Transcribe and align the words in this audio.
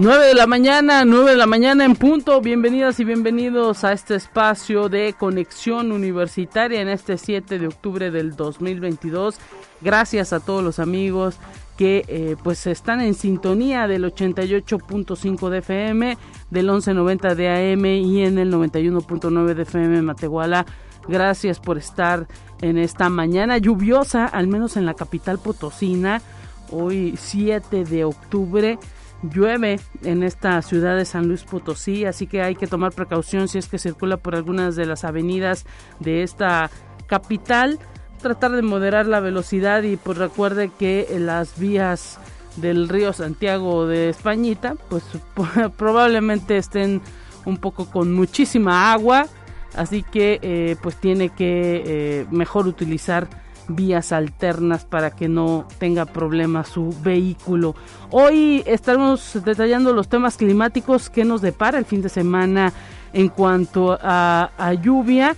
9 0.00 0.28
de 0.28 0.34
la 0.34 0.46
mañana, 0.46 1.04
9 1.04 1.32
de 1.32 1.36
la 1.36 1.44
mañana 1.44 1.84
en 1.84 1.94
punto. 1.94 2.40
Bienvenidas 2.40 2.98
y 3.00 3.04
bienvenidos 3.04 3.84
a 3.84 3.92
este 3.92 4.14
espacio 4.14 4.88
de 4.88 5.12
conexión 5.12 5.92
universitaria 5.92 6.80
en 6.80 6.88
este 6.88 7.18
7 7.18 7.58
de 7.58 7.66
octubre 7.66 8.10
del 8.10 8.34
2022. 8.34 9.36
Gracias 9.82 10.32
a 10.32 10.40
todos 10.40 10.64
los 10.64 10.78
amigos 10.78 11.36
que 11.76 12.06
eh, 12.08 12.36
pues 12.42 12.66
están 12.66 13.02
en 13.02 13.12
sintonía 13.12 13.86
del 13.88 14.04
88.5 14.04 15.50
de 15.50 15.58
FM, 15.58 16.16
del 16.48 16.64
1190 16.64 17.34
de 17.34 17.74
AM 17.74 17.84
y 17.84 18.24
en 18.24 18.38
el 18.38 18.50
91.9 18.50 19.52
de 19.52 19.62
FM 19.64 20.00
Matehuala. 20.00 20.64
Gracias 21.08 21.60
por 21.60 21.76
estar 21.76 22.26
en 22.62 22.78
esta 22.78 23.10
mañana 23.10 23.58
lluviosa, 23.58 24.24
al 24.24 24.46
menos 24.46 24.78
en 24.78 24.86
la 24.86 24.94
capital 24.94 25.38
potosina, 25.38 26.22
hoy 26.70 27.16
7 27.18 27.84
de 27.84 28.04
octubre 28.04 28.78
llueve 29.22 29.80
en 30.02 30.22
esta 30.22 30.60
ciudad 30.62 30.96
de 30.96 31.04
San 31.04 31.28
Luis 31.28 31.44
Potosí, 31.44 32.04
así 32.04 32.26
que 32.26 32.42
hay 32.42 32.54
que 32.54 32.66
tomar 32.66 32.92
precaución 32.92 33.48
si 33.48 33.58
es 33.58 33.68
que 33.68 33.78
circula 33.78 34.16
por 34.16 34.34
algunas 34.34 34.76
de 34.76 34.86
las 34.86 35.04
avenidas 35.04 35.66
de 35.98 36.22
esta 36.22 36.70
capital, 37.06 37.78
tratar 38.22 38.52
de 38.52 38.62
moderar 38.62 39.06
la 39.06 39.20
velocidad 39.20 39.82
y 39.82 39.96
pues 39.96 40.18
recuerde 40.18 40.70
que 40.78 41.06
las 41.18 41.58
vías 41.58 42.18
del 42.56 42.88
río 42.88 43.12
Santiago 43.12 43.86
de 43.86 44.10
Españita 44.10 44.76
pues 44.88 45.04
probablemente 45.76 46.56
estén 46.56 47.00
un 47.44 47.56
poco 47.56 47.90
con 47.90 48.12
muchísima 48.12 48.92
agua, 48.92 49.26
así 49.74 50.02
que 50.02 50.38
eh, 50.42 50.76
pues 50.82 50.96
tiene 50.96 51.30
que 51.30 51.82
eh, 51.86 52.26
mejor 52.30 52.66
utilizar 52.66 53.28
vías 53.74 54.12
alternas 54.12 54.84
para 54.84 55.10
que 55.10 55.28
no 55.28 55.66
tenga 55.78 56.04
problemas 56.06 56.68
su 56.68 56.94
vehículo. 57.02 57.74
Hoy 58.10 58.62
estaremos 58.66 59.38
detallando 59.44 59.92
los 59.92 60.08
temas 60.08 60.36
climáticos 60.36 61.10
que 61.10 61.24
nos 61.24 61.40
depara 61.40 61.78
el 61.78 61.84
fin 61.84 62.02
de 62.02 62.08
semana 62.08 62.72
en 63.12 63.28
cuanto 63.28 63.98
a, 64.00 64.50
lluvia 64.82 65.36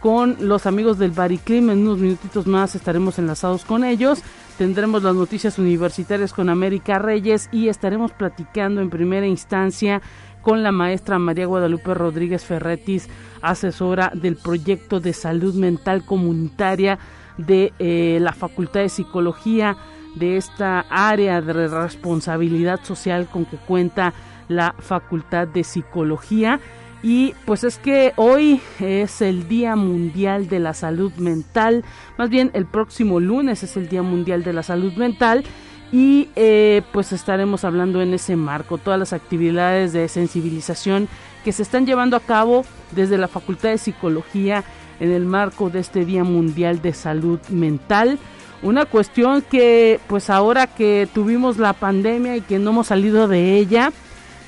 con 0.00 0.36
los 0.40 0.66
amigos 0.66 0.98
del 0.98 1.10
Bariclim. 1.10 1.70
En 1.70 1.80
unos 1.80 1.98
minutitos 1.98 2.46
más 2.46 2.74
estaremos 2.74 3.18
enlazados 3.18 3.64
con 3.64 3.84
ellos. 3.84 4.22
Tendremos 4.58 5.02
las 5.02 5.14
noticias 5.14 5.58
universitarias 5.58 6.32
con 6.32 6.48
América 6.48 6.98
Reyes 6.98 7.48
y 7.50 7.68
estaremos 7.68 8.12
platicando 8.12 8.80
en 8.80 8.90
primera 8.90 9.26
instancia 9.26 10.00
con 10.42 10.62
la 10.62 10.72
maestra 10.72 11.18
María 11.18 11.46
Guadalupe 11.46 11.94
Rodríguez 11.94 12.44
Ferretis, 12.44 13.08
asesora 13.40 14.12
del 14.14 14.36
proyecto 14.36 15.00
de 15.00 15.14
salud 15.14 15.54
mental 15.54 16.04
comunitaria 16.04 16.98
de 17.38 17.72
eh, 17.78 18.18
la 18.20 18.32
Facultad 18.32 18.80
de 18.80 18.88
Psicología, 18.88 19.76
de 20.14 20.36
esta 20.36 20.84
área 20.90 21.40
de 21.40 21.68
responsabilidad 21.68 22.80
social 22.84 23.28
con 23.28 23.44
que 23.44 23.56
cuenta 23.56 24.14
la 24.48 24.74
Facultad 24.78 25.48
de 25.48 25.64
Psicología. 25.64 26.60
Y 27.02 27.34
pues 27.44 27.64
es 27.64 27.78
que 27.78 28.14
hoy 28.16 28.60
es 28.80 29.20
el 29.20 29.46
Día 29.46 29.76
Mundial 29.76 30.48
de 30.48 30.58
la 30.58 30.72
Salud 30.72 31.12
Mental, 31.16 31.84
más 32.16 32.30
bien 32.30 32.50
el 32.54 32.64
próximo 32.64 33.20
lunes 33.20 33.62
es 33.62 33.76
el 33.76 33.88
Día 33.88 34.02
Mundial 34.02 34.42
de 34.42 34.52
la 34.54 34.62
Salud 34.62 34.94
Mental. 34.94 35.44
Y 35.92 36.28
eh, 36.34 36.82
pues 36.92 37.12
estaremos 37.12 37.62
hablando 37.62 38.02
en 38.02 38.14
ese 38.14 38.34
marco. 38.34 38.78
Todas 38.78 38.98
las 38.98 39.12
actividades 39.12 39.92
de 39.92 40.08
sensibilización 40.08 41.08
que 41.44 41.52
se 41.52 41.62
están 41.62 41.86
llevando 41.86 42.16
a 42.16 42.20
cabo 42.20 42.64
desde 42.92 43.18
la 43.18 43.28
Facultad 43.28 43.68
de 43.68 43.78
Psicología 43.78 44.64
en 45.00 45.10
el 45.10 45.24
marco 45.24 45.70
de 45.70 45.80
este 45.80 46.04
Día 46.04 46.24
Mundial 46.24 46.82
de 46.82 46.92
Salud 46.92 47.40
Mental. 47.48 48.18
Una 48.62 48.86
cuestión 48.86 49.42
que 49.42 50.00
pues 50.06 50.30
ahora 50.30 50.66
que 50.66 51.08
tuvimos 51.12 51.58
la 51.58 51.72
pandemia 51.72 52.36
y 52.36 52.40
que 52.40 52.58
no 52.58 52.70
hemos 52.70 52.86
salido 52.86 53.28
de 53.28 53.56
ella, 53.58 53.92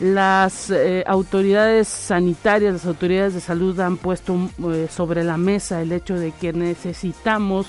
las 0.01 0.71
eh, 0.71 1.05
autoridades 1.06 1.89
sanitarias, 1.89 2.73
las 2.73 2.87
autoridades 2.87 3.35
de 3.35 3.41
salud 3.41 3.79
han 3.81 3.97
puesto 3.97 4.51
eh, 4.71 4.89
sobre 4.91 5.25
la 5.25 5.37
mesa 5.37 5.81
el 5.81 5.93
hecho 5.93 6.19
de 6.19 6.33
que 6.33 6.53
necesitamos 6.53 7.67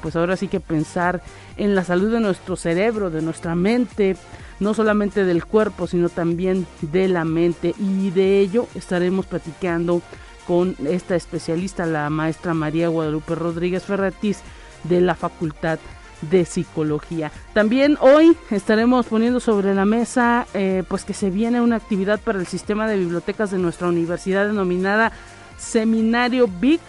pues 0.00 0.16
ahora 0.16 0.36
sí 0.36 0.48
que 0.48 0.60
pensar 0.60 1.22
en 1.56 1.74
la 1.74 1.84
salud 1.84 2.10
de 2.12 2.20
nuestro 2.20 2.56
cerebro, 2.56 3.10
de 3.10 3.22
nuestra 3.22 3.54
mente, 3.54 4.16
no 4.58 4.74
solamente 4.74 5.24
del 5.24 5.44
cuerpo, 5.44 5.86
sino 5.86 6.08
también 6.08 6.66
de 6.80 7.08
la 7.08 7.24
mente. 7.24 7.74
Y 7.78 8.10
de 8.10 8.40
ello 8.40 8.66
estaremos 8.74 9.26
platicando 9.26 10.02
con 10.50 10.74
esta 10.84 11.14
especialista, 11.14 11.86
la 11.86 12.10
maestra 12.10 12.54
María 12.54 12.88
Guadalupe 12.88 13.36
Rodríguez 13.36 13.84
Ferratis 13.84 14.40
de 14.82 15.00
la 15.00 15.14
Facultad 15.14 15.78
de 16.22 16.44
Psicología. 16.44 17.30
También 17.54 17.96
hoy 18.00 18.36
estaremos 18.50 19.06
poniendo 19.06 19.38
sobre 19.38 19.76
la 19.76 19.84
mesa 19.84 20.48
eh, 20.52 20.82
pues 20.88 21.04
que 21.04 21.14
se 21.14 21.30
viene 21.30 21.60
una 21.60 21.76
actividad 21.76 22.18
para 22.18 22.40
el 22.40 22.48
sistema 22.48 22.88
de 22.88 22.98
bibliotecas 22.98 23.52
de 23.52 23.58
nuestra 23.58 23.86
universidad 23.86 24.48
denominada 24.48 25.12
Seminario 25.56 26.48
Big 26.48 26.80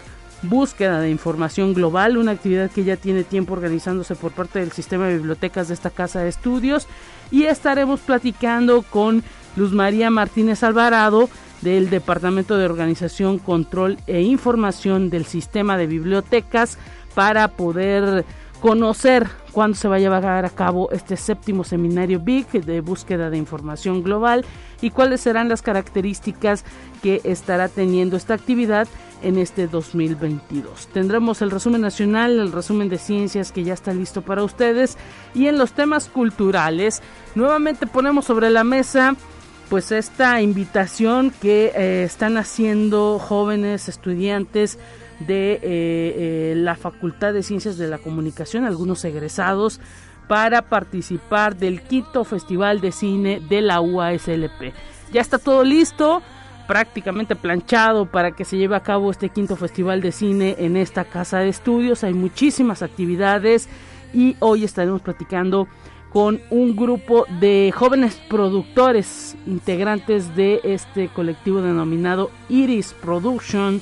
Búsqueda 0.41 0.99
de 0.99 1.11
Información 1.11 1.75
Global, 1.75 2.17
una 2.17 2.31
actividad 2.31 2.71
que 2.71 2.83
ya 2.83 2.97
tiene 2.97 3.23
tiempo 3.23 3.53
organizándose 3.53 4.15
por 4.15 4.31
parte 4.31 4.57
del 4.57 4.71
sistema 4.71 5.05
de 5.05 5.17
bibliotecas 5.17 5.67
de 5.67 5.75
esta 5.75 5.91
casa 5.91 6.21
de 6.21 6.29
estudios 6.29 6.87
y 7.29 7.43
estaremos 7.43 7.99
platicando 7.99 8.81
con 8.81 9.21
Luz 9.55 9.71
María 9.71 10.09
Martínez 10.09 10.63
Alvarado, 10.63 11.29
del 11.61 11.89
Departamento 11.89 12.57
de 12.57 12.65
Organización, 12.65 13.39
Control 13.39 13.97
e 14.07 14.21
Información 14.21 15.09
del 15.09 15.25
Sistema 15.25 15.77
de 15.77 15.87
Bibliotecas 15.87 16.77
para 17.13 17.49
poder 17.49 18.25
conocer 18.61 19.27
cuándo 19.51 19.75
se 19.75 19.87
va 19.87 19.95
a 19.95 19.99
llevar 19.99 20.45
a 20.45 20.49
cabo 20.49 20.91
este 20.91 21.17
séptimo 21.17 21.63
seminario 21.63 22.19
BIG 22.19 22.63
de 22.63 22.79
búsqueda 22.81 23.31
de 23.31 23.37
información 23.37 24.03
global 24.03 24.45
y 24.81 24.91
cuáles 24.91 25.21
serán 25.21 25.49
las 25.49 25.63
características 25.63 26.63
que 27.01 27.21
estará 27.23 27.67
teniendo 27.69 28.15
esta 28.15 28.35
actividad 28.35 28.87
en 29.23 29.39
este 29.39 29.67
2022. 29.67 30.87
Tendremos 30.87 31.41
el 31.41 31.49
resumen 31.49 31.81
nacional, 31.81 32.39
el 32.39 32.51
resumen 32.51 32.87
de 32.87 32.99
ciencias 32.99 33.51
que 33.51 33.63
ya 33.63 33.73
está 33.73 33.93
listo 33.93 34.21
para 34.21 34.43
ustedes 34.43 34.97
y 35.33 35.47
en 35.47 35.57
los 35.57 35.73
temas 35.73 36.07
culturales 36.07 37.01
nuevamente 37.33 37.87
ponemos 37.87 38.25
sobre 38.25 38.51
la 38.51 38.63
mesa 38.63 39.15
pues 39.71 39.93
esta 39.93 40.41
invitación 40.41 41.31
que 41.31 41.71
eh, 41.73 42.03
están 42.03 42.35
haciendo 42.35 43.17
jóvenes 43.19 43.87
estudiantes 43.87 44.77
de 45.19 45.53
eh, 45.53 45.61
eh, 45.63 46.53
la 46.57 46.75
Facultad 46.75 47.31
de 47.31 47.41
Ciencias 47.41 47.77
de 47.77 47.87
la 47.87 47.97
Comunicación, 47.97 48.65
algunos 48.65 49.05
egresados, 49.05 49.79
para 50.27 50.63
participar 50.63 51.55
del 51.55 51.83
quinto 51.83 52.25
Festival 52.25 52.81
de 52.81 52.91
Cine 52.91 53.39
de 53.47 53.61
la 53.61 53.79
UASLP. 53.79 54.73
Ya 55.13 55.21
está 55.21 55.37
todo 55.37 55.63
listo, 55.63 56.21
prácticamente 56.67 57.37
planchado 57.37 58.07
para 58.07 58.31
que 58.31 58.43
se 58.43 58.57
lleve 58.57 58.75
a 58.75 58.83
cabo 58.83 59.09
este 59.09 59.29
quinto 59.29 59.55
Festival 59.55 60.01
de 60.01 60.11
Cine 60.11 60.57
en 60.59 60.75
esta 60.75 61.05
casa 61.05 61.39
de 61.39 61.47
estudios. 61.47 62.03
Hay 62.03 62.13
muchísimas 62.13 62.81
actividades 62.81 63.69
y 64.13 64.35
hoy 64.39 64.65
estaremos 64.65 65.01
platicando 65.01 65.69
con 66.11 66.41
un 66.49 66.75
grupo 66.75 67.25
de 67.39 67.73
jóvenes 67.73 68.19
productores 68.29 69.35
integrantes 69.47 70.35
de 70.35 70.59
este 70.63 71.07
colectivo 71.07 71.61
denominado 71.61 72.31
Iris 72.49 72.93
Production. 72.93 73.81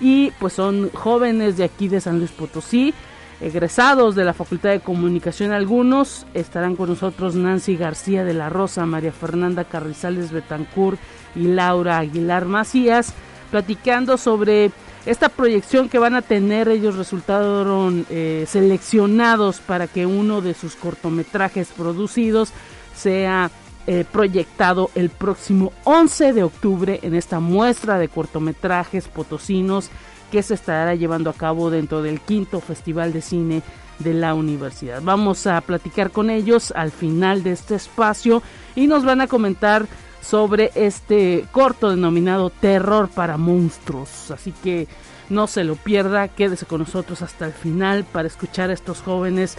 Y 0.00 0.30
pues 0.38 0.54
son 0.54 0.90
jóvenes 0.92 1.56
de 1.56 1.64
aquí 1.64 1.88
de 1.88 2.00
San 2.00 2.18
Luis 2.18 2.30
Potosí, 2.30 2.94
egresados 3.40 4.14
de 4.14 4.24
la 4.24 4.34
Facultad 4.34 4.70
de 4.70 4.80
Comunicación. 4.80 5.52
Algunos, 5.52 6.26
estarán 6.34 6.76
con 6.76 6.90
nosotros 6.90 7.34
Nancy 7.34 7.76
García 7.76 8.24
de 8.24 8.34
la 8.34 8.48
Rosa, 8.48 8.86
María 8.86 9.12
Fernanda 9.12 9.64
Carrizales 9.64 10.32
Betancourt 10.32 10.98
y 11.34 11.48
Laura 11.48 11.98
Aguilar 11.98 12.46
Macías, 12.46 13.14
platicando 13.50 14.16
sobre 14.16 14.70
esta 15.06 15.28
proyección 15.28 15.88
que 15.88 15.98
van 15.98 16.14
a 16.14 16.22
tener, 16.22 16.68
ellos 16.68 16.96
resultaron 16.96 18.06
eh, 18.10 18.44
seleccionados 18.46 19.60
para 19.60 19.86
que 19.86 20.06
uno 20.06 20.40
de 20.42 20.54
sus 20.54 20.76
cortometrajes 20.76 21.68
producidos 21.68 22.52
sea 22.94 23.50
eh, 23.86 24.04
proyectado 24.10 24.90
el 24.94 25.08
próximo 25.08 25.72
11 25.84 26.34
de 26.34 26.42
octubre 26.42 27.00
en 27.02 27.14
esta 27.14 27.40
muestra 27.40 27.98
de 27.98 28.08
cortometrajes 28.08 29.08
potosinos 29.08 29.90
que 30.30 30.42
se 30.42 30.54
estará 30.54 30.94
llevando 30.94 31.30
a 31.30 31.34
cabo 31.34 31.70
dentro 31.70 32.02
del 32.02 32.20
quinto 32.20 32.60
Festival 32.60 33.12
de 33.12 33.22
Cine 33.22 33.62
de 33.98 34.14
la 34.14 34.34
universidad. 34.34 35.00
Vamos 35.02 35.46
a 35.46 35.60
platicar 35.62 36.10
con 36.10 36.30
ellos 36.30 36.72
al 36.76 36.90
final 36.90 37.42
de 37.42 37.52
este 37.52 37.74
espacio 37.74 38.42
y 38.74 38.86
nos 38.86 39.04
van 39.04 39.22
a 39.22 39.26
comentar 39.26 39.86
sobre 40.20 40.70
este 40.74 41.46
corto 41.52 41.90
denominado 41.90 42.50
Terror 42.50 43.08
para 43.08 43.36
Monstruos. 43.36 44.30
Así 44.30 44.52
que 44.52 44.86
no 45.28 45.46
se 45.46 45.64
lo 45.64 45.76
pierda, 45.76 46.28
quédese 46.28 46.66
con 46.66 46.80
nosotros 46.80 47.22
hasta 47.22 47.46
el 47.46 47.52
final 47.52 48.04
para 48.04 48.28
escuchar 48.28 48.70
a 48.70 48.74
estos 48.74 49.00
jóvenes 49.00 49.56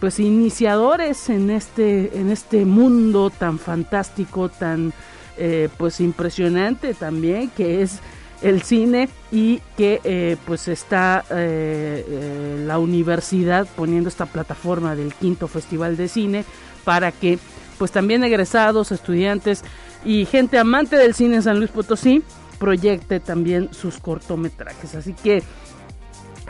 pues 0.00 0.18
iniciadores 0.18 1.28
en 1.28 1.50
este 1.50 2.18
en 2.18 2.30
este 2.30 2.64
mundo 2.64 3.28
tan 3.28 3.58
fantástico 3.58 4.48
tan 4.48 4.94
eh, 5.36 5.68
pues 5.76 6.00
impresionante 6.00 6.94
también 6.94 7.50
que 7.50 7.82
es 7.82 8.00
el 8.40 8.62
cine 8.62 9.10
y 9.30 9.60
que 9.76 10.00
eh, 10.04 10.38
pues 10.46 10.68
está 10.68 11.24
eh, 11.30 12.64
la 12.66 12.78
universidad 12.78 13.68
poniendo 13.76 14.08
esta 14.08 14.24
plataforma 14.24 14.96
del 14.96 15.12
quinto 15.12 15.46
festival 15.46 15.98
de 15.98 16.08
cine 16.08 16.44
para 16.84 17.12
que 17.12 17.38
pues 17.76 17.92
también 17.92 18.24
egresados 18.24 18.92
estudiantes 18.92 19.62
y 20.04 20.26
gente 20.26 20.58
amante 20.58 20.96
del 20.96 21.14
cine 21.14 21.36
en 21.36 21.42
San 21.42 21.58
Luis 21.58 21.70
Potosí 21.70 22.22
proyecte 22.58 23.20
también 23.20 23.72
sus 23.72 23.98
cortometrajes 23.98 24.94
así 24.94 25.14
que 25.14 25.42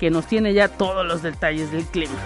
que 0.00 0.10
nos 0.10 0.26
tiene 0.26 0.52
ya 0.52 0.66
todos 0.68 1.06
los 1.06 1.22
detalles 1.22 1.70
del 1.72 1.84
clima. 1.84 2.18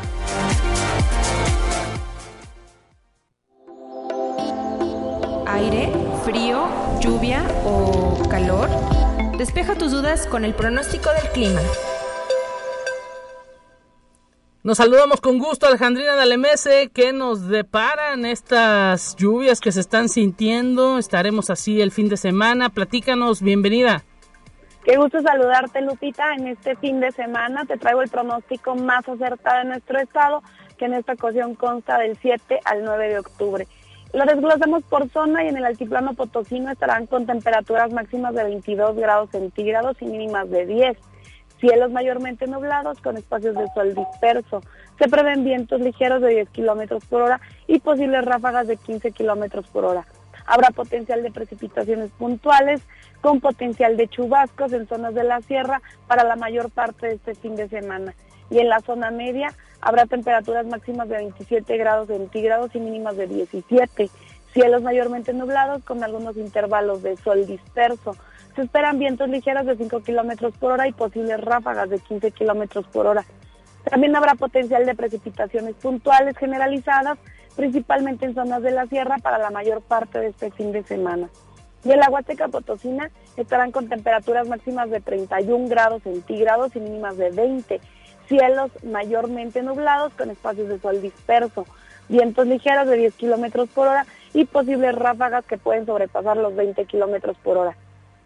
Aire, 5.52 5.93
frío, 6.25 6.66
lluvia 6.99 7.43
o 7.66 8.26
calor. 8.31 8.70
Despeja 9.37 9.75
tus 9.75 9.93
dudas 9.93 10.26
con 10.26 10.46
el 10.46 10.54
pronóstico 10.54 11.10
del 11.10 11.31
clima. 11.31 11.60
Nos 14.62 14.78
saludamos 14.78 15.20
con 15.20 15.38
gusto 15.38 15.66
Alejandrina 15.66 16.14
Dalemese, 16.14 16.88
que 16.88 17.12
nos 17.12 17.49
deparan 17.49 18.25
estas 18.25 19.14
lluvias 19.16 19.60
que 19.60 19.72
se 19.72 19.81
están 19.81 20.08
sintiendo. 20.08 20.96
Estaremos 20.96 21.50
así 21.50 21.82
el 21.82 21.90
fin 21.90 22.08
de 22.08 22.16
semana. 22.16 22.70
Platícanos, 22.70 23.43
bienvenida. 23.43 24.05
Qué 24.87 24.96
gusto 24.96 25.20
saludarte, 25.20 25.82
Lupita. 25.82 26.32
En 26.32 26.46
este 26.46 26.76
fin 26.76 26.98
de 27.00 27.12
semana 27.12 27.66
te 27.66 27.76
traigo 27.76 28.00
el 28.00 28.08
pronóstico 28.08 28.75
más 28.75 29.06
acertado 29.06 29.58
de 29.58 29.64
nuestro 29.66 29.98
estado, 29.98 30.43
que 30.78 30.87
en 30.87 30.94
esta 30.94 31.12
ocasión 31.12 31.55
consta 31.56 31.98
del 31.98 32.16
7 32.22 32.60
al 32.64 32.84
9 32.84 33.08
de 33.10 33.19
octubre. 33.19 33.69
Lo 34.12 34.25
desglosamos 34.25 34.82
por 34.85 35.09
zona 35.09 35.44
y 35.44 35.49
en 35.49 35.56
el 35.56 35.64
altiplano 35.64 36.14
potosino 36.14 36.70
estarán 36.70 37.06
con 37.06 37.26
temperaturas 37.26 37.93
máximas 37.93 38.35
de 38.35 38.44
22 38.44 38.97
grados 38.97 39.31
centígrados 39.31 39.97
y 40.00 40.06
mínimas 40.06 40.50
de 40.50 40.67
10 40.67 40.99
Cielos 41.62 41.93
mayormente 41.93 42.49
nublados 42.49 43.00
con 43.00 43.17
espacios 43.17 43.55
de 43.55 43.69
sol 43.73 43.94
disperso. 43.94 44.62
Se 44.99 45.09
prevén 45.09 45.44
vientos 45.44 45.81
ligeros 45.81 46.20
de 46.20 46.31
10 46.31 46.49
kilómetros 46.49 47.05
por 47.05 47.23
hora 47.23 47.41
y 47.69 47.79
posibles 47.79 48.25
ráfagas 48.25 48.67
de 48.67 48.76
15 48.76 49.12
kilómetros 49.12 49.69
por 49.69 49.85
hora. 49.85 50.05
Habrá 50.44 50.70
potencial 50.70 51.23
de 51.23 51.31
precipitaciones 51.31 52.11
puntuales 52.19 52.82
con 53.20 53.41
potencial 53.41 53.97
de 53.97 54.08
chubascos 54.08 54.73
en 54.73 54.88
zonas 54.88 55.15
de 55.15 55.23
la 55.23 55.41
sierra 55.41 55.81
para 56.08 56.25
la 56.25 56.35
mayor 56.35 56.69
parte 56.69 57.06
de 57.06 57.15
este 57.15 57.37
fin 57.37 57.55
de 57.55 57.69
semana. 57.69 58.12
Y 58.50 58.58
en 58.58 58.69
la 58.69 58.81
zona 58.81 59.12
media 59.12 59.55
habrá 59.82 60.06
temperaturas 60.06 60.64
máximas 60.64 61.08
de 61.08 61.17
27 61.17 61.76
grados 61.76 62.06
centígrados 62.06 62.75
y 62.75 62.81
mínimas 62.81 63.17
de 63.17 63.26
17. 63.26 64.08
Cielos 64.55 64.82
mayormente 64.82 65.32
nublados 65.32 65.82
con 65.82 66.02
algunos 66.05 66.37
intervalos 66.37 67.02
de 67.02 67.17
sol 67.17 67.46
disperso. 67.46 68.17
Se 68.55 68.62
esperan 68.62 68.99
vientos 68.99 69.29
ligeros 69.29 69.67
de 69.67 69.76
5 69.76 70.00
kilómetros 70.00 70.55
por 70.56 70.73
hora 70.73 70.87
y 70.87 70.93
posibles 70.93 71.40
ráfagas 71.40 71.90
de 71.90 71.99
15 71.99 72.31
kilómetros 72.31 72.87
por 72.87 73.06
hora. 73.06 73.25
También 73.90 74.14
habrá 74.14 74.37
potencial 74.37 74.87
de 74.87 74.94
precipitaciones 74.94 75.75
puntuales 75.75 76.37
generalizadas, 76.38 77.19
principalmente 77.56 78.26
en 78.26 78.34
zonas 78.34 78.62
de 78.62 78.70
la 78.70 78.87
sierra 78.87 79.17
para 79.19 79.38
la 79.38 79.50
mayor 79.50 79.82
parte 79.82 80.20
de 80.20 80.29
este 80.29 80.52
fin 80.52 80.70
de 80.70 80.84
semana. 80.84 81.29
Y 81.84 81.90
en 81.90 81.99
la 81.99 82.08
Huasteca 82.08 82.46
Potosina 82.46 83.11
estarán 83.37 83.73
con 83.73 83.88
temperaturas 83.88 84.46
máximas 84.46 84.90
de 84.90 85.00
31 85.00 85.69
grados 85.69 86.05
centígrados 86.05 86.76
y 86.76 86.81
mínimas 86.81 87.17
de 87.17 87.31
20. 87.31 87.81
Cielos 88.32 88.70
mayormente 88.82 89.62
nublados 89.62 90.14
con 90.14 90.31
espacios 90.31 90.67
de 90.67 90.79
sol 90.79 91.02
disperso. 91.02 91.67
Vientos 92.08 92.46
ligeros 92.46 92.87
de 92.87 92.96
10 92.96 93.14
kilómetros 93.17 93.69
por 93.69 93.88
hora 93.88 94.06
y 94.32 94.46
posibles 94.46 94.94
ráfagas 94.94 95.44
que 95.44 95.58
pueden 95.58 95.84
sobrepasar 95.84 96.38
los 96.38 96.56
20 96.56 96.82
kilómetros 96.87 97.37
por 97.43 97.58
hora. 97.58 97.76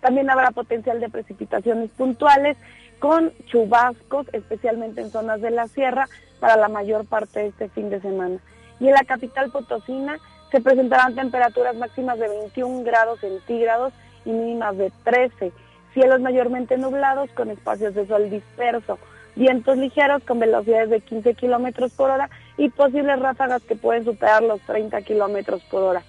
También 0.01 0.31
habrá 0.31 0.53
potencial 0.53 1.01
de 1.01 1.09
precipitaciones 1.09 1.91
puntuales 1.91 2.57
con 3.01 3.33
chubascos, 3.47 4.29
especialmente 4.33 5.01
en 5.01 5.11
zonas 5.11 5.41
de 5.41 5.51
la 5.51 5.67
sierra, 5.67 6.09
para 6.39 6.57
la 6.57 6.69
mayor 6.69 7.05
parte 7.05 7.41
de 7.41 7.47
este 7.49 7.69
fin 7.71 7.91
de 7.91 8.01
semana. 8.01 8.39
Y 8.79 8.87
en 8.87 8.95
la 8.95 9.03
capital 9.03 9.51
potosina 9.51 10.19
se 10.53 10.61
presentarán 10.61 11.17
temperaturas 11.17 11.75
máximas 11.75 12.21
de 12.21 12.29
21 12.29 12.85
grados 12.85 13.19
centígrados 13.19 13.93
y 14.25 14.31
mínimas 14.31 14.79
de 14.79 14.93
13. 15.03 15.51
Cielos 15.95 16.21
mayormente 16.21 16.79
nublados 16.79 17.29
con 17.33 17.51
espacios 17.51 17.97
de 17.97 18.07
sol 18.07 18.31
disperso. 18.31 19.01
Vientos 19.37 19.77
ligeros 19.77 20.23
con 20.25 20.39
velocidades 20.41 20.89
de 20.89 21.03
15 21.03 21.35
kilómetros 21.35 21.93
por 21.93 22.11
hora 22.11 22.31
y 22.57 22.71
posibles 22.71 23.19
ráfagas 23.19 23.63
que 23.63 23.77
pueden 23.77 24.03
superar 24.03 24.43
los 24.43 24.63
30 24.63 25.03
kilómetros 25.03 25.63
por 25.65 25.83
hora. 25.83 26.03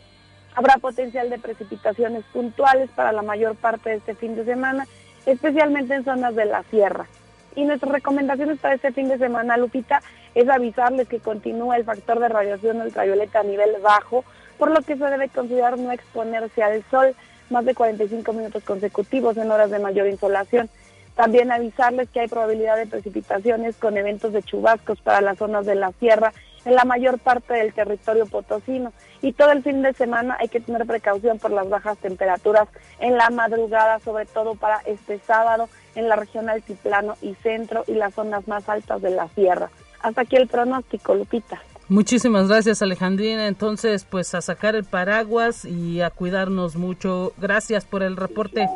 Habrá 0.56 0.77
potencial 0.77 1.29
de 1.29 1.38
precipitaciones 1.38 2.24
puntuales 2.31 2.89
para 2.95 3.12
la 3.12 3.21
mayor 3.21 3.56
parte 3.56 3.89
de 3.89 3.97
este 3.97 4.15
fin 4.15 4.35
de 4.38 4.45
semana, 4.45 4.88
especialmente 5.25 5.94
en 5.94 6.06
zonas 6.06 6.35
de 6.35 6.45
la 6.45 6.63
sierra. 6.63 7.06
Y 7.53 7.65
nuestras 7.65 7.91
recomendaciones 7.91 8.59
para 8.59 8.75
este 8.75 8.94
fin 8.94 9.09
de 9.09 9.18
semana, 9.18 9.57
Lupita, 9.57 10.01
es 10.33 10.47
avisarles 10.47 11.09
que 11.09 11.19
continúa 11.19 11.75
el 11.75 11.83
factor 11.83 12.19
de 12.19 12.30
radiación 12.30 12.81
ultravioleta 12.81 13.41
a 13.41 13.44
nivel 13.44 13.75
bajo, 13.83 14.23
por 14.57 14.71
lo 14.71 14.81
que 14.81 14.95
se 14.95 15.03
debe 15.03 15.27
considerar 15.27 15.77
no 15.77 15.91
exponerse 15.91 16.63
al 16.63 16.81
sol 16.89 17.13
más 17.50 17.65
de 17.65 17.75
45 17.75 18.31
minutos 18.31 18.63
consecutivos 18.63 19.35
en 19.35 19.51
horas 19.51 19.69
de 19.69 19.80
mayor 19.80 20.07
insolación. 20.07 20.69
También 21.17 21.51
avisarles 21.51 22.07
que 22.09 22.19
hay 22.19 22.27
probabilidad 22.27 22.77
de 22.77 22.85
precipitaciones 22.85 23.75
con 23.75 23.97
eventos 23.97 24.33
de 24.33 24.43
chubascos 24.43 25.01
para 25.01 25.19
las 25.19 25.39
zonas 25.39 25.65
de 25.65 25.73
la 25.73 25.91
sierra 25.93 26.31
en 26.63 26.75
la 26.75 26.85
mayor 26.85 27.17
parte 27.17 27.55
del 27.55 27.73
territorio 27.73 28.27
potosino. 28.27 28.93
Y 29.23 29.33
todo 29.33 29.51
el 29.51 29.63
fin 29.63 29.81
de 29.81 29.93
semana 29.93 30.37
hay 30.39 30.47
que 30.47 30.59
tener 30.59 30.85
precaución 30.85 31.39
por 31.39 31.49
las 31.49 31.67
bajas 31.67 31.97
temperaturas 31.97 32.67
en 32.99 33.17
la 33.17 33.31
madrugada, 33.31 33.99
sobre 33.99 34.27
todo 34.27 34.53
para 34.53 34.79
este 34.85 35.17
sábado 35.17 35.69
en 35.95 36.07
la 36.07 36.15
región 36.15 36.49
altiplano 36.49 37.15
y 37.23 37.33
centro 37.35 37.83
y 37.87 37.93
las 37.93 38.13
zonas 38.13 38.47
más 38.47 38.69
altas 38.69 39.01
de 39.01 39.09
la 39.09 39.27
sierra. 39.29 39.71
Hasta 40.03 40.21
aquí 40.21 40.35
el 40.35 40.47
pronóstico, 40.47 41.15
Lupita. 41.15 41.59
Muchísimas 41.89 42.47
gracias 42.47 42.83
Alejandrina. 42.83 43.47
Entonces, 43.47 44.05
pues 44.05 44.35
a 44.35 44.41
sacar 44.41 44.75
el 44.75 44.83
paraguas 44.83 45.65
y 45.65 46.01
a 46.01 46.11
cuidarnos 46.11 46.75
mucho. 46.75 47.33
Gracias 47.37 47.85
por 47.85 48.03
el 48.03 48.18
reporte. 48.18 48.69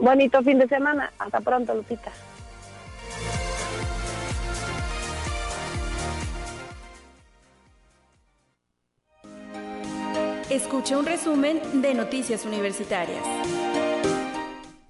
Bonito 0.00 0.42
fin 0.42 0.58
de 0.58 0.68
semana. 0.68 1.10
Hasta 1.18 1.40
pronto, 1.40 1.74
Lupita. 1.74 2.12
Escucha 10.50 10.98
un 10.98 11.04
resumen 11.04 11.60
de 11.82 11.94
Noticias 11.94 12.46
Universitarias. 12.46 13.22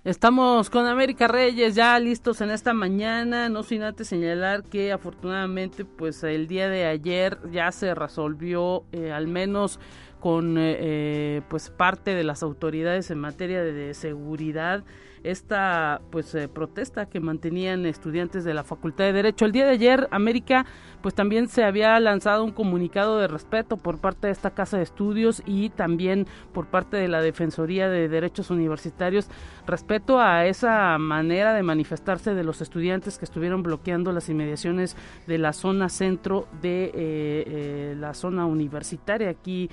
Estamos 0.05 0.71
con 0.71 0.87
América 0.87 1.27
Reyes 1.27 1.75
ya 1.75 1.99
listos 1.99 2.41
en 2.41 2.51
esta 2.51 2.73
mañana, 2.73 3.49
no 3.49 3.63
sin 3.63 3.83
antes 3.83 4.09
señalar 4.09 4.63
que 4.63 4.93
afortunadamente 4.93 5.85
pues 5.85 6.23
el 6.23 6.47
día 6.47 6.69
de 6.69 6.87
ayer 6.87 7.39
ya 7.51 7.73
se 7.73 7.95
resolvió 7.95 8.85
eh, 8.93 9.13
al 9.13 9.27
menos 9.27 9.81
con 10.21 10.59
eh, 10.59 10.77
eh, 10.79 11.43
pues 11.49 11.71
parte 11.71 12.15
de 12.15 12.25
las 12.25 12.43
autoridades 12.43 13.11
en 13.11 13.19
materia 13.19 13.63
de 13.63 13.95
seguridad 13.95 14.85
esta 15.31 16.01
pues 16.11 16.35
eh, 16.35 16.49
protesta 16.49 17.07
que 17.07 17.21
mantenían 17.21 17.85
estudiantes 17.87 18.45
de 18.45 18.55
la 18.55 18.65
Facultad 18.65 19.05
de 19.05 19.13
Derecho. 19.13 19.45
El 19.45 19.53
día 19.53 19.67
de 19.67 19.73
ayer 19.73 20.09
América 20.11 20.65
pues 21.03 21.15
también 21.15 21.49
se 21.49 21.65
había 21.65 21.99
lanzado 22.01 22.45
un 22.45 22.53
comunicado 22.53 23.19
de 23.19 23.29
respeto 23.29 23.77
por 23.77 24.01
parte 24.01 24.27
de 24.27 24.33
esta 24.33 24.51
casa 24.51 24.79
de 24.79 24.83
estudios 24.83 25.43
y 25.47 25.71
también 25.71 26.27
por 26.53 26.67
parte 26.67 26.97
de 26.97 27.09
la 27.09 27.21
Defensoría 27.21 27.89
de 27.89 28.09
Derechos 28.09 28.51
Universitarios 28.51 29.29
respeto 29.67 30.19
a 30.19 30.47
esa 30.47 30.97
manera 30.99 31.53
de 31.53 31.63
manifestarse 31.63 32.35
de 32.35 32.45
los 32.45 32.61
estudiantes 32.61 33.19
que 33.19 33.25
estuvieron 33.25 33.63
bloqueando 33.63 34.13
las 34.13 34.29
inmediaciones 34.29 34.97
de 35.27 35.39
la 35.39 35.53
zona 35.53 35.89
centro 35.89 36.49
de 36.63 36.85
eh, 36.85 36.93
eh, 36.95 37.95
la 37.99 38.15
zona 38.15 38.47
universitaria 38.47 39.29
aquí 39.29 39.69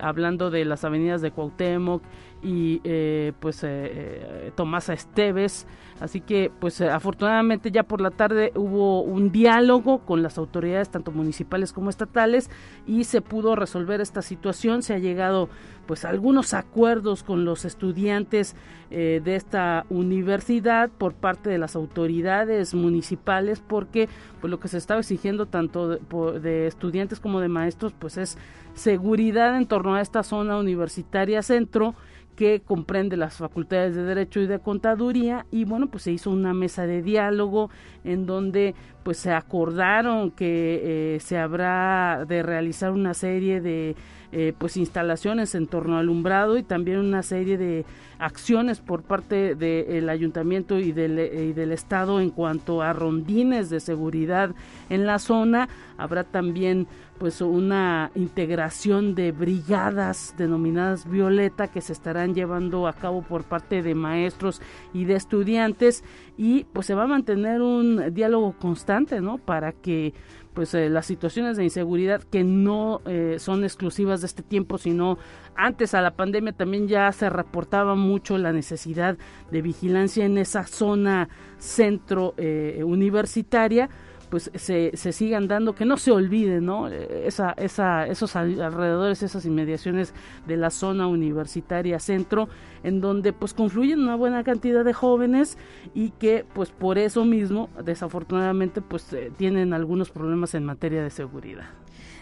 hablando 0.00 0.50
de 0.50 0.64
las 0.64 0.82
avenidas 0.82 1.22
de 1.22 1.30
Cuauhtémoc 1.30 2.02
y 2.42 2.80
eh, 2.84 3.32
pues 3.40 3.62
eh, 3.64 3.68
eh, 3.70 4.52
Tomasa 4.54 4.92
Esteves 4.92 5.66
Así 6.00 6.20
que, 6.20 6.50
pues 6.60 6.80
eh, 6.80 6.90
afortunadamente 6.90 7.70
ya 7.70 7.82
por 7.82 8.00
la 8.00 8.10
tarde 8.10 8.52
hubo 8.54 9.02
un 9.02 9.32
diálogo 9.32 9.98
con 9.98 10.22
las 10.22 10.38
autoridades, 10.38 10.90
tanto 10.90 11.10
municipales 11.10 11.72
como 11.72 11.90
estatales, 11.90 12.50
y 12.86 13.04
se 13.04 13.20
pudo 13.20 13.56
resolver 13.56 14.00
esta 14.00 14.22
situación. 14.22 14.82
Se 14.82 14.94
ha 14.94 14.98
llegado, 14.98 15.48
pues, 15.86 16.04
algunos 16.04 16.54
acuerdos 16.54 17.24
con 17.24 17.44
los 17.44 17.64
estudiantes 17.64 18.54
eh, 18.90 19.20
de 19.24 19.34
esta 19.34 19.86
universidad 19.90 20.88
por 20.88 21.14
parte 21.14 21.50
de 21.50 21.58
las 21.58 21.74
autoridades 21.74 22.74
municipales, 22.74 23.60
porque, 23.60 24.08
pues, 24.40 24.50
lo 24.52 24.60
que 24.60 24.68
se 24.68 24.78
estaba 24.78 25.00
exigiendo 25.00 25.46
tanto 25.46 25.88
de, 25.88 26.40
de 26.40 26.66
estudiantes 26.68 27.18
como 27.18 27.40
de 27.40 27.48
maestros, 27.48 27.92
pues, 27.98 28.18
es 28.18 28.38
seguridad 28.74 29.56
en 29.56 29.66
torno 29.66 29.96
a 29.96 30.00
esta 30.00 30.22
zona 30.22 30.58
universitaria 30.58 31.42
centro 31.42 31.96
que 32.38 32.60
comprende 32.60 33.16
las 33.16 33.38
facultades 33.38 33.96
de 33.96 34.04
Derecho 34.04 34.38
y 34.38 34.46
de 34.46 34.60
Contaduría 34.60 35.44
y 35.50 35.64
bueno, 35.64 35.88
pues 35.88 36.04
se 36.04 36.12
hizo 36.12 36.30
una 36.30 36.54
mesa 36.54 36.86
de 36.86 37.02
diálogo 37.02 37.68
en 38.04 38.26
donde 38.26 38.76
pues 39.02 39.18
se 39.18 39.32
acordaron 39.32 40.30
que 40.30 41.16
eh, 41.16 41.18
se 41.18 41.36
habrá 41.36 42.24
de 42.28 42.44
realizar 42.44 42.92
una 42.92 43.12
serie 43.12 43.60
de 43.60 43.96
eh, 44.32 44.52
pues 44.56 44.76
instalaciones 44.76 45.54
en 45.54 45.66
torno 45.66 45.94
al 45.94 46.00
alumbrado 46.00 46.58
y 46.58 46.62
también 46.62 46.98
una 46.98 47.22
serie 47.22 47.56
de 47.56 47.84
acciones 48.18 48.80
por 48.80 49.02
parte 49.02 49.54
del 49.54 50.08
ayuntamiento 50.08 50.78
y 50.78 50.92
del, 50.92 51.18
y 51.18 51.52
del 51.52 51.72
estado 51.72 52.20
en 52.20 52.30
cuanto 52.30 52.82
a 52.82 52.92
rondines 52.92 53.70
de 53.70 53.80
seguridad 53.80 54.54
en 54.90 55.06
la 55.06 55.18
zona 55.18 55.68
habrá 55.96 56.24
también 56.24 56.88
pues 57.18 57.40
una 57.40 58.10
integración 58.14 59.14
de 59.14 59.32
brigadas 59.32 60.34
denominadas 60.38 61.08
Violeta 61.08 61.68
que 61.68 61.80
se 61.80 61.92
estarán 61.92 62.34
llevando 62.34 62.86
a 62.86 62.92
cabo 62.92 63.22
por 63.22 63.44
parte 63.44 63.82
de 63.82 63.94
maestros 63.94 64.62
y 64.94 65.04
de 65.04 65.16
estudiantes 65.16 66.04
y 66.36 66.64
pues 66.72 66.86
se 66.86 66.94
va 66.94 67.04
a 67.04 67.08
mantener 67.08 67.60
un 67.60 68.14
diálogo 68.14 68.54
constante, 68.58 69.20
¿no? 69.20 69.38
Para 69.38 69.72
que 69.72 70.14
pues 70.58 70.74
eh, 70.74 70.88
las 70.88 71.06
situaciones 71.06 71.56
de 71.56 71.62
inseguridad 71.62 72.20
que 72.20 72.42
no 72.42 73.00
eh, 73.06 73.36
son 73.38 73.62
exclusivas 73.62 74.22
de 74.22 74.26
este 74.26 74.42
tiempo, 74.42 74.76
sino 74.76 75.16
antes 75.54 75.94
a 75.94 76.00
la 76.00 76.16
pandemia 76.16 76.52
también 76.52 76.88
ya 76.88 77.12
se 77.12 77.30
reportaba 77.30 77.94
mucho 77.94 78.36
la 78.38 78.52
necesidad 78.52 79.16
de 79.52 79.62
vigilancia 79.62 80.24
en 80.24 80.36
esa 80.36 80.66
zona 80.66 81.28
centro 81.58 82.34
eh, 82.38 82.82
universitaria 82.84 83.88
pues 84.30 84.50
se, 84.54 84.96
se 84.96 85.12
sigan 85.12 85.48
dando, 85.48 85.74
que 85.74 85.84
no 85.84 85.96
se 85.96 86.10
olviden, 86.10 86.66
¿no? 86.66 86.88
Esa, 86.88 87.52
esa, 87.52 88.06
esos 88.06 88.36
alrededores, 88.36 89.22
esas 89.22 89.44
inmediaciones 89.46 90.14
de 90.46 90.56
la 90.56 90.70
zona 90.70 91.06
universitaria 91.06 91.98
centro, 91.98 92.48
en 92.82 93.00
donde 93.00 93.32
pues 93.32 93.54
confluyen 93.54 94.00
una 94.00 94.14
buena 94.14 94.44
cantidad 94.44 94.84
de 94.84 94.92
jóvenes 94.92 95.58
y 95.94 96.10
que 96.10 96.44
pues 96.54 96.70
por 96.70 96.98
eso 96.98 97.24
mismo, 97.24 97.68
desafortunadamente, 97.84 98.80
pues 98.80 99.12
eh, 99.12 99.30
tienen 99.36 99.72
algunos 99.72 100.10
problemas 100.10 100.54
en 100.54 100.64
materia 100.64 101.02
de 101.02 101.10
seguridad. 101.10 101.66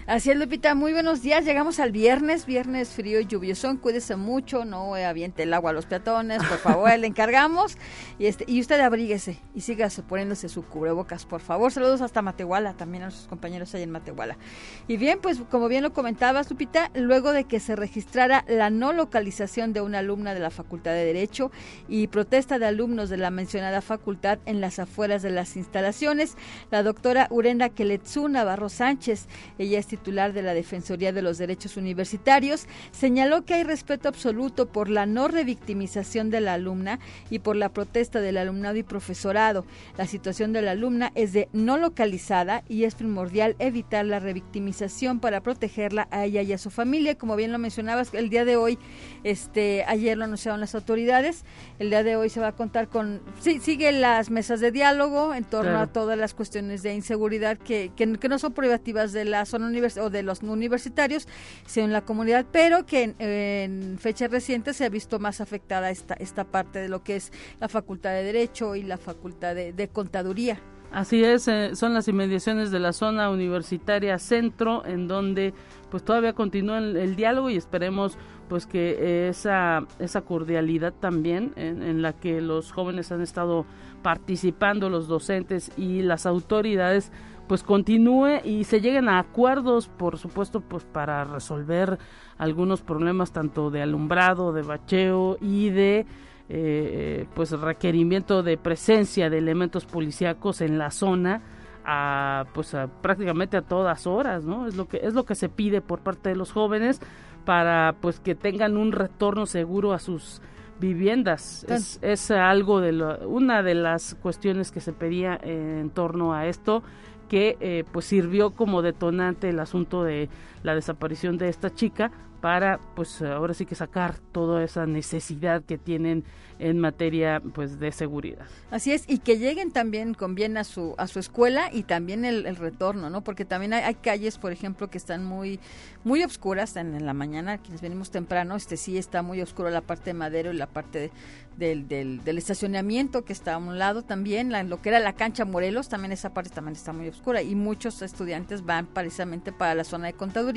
Así 0.06 0.30
es, 0.30 0.36
Lupita. 0.36 0.76
Muy 0.76 0.92
buenos 0.92 1.20
días. 1.20 1.44
Llegamos 1.44 1.80
al 1.80 1.90
viernes, 1.90 2.46
viernes 2.46 2.90
frío 2.90 3.18
y 3.18 3.26
lluvioso. 3.26 3.76
Cuídese 3.80 4.14
mucho, 4.14 4.64
no 4.64 4.94
aviente 4.94 5.42
el 5.42 5.52
agua 5.52 5.70
a 5.70 5.72
los 5.72 5.86
peatones, 5.86 6.38
por 6.44 6.58
favor, 6.58 6.96
le 6.96 7.08
encargamos. 7.08 7.76
Y, 8.16 8.26
este, 8.26 8.44
y 8.46 8.60
usted 8.60 8.78
abríguese 8.78 9.40
y 9.52 9.62
sígase 9.62 10.04
poniéndose 10.04 10.48
su 10.48 10.62
cubrebocas, 10.62 11.26
por 11.26 11.40
favor. 11.40 11.72
Saludos 11.72 12.02
hasta 12.02 12.22
Matehuala, 12.22 12.75
también 12.75 13.02
a 13.02 13.10
sus 13.10 13.26
compañeros 13.26 13.75
ahí 13.75 13.82
en 13.82 13.90
Matehuala. 13.90 14.38
Y 14.86 14.96
bien, 14.96 15.18
pues 15.20 15.40
como 15.50 15.66
bien 15.66 15.82
lo 15.82 15.92
comentabas, 15.92 16.48
Lupita, 16.52 16.92
luego 16.94 17.32
de 17.32 17.42
que 17.42 17.58
se 17.58 17.75
registrara 17.75 18.44
la 18.46 18.70
no 18.70 18.92
localización 18.92 19.72
de 19.72 19.80
una 19.80 19.98
alumna 19.98 20.34
de 20.34 20.40
la 20.40 20.50
Facultad 20.50 20.92
de 20.92 21.04
Derecho 21.04 21.50
y 21.88 22.06
protesta 22.06 22.60
de 22.60 22.66
alumnos 22.66 23.10
de 23.10 23.16
la 23.16 23.32
mencionada 23.32 23.80
facultad 23.80 24.38
en 24.46 24.60
las 24.60 24.78
afueras 24.78 25.22
de 25.22 25.30
las 25.30 25.56
instalaciones, 25.56 26.36
la 26.70 26.84
doctora 26.84 27.26
Urenda 27.30 27.70
Keletsu 27.70 28.28
Navarro 28.28 28.68
Sánchez, 28.68 29.26
ella 29.58 29.80
es 29.80 29.95
titular 29.96 30.32
de 30.32 30.42
la 30.42 30.54
Defensoría 30.54 31.12
de 31.12 31.22
los 31.22 31.38
Derechos 31.38 31.76
Universitarios, 31.76 32.66
señaló 32.92 33.44
que 33.44 33.54
hay 33.54 33.64
respeto 33.64 34.08
absoluto 34.08 34.66
por 34.66 34.88
la 34.88 35.06
no 35.06 35.28
revictimización 35.28 36.30
de 36.30 36.40
la 36.40 36.54
alumna 36.54 36.98
y 37.30 37.40
por 37.40 37.56
la 37.56 37.70
protesta 37.70 38.20
del 38.20 38.36
alumnado 38.36 38.76
y 38.76 38.82
profesorado. 38.82 39.64
La 39.96 40.06
situación 40.06 40.52
de 40.52 40.62
la 40.62 40.72
alumna 40.72 41.12
es 41.14 41.32
de 41.32 41.48
no 41.52 41.78
localizada 41.78 42.62
y 42.68 42.84
es 42.84 42.94
primordial 42.94 43.56
evitar 43.58 44.04
la 44.04 44.20
revictimización 44.20 45.20
para 45.20 45.40
protegerla 45.42 46.08
a 46.10 46.24
ella 46.24 46.42
y 46.42 46.52
a 46.52 46.58
su 46.58 46.70
familia. 46.70 47.16
Como 47.16 47.36
bien 47.36 47.52
lo 47.52 47.58
mencionabas, 47.58 48.12
el 48.14 48.28
día 48.28 48.44
de 48.44 48.56
hoy, 48.56 48.78
este, 49.24 49.84
ayer 49.86 50.16
lo 50.16 50.24
anunciaron 50.24 50.60
las 50.60 50.74
autoridades, 50.74 51.44
el 51.78 51.90
día 51.90 52.02
de 52.02 52.16
hoy 52.16 52.30
se 52.30 52.40
va 52.40 52.48
a 52.48 52.52
contar 52.52 52.88
con, 52.88 53.20
sí, 53.40 53.60
sigue 53.60 53.92
las 53.92 54.30
mesas 54.30 54.60
de 54.60 54.70
diálogo 54.70 55.34
en 55.34 55.44
torno 55.44 55.78
a 55.78 55.86
todas 55.86 56.18
las 56.18 56.34
cuestiones 56.34 56.82
de 56.82 56.94
inseguridad 56.94 57.58
que, 57.58 57.90
que, 57.96 58.12
que 58.18 58.28
no 58.28 58.38
son 58.38 58.52
privativas 58.52 59.12
de 59.12 59.24
la 59.24 59.44
zona 59.46 59.66
universitaria 59.66 59.86
o 59.97 60.11
de 60.11 60.23
los 60.23 60.43
universitarios, 60.43 61.28
sino 61.66 61.87
en 61.87 61.93
la 61.93 62.05
comunidad, 62.05 62.47
pero 62.50 62.87
que 62.87 63.14
en, 63.19 63.99
fechas 63.99 64.31
recientes 64.31 64.76
se 64.76 64.85
ha 64.85 64.88
visto 64.88 65.19
más 65.19 65.40
afectada 65.40 65.90
esta, 65.90 66.14
esta 66.14 66.45
parte 66.45 66.78
de 66.78 66.88
lo 66.88 67.02
que 67.02 67.16
es 67.16 67.33
la 67.61 67.69
Facultad 67.69 68.11
de 68.11 68.25
Derecho 68.25 68.75
y 68.75 68.83
la 68.83 68.99
Facultad 68.99 69.55
de, 69.55 69.88
Contaduría. 69.93 70.59
Así 70.93 71.23
es, 71.23 71.49
eh, 71.49 71.75
son 71.75 71.95
las 71.95 72.09
inmediaciones 72.09 72.71
de 72.71 72.78
la 72.81 72.93
zona 72.93 73.31
universitaria 73.31 74.19
centro, 74.19 74.85
en 74.85 75.09
donde 75.09 75.52
pues 75.90 76.05
todavía 76.05 76.33
continúa 76.33 76.78
el, 76.78 77.16
diálogo 77.16 77.50
y 77.50 77.57
esperemos 77.57 78.19
pues 78.49 78.66
que 78.66 79.28
esa, 79.28 79.87
esa 79.99 80.23
cordialidad 80.23 80.93
también 80.93 81.52
en, 81.57 81.83
en, 81.83 82.02
la 82.02 82.12
que 82.12 82.40
los 82.40 82.73
jóvenes 82.73 83.11
han 83.12 83.21
estado 83.21 83.66
participando, 84.02 84.88
los 84.88 85.09
docentes 85.09 85.73
y 85.76 86.02
las 86.02 86.26
autoridades, 86.26 87.11
pues 87.46 87.62
continúe 87.62 88.40
y 88.44 88.64
se 88.64 88.80
lleguen 88.80 89.08
a 89.08 89.18
acuerdos, 89.18 89.88
por 89.88 90.18
supuesto, 90.18 90.60
pues 90.60 90.84
para 90.84 91.24
resolver 91.24 91.98
algunos 92.38 92.82
problemas 92.82 93.32
tanto 93.32 93.70
de 93.70 93.82
alumbrado, 93.82 94.52
de 94.52 94.62
bacheo 94.62 95.38
y 95.40 95.70
de 95.70 96.06
eh, 96.48 97.26
pues 97.34 97.52
requerimiento 97.52 98.42
de 98.42 98.56
presencia 98.56 99.30
de 99.30 99.38
elementos 99.38 99.84
policíacos 99.84 100.60
en 100.60 100.78
la 100.78 100.90
zona 100.90 101.42
a 101.84 102.46
pues 102.52 102.76
prácticamente 103.00 103.56
a 103.56 103.62
todas 103.62 104.06
horas, 104.06 104.44
¿no? 104.44 104.66
Es 104.66 104.76
lo 104.76 104.86
que 104.88 105.00
es 105.02 105.14
lo 105.14 105.24
que 105.24 105.36
se 105.36 105.48
pide 105.48 105.80
por 105.80 106.00
parte 106.00 106.28
de 106.28 106.36
los 106.36 106.52
jóvenes 106.52 107.00
para 107.44 107.94
pues 108.00 108.18
que 108.20 108.34
tengan 108.34 108.76
un 108.76 108.92
retorno 108.92 109.46
seguro 109.46 109.92
a 109.92 109.98
sus 109.98 110.42
viviendas. 110.80 111.64
Es, 111.68 111.98
es 112.02 112.30
algo 112.30 112.80
de 112.80 112.92
lo, 112.92 113.28
una 113.28 113.62
de 113.62 113.74
las 113.74 114.14
cuestiones 114.16 114.72
que 114.72 114.80
se 114.80 114.92
pedía 114.92 115.38
en 115.42 115.90
torno 115.90 116.34
a 116.34 116.46
esto 116.46 116.82
que 117.28 117.56
eh, 117.61 117.85
pues 117.92 118.06
sirvió 118.06 118.50
como 118.50 118.83
detonante 118.83 119.49
el 119.49 119.61
asunto 119.61 120.04
de 120.04 120.28
la 120.66 120.75
desaparición 120.75 121.38
de 121.38 121.49
esta 121.49 121.73
chica 121.73 122.11
para 122.40 122.78
pues 122.94 123.23
ahora 123.23 123.54
sí 123.54 123.66
que 123.66 123.75
sacar 123.75 124.18
toda 124.32 124.62
esa 124.62 124.87
necesidad 124.87 125.62
que 125.62 125.78
tienen 125.78 126.25
en 126.58 126.78
materia 126.78 127.42
pues 127.54 127.78
de 127.78 127.92
seguridad. 127.92 128.46
Así 128.70 128.92
es, 128.92 129.04
y 129.08 129.18
que 129.18 129.38
lleguen 129.38 129.73
también 129.73 130.14
con 130.14 130.35
bien 130.35 130.56
a 130.56 130.64
su 130.64 130.94
a 130.96 131.06
su 131.06 131.18
escuela 131.18 131.70
y 131.73 131.82
también 131.82 132.25
el, 132.25 132.56
retorno, 132.56 133.11
¿no? 133.11 133.23
Porque 133.23 133.44
también 133.44 133.75
hay, 133.75 133.94
calles, 133.96 134.38
por 134.38 134.52
ejemplo, 134.52 134.88
que 134.88 134.99
están 134.99 135.25
muy 135.25 135.61
muy 136.04 136.23
oscuras 136.23 136.76
en, 136.76 137.04
la 137.04 137.14
mañana, 137.14 137.58
quienes 137.58 137.80
venimos 137.80 138.11
temprano, 138.11 138.56
este 138.56 138.76
sí 138.76 138.96
está 138.96 139.23
muy 139.23 139.42
oscuro 139.42 139.70
la 139.70 139.82
parte 139.82 140.11
de 140.11 140.14
Madero 140.14 140.52
y 140.52 140.56
la 140.56 140.66
parte 140.66 141.11
del, 141.56 141.88
del, 141.88 142.38
estacionamiento 142.38 143.25
que 143.25 143.32
está 143.32 143.54
a 143.54 143.58
un 143.58 143.78
lado 143.78 144.02
también, 144.02 144.52
la, 144.52 144.62
lo 144.62 144.80
que 144.80 144.90
era 144.90 145.00
la 145.00 145.14
cancha 145.14 145.44
Morelos, 145.44 145.88
también 145.88 146.12
esa 146.12 146.32
parte 146.32 146.50
también 146.50 146.76
está 146.76 146.92
muy 146.92 147.08
oscura 147.08 147.42
y 147.42 147.54
muchos 147.54 148.02
estudiantes 148.02 148.64
van 148.64 148.87
precisamente 148.87 149.52
para 149.52 149.75
la 149.75 149.85
zona 149.85 150.06
de 150.06 150.12
contaduría 150.12 150.55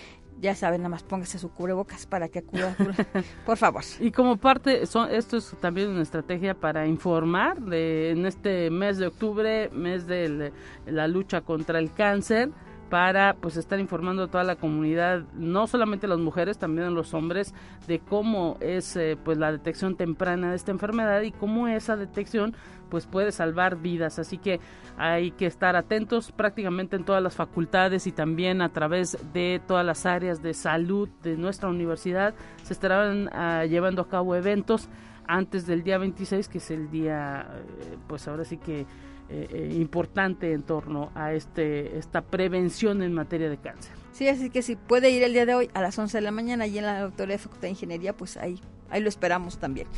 ya 0.41 0.55
saben, 0.55 0.81
nada 0.81 0.91
más 0.91 1.03
póngase 1.03 1.39
su 1.39 1.51
cubrebocas 1.51 2.07
para 2.07 2.29
que 2.29 2.41
acuda, 2.41 2.77
por 3.47 3.57
favor. 3.57 3.83
Y 4.01 4.11
como 4.11 4.37
parte, 4.37 4.87
son, 4.87 5.11
esto 5.11 5.37
es 5.37 5.55
también 5.61 5.91
una 5.91 6.03
estrategia 6.03 6.55
para 6.55 6.87
informar 6.87 7.61
de, 7.61 8.11
en 8.11 8.27
este 8.27 8.71
mes 8.71 8.99
de 8.99 9.07
octubre, 9.07 9.71
mes 9.71 10.07
de 10.07 10.53
la 10.87 11.07
lucha 11.09 11.43
contra 11.43 11.79
el 11.79 11.93
cáncer, 11.93 12.51
para 12.93 13.37
pues 13.41 13.57
estar 13.57 13.81
informando 13.81 14.25
a 14.25 14.29
toda 14.29 14.45
la 14.45 14.57
comunidad, 14.57 15.23
no 15.33 15.67
solamente 15.67 16.07
las 16.07 16.19
mujeres, 16.19 16.59
también 16.59 16.89
a 16.89 16.91
los 16.91 17.15
hombres, 17.15 17.55
de 17.87 18.01
cómo 18.01 18.59
es 18.61 18.97
eh, 18.97 19.17
pues 19.25 19.39
la 19.39 19.51
detección 19.51 19.97
temprana 19.97 20.51
de 20.51 20.57
esta 20.57 20.73
enfermedad 20.73 21.23
y 21.23 21.33
cómo 21.33 21.69
esa 21.69 21.97
detección 21.97 22.55
pues 22.91 23.07
puede 23.07 23.33
salvar 23.33 23.77
vidas. 23.77 24.19
Así 24.19 24.37
que 24.37 24.61
hay 24.99 25.31
que 25.31 25.47
estar 25.47 25.75
atentos 25.75 26.33
prácticamente 26.33 26.95
en 26.97 27.05
todas 27.07 27.23
las 27.23 27.35
facultades 27.35 28.07
y 28.07 28.13
también 28.13 28.61
a 28.61 28.75
través 28.75 29.17
de 29.33 29.63
todas 29.67 29.87
las 29.87 30.05
áreas 30.05 30.43
de 30.43 30.53
salud 30.53 31.09
de 31.23 31.39
nuestra 31.39 31.71
universidad 31.71 32.35
se 32.63 32.75
estarán 32.75 33.31
ah, 33.33 33.65
llevando 33.65 34.03
a 34.03 34.09
cabo 34.11 34.37
eventos 34.37 34.91
antes 35.27 35.67
del 35.67 35.83
día 35.83 35.97
26 35.97 36.47
que 36.47 36.59
es 36.59 36.71
el 36.71 36.91
día 36.91 37.47
eh, 37.55 37.97
pues 38.07 38.29
ahora 38.29 38.45
sí 38.45 38.59
que 38.59 38.85
eh, 39.33 39.49
eh, 39.51 39.75
importante 39.77 40.53
en 40.53 40.63
torno 40.63 41.11
a 41.15 41.33
este 41.33 41.97
esta 41.97 42.21
prevención 42.21 43.03
en 43.03 43.15
materia 43.15 43.49
de 43.49 43.57
cáncer. 43.57 44.02
Sí, 44.13 44.29
así 44.29 44.51
que 44.51 44.63
si 44.63 44.77
puede 44.77 45.11
ir 45.11 45.23
el 45.23 45.33
día 45.33 45.47
de 45.47 45.55
hoy 45.55 45.71
a 45.75 45.81
las 45.81 45.99
11 45.99 46.19
de 46.19 46.23
la 46.23 46.31
mañana 46.31 46.67
y 46.67 46.79
en 46.79 46.85
la 46.85 47.01
Autoridad 47.01 47.37
de 47.37 47.39
Facultad 47.39 47.63
de 47.63 47.71
Ingeniería, 47.71 48.17
pues 48.17 48.37
ahí 48.37 48.61
Ahí 48.93 49.01
lo 49.01 49.09
esperamos 49.09 49.59
también. 49.59 49.89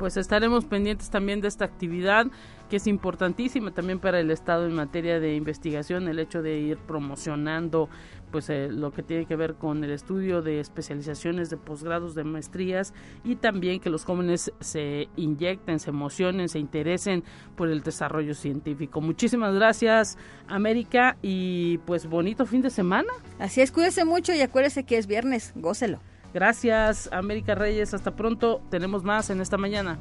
pues 0.00 0.16
estaremos 0.16 0.64
pendientes 0.64 1.10
también 1.10 1.42
de 1.42 1.48
esta 1.48 1.66
actividad 1.66 2.26
que 2.70 2.76
es 2.76 2.86
importantísima 2.86 3.70
también 3.72 3.98
para 3.98 4.18
el 4.18 4.30
Estado 4.30 4.64
en 4.66 4.72
materia 4.72 5.20
de 5.20 5.34
investigación, 5.34 6.08
el 6.08 6.18
hecho 6.18 6.40
de 6.40 6.58
ir 6.58 6.78
promocionando 6.78 7.90
pues 8.32 8.48
eh, 8.48 8.68
lo 8.70 8.92
que 8.92 9.02
tiene 9.02 9.26
que 9.26 9.36
ver 9.36 9.56
con 9.56 9.84
el 9.84 9.90
estudio 9.90 10.40
de 10.40 10.58
especializaciones 10.58 11.50
de 11.50 11.58
posgrados, 11.58 12.14
de 12.14 12.24
maestrías 12.24 12.94
y 13.24 13.36
también 13.36 13.78
que 13.78 13.90
los 13.90 14.06
jóvenes 14.06 14.50
se 14.60 15.08
inyecten, 15.16 15.78
se 15.78 15.90
emocionen, 15.90 16.48
se 16.48 16.60
interesen 16.60 17.22
por 17.54 17.68
el 17.68 17.82
desarrollo 17.82 18.34
científico. 18.34 19.02
Muchísimas 19.02 19.54
gracias 19.54 20.16
América 20.48 21.18
y 21.20 21.76
pues 21.84 22.06
bonito 22.06 22.46
fin 22.46 22.62
de 22.62 22.70
semana. 22.70 23.12
Así 23.38 23.60
es, 23.60 23.70
cuídese 23.70 24.06
mucho 24.06 24.32
y 24.32 24.40
acuérdese 24.40 24.84
que 24.84 24.96
es 24.96 25.06
viernes, 25.06 25.52
gócelo. 25.56 26.00
Gracias, 26.32 27.08
América 27.12 27.54
Reyes. 27.54 27.94
Hasta 27.94 28.14
pronto. 28.14 28.62
Tenemos 28.70 29.02
más 29.04 29.30
en 29.30 29.40
esta 29.40 29.56
mañana. 29.56 29.98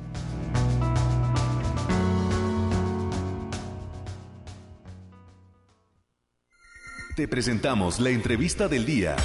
Te 7.15 7.27
presentamos 7.27 7.99
la 7.99 8.11
entrevista 8.11 8.67
del 8.69 8.85
día. 8.85 9.15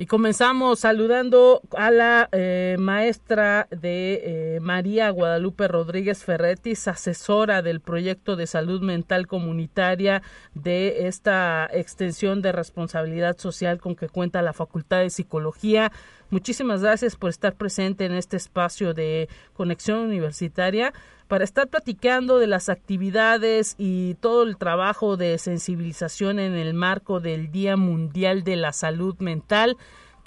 Y 0.00 0.06
comenzamos 0.06 0.78
saludando 0.78 1.60
a 1.76 1.90
la 1.90 2.28
eh, 2.30 2.76
maestra 2.78 3.66
de 3.72 4.22
eh, 4.54 4.60
María 4.60 5.10
Guadalupe 5.10 5.66
Rodríguez 5.66 6.22
Ferretis, 6.22 6.86
asesora 6.86 7.62
del 7.62 7.80
proyecto 7.80 8.36
de 8.36 8.46
salud 8.46 8.80
mental 8.80 9.26
comunitaria 9.26 10.22
de 10.54 11.08
esta 11.08 11.68
extensión 11.72 12.42
de 12.42 12.52
responsabilidad 12.52 13.38
social 13.38 13.80
con 13.80 13.96
que 13.96 14.08
cuenta 14.08 14.40
la 14.40 14.52
Facultad 14.52 15.00
de 15.00 15.10
Psicología. 15.10 15.90
Muchísimas 16.30 16.82
gracias 16.82 17.16
por 17.16 17.30
estar 17.30 17.54
presente 17.54 18.04
en 18.04 18.12
este 18.12 18.36
espacio 18.36 18.92
de 18.92 19.28
conexión 19.54 20.00
universitaria 20.00 20.92
para 21.26 21.44
estar 21.44 21.68
platicando 21.68 22.38
de 22.38 22.46
las 22.46 22.68
actividades 22.68 23.74
y 23.78 24.14
todo 24.14 24.42
el 24.42 24.56
trabajo 24.56 25.16
de 25.16 25.38
sensibilización 25.38 26.38
en 26.38 26.54
el 26.54 26.74
marco 26.74 27.20
del 27.20 27.50
Día 27.50 27.76
Mundial 27.76 28.44
de 28.44 28.56
la 28.56 28.72
Salud 28.72 29.16
Mental 29.20 29.76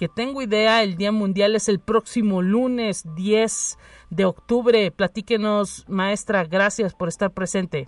que 0.02 0.10
tengo 0.10 0.42
idea, 0.42 0.82
el 0.82 0.98
Día 0.98 1.12
Mundial 1.12 1.56
es 1.56 1.70
el 1.70 1.80
próximo 1.80 2.42
lunes 2.42 3.06
10 3.16 3.78
de 4.10 4.26
octubre. 4.26 4.90
Platíquenos, 4.90 5.86
maestra, 5.88 6.44
gracias 6.44 6.96
por 6.96 7.08
estar 7.08 7.30
presente. 7.30 7.88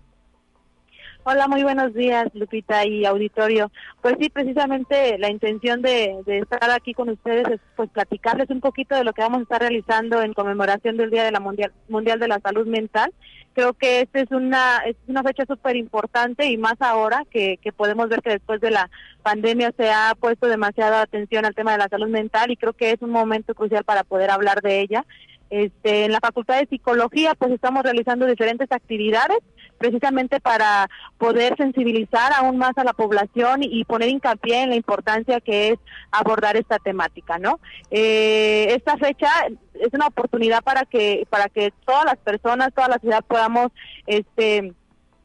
Hola, 1.25 1.47
muy 1.47 1.63
buenos 1.63 1.93
días, 1.93 2.27
Lupita 2.33 2.85
y 2.85 3.05
auditorio. 3.05 3.71
Pues 4.01 4.15
sí, 4.19 4.27
precisamente 4.29 5.17
la 5.17 5.31
intención 5.31 5.81
de, 5.81 6.21
estar 6.25 6.69
aquí 6.69 6.93
con 6.93 7.07
ustedes 7.07 7.47
es 7.47 7.61
pues 7.77 7.89
platicarles 7.91 8.49
un 8.49 8.59
poquito 8.59 8.93
de 8.93 9.05
lo 9.05 9.13
que 9.13 9.21
vamos 9.21 9.39
a 9.39 9.43
estar 9.43 9.61
realizando 9.61 10.21
en 10.21 10.33
conmemoración 10.33 10.97
del 10.97 11.11
Día 11.11 11.23
de 11.23 11.31
la 11.31 11.39
Mundial, 11.39 11.71
Mundial 11.87 12.19
de 12.19 12.27
la 12.27 12.41
Salud 12.41 12.67
Mental. 12.67 13.13
Creo 13.53 13.73
que 13.73 14.01
esta 14.01 14.19
es 14.19 14.31
una, 14.31 14.79
es 14.85 14.97
una 15.07 15.23
fecha 15.23 15.45
súper 15.45 15.77
importante 15.77 16.47
y 16.47 16.57
más 16.57 16.75
ahora 16.79 17.23
que, 17.31 17.57
que 17.61 17.71
podemos 17.71 18.09
ver 18.09 18.21
que 18.21 18.31
después 18.31 18.59
de 18.59 18.71
la 18.71 18.89
pandemia 19.21 19.71
se 19.77 19.91
ha 19.91 20.15
puesto 20.19 20.47
demasiada 20.47 21.03
atención 21.03 21.45
al 21.45 21.55
tema 21.55 21.71
de 21.71 21.77
la 21.77 21.87
salud 21.87 22.09
mental 22.09 22.51
y 22.51 22.57
creo 22.57 22.73
que 22.73 22.91
es 22.91 23.01
un 23.01 23.11
momento 23.11 23.55
crucial 23.55 23.85
para 23.85 24.03
poder 24.03 24.29
hablar 24.29 24.61
de 24.61 24.81
ella. 24.81 25.05
Este, 25.49 26.05
en 26.05 26.11
la 26.11 26.19
Facultad 26.19 26.59
de 26.59 26.67
Psicología 26.67 27.33
pues 27.35 27.51
estamos 27.51 27.83
realizando 27.83 28.25
diferentes 28.25 28.71
actividades 28.71 29.37
precisamente 29.83 30.39
para 30.39 30.89
poder 31.17 31.57
sensibilizar 31.57 32.31
aún 32.31 32.57
más 32.57 32.71
a 32.77 32.85
la 32.85 32.93
población 32.93 33.63
y 33.63 33.83
poner 33.83 34.07
hincapié 34.07 34.61
en 34.61 34.69
la 34.69 34.77
importancia 34.77 35.41
que 35.41 35.71
es 35.71 35.79
abordar 36.09 36.55
esta 36.55 36.79
temática, 36.79 37.37
¿no? 37.37 37.59
Eh, 37.91 38.67
esta 38.69 38.95
fecha 38.95 39.27
es 39.73 39.89
una 39.91 40.07
oportunidad 40.07 40.63
para 40.63 40.85
que 40.85 41.27
para 41.29 41.49
que 41.49 41.73
todas 41.85 42.05
las 42.05 42.15
personas, 42.15 42.73
toda 42.73 42.87
la 42.87 42.97
ciudad 42.99 43.25
podamos, 43.27 43.73
este 44.07 44.71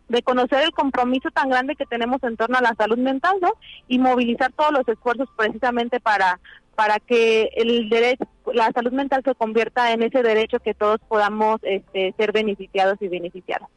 reconocer 0.09 0.65
el 0.65 0.73
compromiso 0.73 1.29
tan 1.31 1.51
grande 1.51 1.77
que 1.77 1.87
tenemos 1.87 2.21
en 2.25 2.37
torno 2.37 2.59
a 2.59 2.63
la 2.63 2.75
salud 2.75 2.99
mental, 2.99 3.37
¿no? 3.41 3.53
Y 3.87 4.01
movilizar 4.01 4.51
todos 4.55 4.73
los 4.73 4.89
esfuerzos 4.89 5.29
precisamente 5.37 6.01
para 6.01 6.41
para 6.79 7.01
que 7.01 7.51
el 7.57 7.89
derecho, 7.89 8.25
la 8.55 8.71
salud 8.71 8.93
mental 8.93 9.23
se 9.25 9.35
convierta 9.35 9.93
en 9.93 10.01
ese 10.05 10.23
derecho 10.23 10.61
que 10.61 10.75
todos 10.75 11.01
podamos 11.09 11.59
este, 11.65 12.15
ser 12.17 12.31
beneficiados 12.31 12.97
y 13.01 13.09
beneficiadas. 13.09 13.69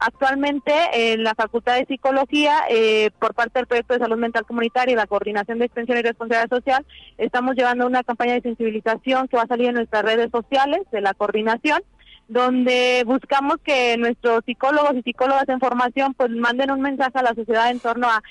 Actualmente 0.00 0.72
en 0.92 1.24
la 1.24 1.34
Facultad 1.34 1.76
de 1.76 1.86
Psicología, 1.86 2.60
eh, 2.68 3.10
por 3.18 3.34
parte 3.34 3.58
del 3.58 3.66
Proyecto 3.66 3.94
de 3.94 4.00
Salud 4.00 4.16
Mental 4.16 4.46
Comunitaria 4.46 4.92
y 4.92 4.96
la 4.96 5.08
Coordinación 5.08 5.58
de 5.58 5.64
Extensión 5.64 5.98
y 5.98 6.02
Responsabilidad 6.02 6.56
Social, 6.56 6.86
estamos 7.16 7.56
llevando 7.56 7.84
una 7.84 8.04
campaña 8.04 8.34
de 8.34 8.42
sensibilización 8.42 9.26
que 9.26 9.36
va 9.36 9.42
a 9.42 9.48
salir 9.48 9.68
en 9.68 9.74
nuestras 9.74 10.04
redes 10.04 10.30
sociales 10.30 10.82
de 10.92 11.00
la 11.00 11.14
coordinación 11.14 11.82
donde 12.28 13.04
buscamos 13.06 13.56
que 13.64 13.96
nuestros 13.96 14.44
psicólogos 14.44 14.94
y 14.96 15.02
psicólogas 15.02 15.48
en 15.48 15.60
formación 15.60 16.12
pues 16.12 16.30
manden 16.30 16.70
un 16.70 16.82
mensaje 16.82 17.18
a 17.18 17.22
la 17.22 17.34
sociedad 17.34 17.70
en 17.70 17.80
torno 17.80 18.06
a, 18.06 18.22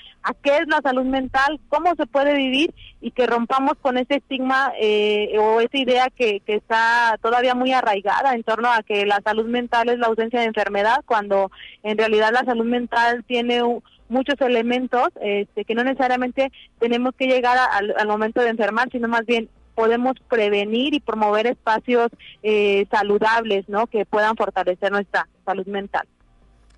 qué 0.42 0.56
es 0.58 0.68
la 0.68 0.80
salud 0.82 1.04
mental, 1.04 1.58
cómo 1.68 1.94
se 1.96 2.06
puede 2.06 2.34
vivir 2.34 2.72
y 3.00 3.10
que 3.10 3.26
rompamos 3.26 3.72
con 3.82 3.98
ese 3.98 4.16
estigma 4.16 4.72
eh, 4.80 5.36
o 5.38 5.60
esa 5.60 5.76
idea 5.76 6.06
que, 6.14 6.40
que 6.40 6.54
está 6.54 7.18
todavía 7.20 7.56
muy 7.56 7.72
arraigada 7.72 8.34
en 8.34 8.44
torno 8.44 8.70
a 8.70 8.84
que 8.84 9.04
la 9.04 9.20
salud 9.24 9.46
mental 9.46 9.88
es 9.88 9.98
la 9.98 10.06
ausencia 10.06 10.40
de 10.40 10.46
enfermedad, 10.46 11.02
cuando 11.04 11.50
en 11.82 11.98
realidad 11.98 12.30
la 12.32 12.44
salud 12.44 12.66
mental 12.66 13.24
tiene 13.26 13.62
muchos 14.08 14.40
elementos 14.40 15.08
este, 15.20 15.64
que 15.64 15.74
no 15.74 15.82
necesariamente 15.82 16.52
tenemos 16.78 17.14
que 17.16 17.26
llegar 17.26 17.58
al 17.72 18.06
momento 18.06 18.40
de 18.40 18.50
enfermar, 18.50 18.88
sino 18.90 19.08
más 19.08 19.26
bien 19.26 19.48
podemos 19.78 20.16
prevenir 20.28 20.92
y 20.92 20.98
promover 20.98 21.46
espacios 21.46 22.10
eh, 22.42 22.84
saludables, 22.90 23.68
¿no? 23.68 23.86
Que 23.86 24.04
puedan 24.04 24.34
fortalecer 24.34 24.90
nuestra 24.90 25.28
salud 25.44 25.68
mental. 25.68 26.04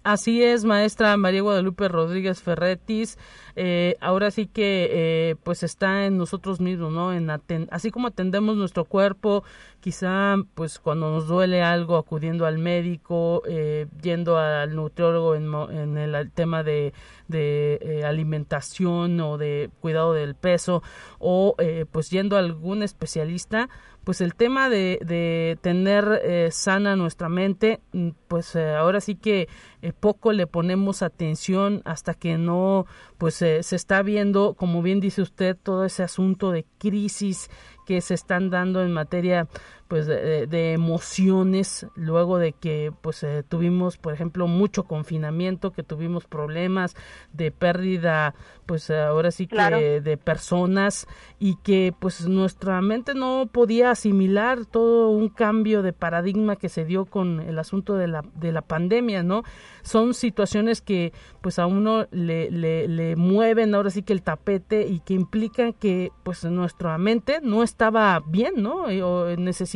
Así 0.03 0.43
es, 0.43 0.65
maestra 0.65 1.15
María 1.19 1.43
Guadalupe 1.43 1.87
Rodríguez 1.87 2.41
Ferretis. 2.41 3.19
Eh, 3.55 3.97
ahora 4.01 4.31
sí 4.31 4.47
que 4.47 4.89
eh, 4.91 5.37
pues 5.43 5.63
está 5.63 6.07
en 6.07 6.17
nosotros 6.17 6.59
mismos, 6.59 6.91
¿no? 6.91 7.13
En 7.13 7.29
así 7.71 7.91
como 7.91 8.09
atendemos 8.09 8.57
nuestro 8.57 8.87
cuerpo, 8.87 9.45
quizá 9.81 10.37
pues 10.55 10.79
cuando 10.79 11.11
nos 11.11 11.27
duele 11.29 11.63
algo 11.63 11.99
acudiendo 11.99 12.47
al 12.47 12.57
médico, 12.57 13.43
eh, 13.47 13.89
yendo 14.01 14.39
al 14.39 14.75
nutriólogo 14.75 15.35
en, 15.35 15.99
el, 15.99 16.31
tema 16.31 16.63
de, 16.63 16.95
de 17.29 18.03
alimentación 18.07 19.21
o 19.21 19.37
de 19.37 19.69
cuidado 19.81 20.15
del 20.15 20.35
peso 20.35 20.83
o 21.19 21.57
pues 21.93 22.09
yendo 22.09 22.37
a 22.37 22.39
algún 22.39 22.83
especialista, 22.83 23.69
pues 24.05 24.21
el 24.21 24.35
tema 24.35 24.69
de, 24.69 24.99
de 25.05 25.59
tener 25.61 26.21
eh, 26.25 26.49
sana 26.51 26.97
nuestra 26.97 27.29
mente, 27.29 27.81
mm, 27.93 28.11
pues 28.29 28.55
eh, 28.57 28.75
ahora 28.75 29.01
sí 29.01 29.15
que 29.15 29.49
eh, 29.83 29.93
poco 29.93 30.33
le 30.33 30.47
ponemos 30.47 31.03
atención 31.03 31.83
hasta 31.85 32.15
que 32.15 32.39
no, 32.39 32.87
pues 33.19 33.35
se 33.35 33.59
está 33.61 34.03
viendo, 34.03 34.55
como 34.55 34.83
bien 34.83 35.01
dice 35.01 35.23
usted, 35.23 35.57
todo 35.63 35.85
ese 35.85 36.03
asunto 36.03 36.51
de 36.51 36.65
crisis 36.79 37.51
que 37.87 38.01
se 38.01 38.15
están 38.15 38.51
dando 38.51 38.83
en 38.83 38.93
materia 38.93 39.49
pues 39.91 40.07
de, 40.07 40.73
emociones 40.73 41.85
luego 41.97 42.39
de 42.39 42.53
que 42.53 42.93
pues 43.01 43.25
eh, 43.25 43.43
tuvimos 43.43 43.99
por 43.99 44.15
ejemplo 44.15 44.47
mucho 44.47 44.85
confinamiento 44.85 45.73
que 45.73 45.83
tuvimos 45.83 46.27
problemas 46.27 46.95
de 47.33 47.51
pérdida 47.51 48.37
pues 48.67 48.89
ahora 48.93 49.33
sí 49.33 49.49
que 49.49 50.01
de 50.01 50.17
personas 50.17 51.09
y 51.41 51.57
que 51.57 51.93
pues 51.99 52.29
nuestra 52.29 52.81
mente 52.83 53.15
no 53.15 53.49
podía 53.51 53.91
asimilar 53.91 54.65
todo 54.65 55.09
un 55.11 55.29
cambio 55.29 55.83
de 55.83 55.93
paradigma 55.93 56.55
que 56.55 56.69
se 56.69 56.85
dio 56.85 57.07
con 57.07 57.41
el 57.41 57.59
asunto 57.59 57.97
de 57.97 58.07
la 58.07 58.23
de 58.37 58.53
la 58.53 58.63
pandemia 58.63 59.25
no 59.25 59.43
son 59.83 60.15
situaciones 60.15 60.83
que 60.83 61.13
pues 61.41 61.59
a 61.59 61.67
uno 61.67 62.07
le, 62.13 62.49
le, 62.53 62.87
le 62.87 63.17
mueven 63.17 63.75
ahora 63.75 63.91
sí 63.91 64.05
que 64.05 64.13
el 64.13 64.23
tapete 64.23 64.87
y 64.87 65.01
que 65.01 65.15
implican 65.15 65.73
que 65.73 66.13
pues 66.23 66.45
nuestra 66.45 66.97
mente 66.97 67.41
no 67.43 67.65
estaba 67.65 68.23
bien 68.25 68.63
no 68.63 68.85
o 68.85 69.29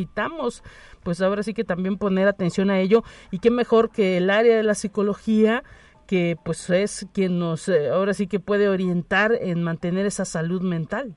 necesitamos 0.05 0.62
pues 1.03 1.21
ahora 1.21 1.43
sí 1.43 1.55
que 1.55 1.64
también 1.64 1.99
poner 1.99 2.29
atención 2.29 2.71
a 2.71 2.81
ello 2.81 3.03
y 3.31 3.38
qué 3.38 3.51
mejor 3.51 3.90
que 3.90 4.17
el 4.17 4.31
área 4.31 4.57
de 4.57 4.62
la 4.62 4.75
psicología 4.75 5.62
que 6.07 6.37
pues 6.45 6.69
es 6.71 7.07
quien 7.12 7.38
nos 7.38 7.69
eh, 7.69 7.88
ahora 7.88 8.14
sí 8.14 8.27
que 8.27 8.40
puede 8.40 8.69
orientar 8.69 9.33
en 9.40 9.62
mantener 9.62 10.07
esa 10.07 10.25
salud 10.25 10.62
mental. 10.62 11.14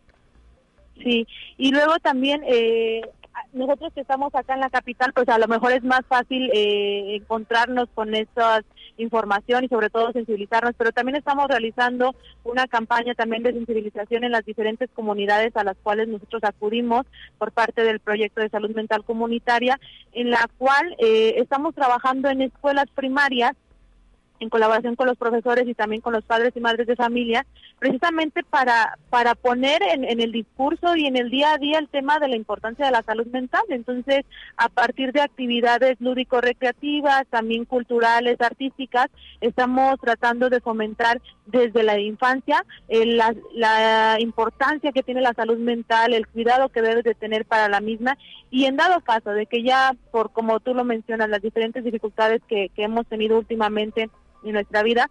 Sí, 1.03 1.27
y 1.57 1.71
luego 1.71 1.99
también 1.99 2.41
eh, 2.47 3.01
nosotros 3.53 3.93
que 3.93 4.01
estamos 4.01 4.33
acá 4.33 4.55
en 4.55 4.61
la 4.61 4.69
capital, 4.69 5.13
pues 5.13 5.29
a 5.29 5.37
lo 5.37 5.47
mejor 5.47 5.73
es 5.73 5.83
más 5.83 6.01
fácil 6.07 6.49
eh, 6.53 7.15
encontrarnos 7.15 7.87
con 7.93 8.15
esa 8.15 8.63
información 8.97 9.63
y 9.63 9.67
sobre 9.67 9.89
todo 9.89 10.11
sensibilizarnos, 10.11 10.73
pero 10.77 10.91
también 10.91 11.15
estamos 11.15 11.47
realizando 11.47 12.15
una 12.43 12.67
campaña 12.67 13.13
también 13.15 13.43
de 13.43 13.53
sensibilización 13.53 14.23
en 14.23 14.31
las 14.31 14.45
diferentes 14.45 14.89
comunidades 14.93 15.55
a 15.55 15.63
las 15.63 15.77
cuales 15.77 16.07
nosotros 16.07 16.43
acudimos 16.43 17.05
por 17.37 17.51
parte 17.51 17.83
del 17.83 17.99
proyecto 17.99 18.41
de 18.41 18.49
salud 18.49 18.71
mental 18.75 19.03
comunitaria, 19.03 19.79
en 20.13 20.31
la 20.31 20.49
cual 20.57 20.95
eh, 20.99 21.35
estamos 21.37 21.75
trabajando 21.75 22.29
en 22.29 22.41
escuelas 22.41 22.89
primarias 22.93 23.53
en 24.39 24.49
colaboración 24.49 24.95
con 24.95 25.07
los 25.07 25.17
profesores 25.17 25.67
y 25.67 25.73
también 25.73 26.01
con 26.01 26.13
los 26.13 26.23
padres 26.23 26.53
y 26.55 26.59
madres 26.59 26.87
de 26.87 26.95
familia, 26.95 27.45
precisamente 27.79 28.43
para, 28.43 28.97
para 29.09 29.35
poner 29.35 29.81
en, 29.83 30.03
en, 30.03 30.19
el 30.19 30.31
discurso 30.31 30.95
y 30.95 31.05
en 31.05 31.17
el 31.17 31.29
día 31.29 31.53
a 31.53 31.57
día 31.57 31.79
el 31.79 31.89
tema 31.89 32.19
de 32.19 32.27
la 32.27 32.35
importancia 32.35 32.85
de 32.85 32.91
la 32.91 33.03
salud 33.03 33.27
mental. 33.27 33.63
Entonces, 33.69 34.25
a 34.57 34.69
partir 34.69 35.11
de 35.11 35.21
actividades 35.21 35.99
lúdico-recreativas, 35.99 37.27
también 37.27 37.65
culturales, 37.65 38.39
artísticas, 38.41 39.07
estamos 39.41 39.99
tratando 39.99 40.49
de 40.49 40.61
fomentar 40.61 41.21
desde 41.45 41.83
la 41.83 41.99
infancia 41.99 42.65
eh, 42.89 43.05
la, 43.05 43.33
la 43.53 44.17
importancia 44.19 44.91
que 44.91 45.03
tiene 45.03 45.21
la 45.21 45.33
salud 45.33 45.57
mental, 45.57 46.13
el 46.13 46.27
cuidado 46.27 46.69
que 46.69 46.81
debe 46.81 47.03
de 47.03 47.15
tener 47.15 47.45
para 47.45 47.69
la 47.69 47.79
misma 47.79 48.17
y 48.49 48.65
en 48.65 48.77
dado 48.77 49.01
caso 49.01 49.31
de 49.31 49.45
que 49.45 49.63
ya, 49.63 49.95
por 50.11 50.31
como 50.31 50.59
tú 50.59 50.73
lo 50.73 50.83
mencionas, 50.83 51.29
las 51.29 51.41
diferentes 51.41 51.83
dificultades 51.83 52.41
que 52.47 52.71
hemos 52.77 53.05
tenido 53.07 53.37
últimamente, 53.37 54.09
en 54.43 54.53
nuestra 54.53 54.83
vida, 54.83 55.09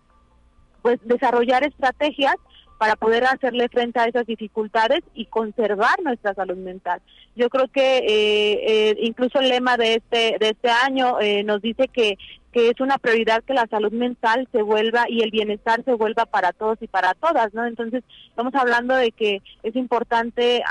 pues 0.82 0.98
desarrollar 1.04 1.64
estrategias 1.64 2.36
para 2.78 2.96
poder 2.96 3.24
hacerle 3.24 3.68
frente 3.68 3.98
a 3.98 4.04
esas 4.04 4.26
dificultades 4.26 5.00
y 5.14 5.26
conservar 5.26 6.02
nuestra 6.02 6.34
salud 6.34 6.56
mental. 6.56 7.00
Yo 7.34 7.48
creo 7.48 7.68
que 7.68 7.98
eh, 7.98 8.90
eh, 8.90 8.96
incluso 9.00 9.40
el 9.40 9.48
lema 9.48 9.76
de 9.76 9.94
este 9.94 10.36
de 10.38 10.50
este 10.50 10.68
año 10.68 11.20
eh, 11.20 11.42
nos 11.42 11.62
dice 11.62 11.88
que 11.88 12.18
que 12.52 12.70
es 12.70 12.80
una 12.80 12.96
prioridad 12.96 13.44
que 13.44 13.52
la 13.52 13.66
salud 13.66 13.92
mental 13.92 14.48
se 14.50 14.62
vuelva 14.62 15.04
y 15.10 15.20
el 15.20 15.30
bienestar 15.30 15.84
se 15.84 15.92
vuelva 15.92 16.24
para 16.24 16.54
todos 16.54 16.78
y 16.80 16.86
para 16.86 17.12
todas, 17.12 17.52
¿no? 17.52 17.66
Entonces, 17.66 18.02
estamos 18.28 18.54
hablando 18.54 18.94
de 18.94 19.12
que 19.12 19.42
es 19.62 19.76
importante 19.76 20.64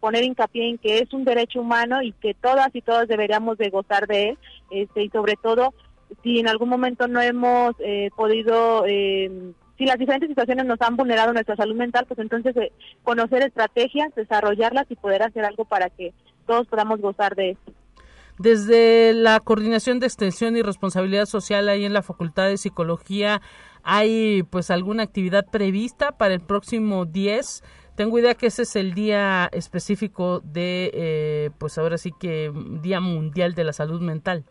poner 0.00 0.24
hincapié 0.24 0.70
en 0.70 0.78
que 0.78 0.98
es 0.98 1.12
un 1.12 1.22
derecho 1.22 1.60
humano 1.60 2.02
y 2.02 2.10
que 2.10 2.34
todas 2.34 2.74
y 2.74 2.82
todos 2.82 3.06
deberíamos 3.06 3.56
de 3.56 3.70
gozar 3.70 4.08
de 4.08 4.30
él, 4.30 4.38
este, 4.72 5.04
y 5.04 5.10
sobre 5.10 5.36
todo 5.36 5.72
si 6.22 6.40
en 6.40 6.48
algún 6.48 6.68
momento 6.68 7.08
no 7.08 7.20
hemos 7.20 7.74
eh, 7.80 8.10
podido, 8.16 8.84
eh, 8.86 9.30
si 9.78 9.84
las 9.84 9.98
diferentes 9.98 10.28
situaciones 10.28 10.66
nos 10.66 10.80
han 10.80 10.96
vulnerado 10.96 11.32
nuestra 11.32 11.56
salud 11.56 11.74
mental, 11.74 12.06
pues 12.06 12.18
entonces 12.20 12.56
eh, 12.56 12.72
conocer 13.02 13.42
estrategias, 13.42 14.14
desarrollarlas 14.14 14.86
y 14.90 14.96
poder 14.96 15.22
hacer 15.22 15.44
algo 15.44 15.64
para 15.64 15.90
que 15.90 16.12
todos 16.46 16.66
podamos 16.66 17.00
gozar 17.00 17.34
de 17.34 17.50
esto. 17.50 17.72
Desde 18.38 19.12
la 19.12 19.40
Coordinación 19.40 20.00
de 20.00 20.06
Extensión 20.06 20.56
y 20.56 20.62
Responsabilidad 20.62 21.26
Social 21.26 21.68
ahí 21.68 21.84
en 21.84 21.92
la 21.92 22.02
Facultad 22.02 22.48
de 22.48 22.56
Psicología, 22.56 23.42
¿hay 23.82 24.42
pues 24.44 24.70
alguna 24.70 25.02
actividad 25.02 25.44
prevista 25.50 26.12
para 26.12 26.34
el 26.34 26.40
próximo 26.40 27.04
10? 27.04 27.62
tengo 27.94 28.18
idea 28.18 28.34
que 28.34 28.46
ese 28.46 28.62
es 28.62 28.76
el 28.76 28.94
día 28.94 29.48
específico 29.52 30.40
de, 30.40 30.90
eh, 30.94 31.50
pues 31.58 31.78
ahora 31.78 31.98
sí 31.98 32.12
que 32.18 32.52
Día 32.80 33.00
Mundial 33.00 33.54
de 33.54 33.64
la 33.64 33.72
Salud 33.72 34.00
Mental. 34.00 34.44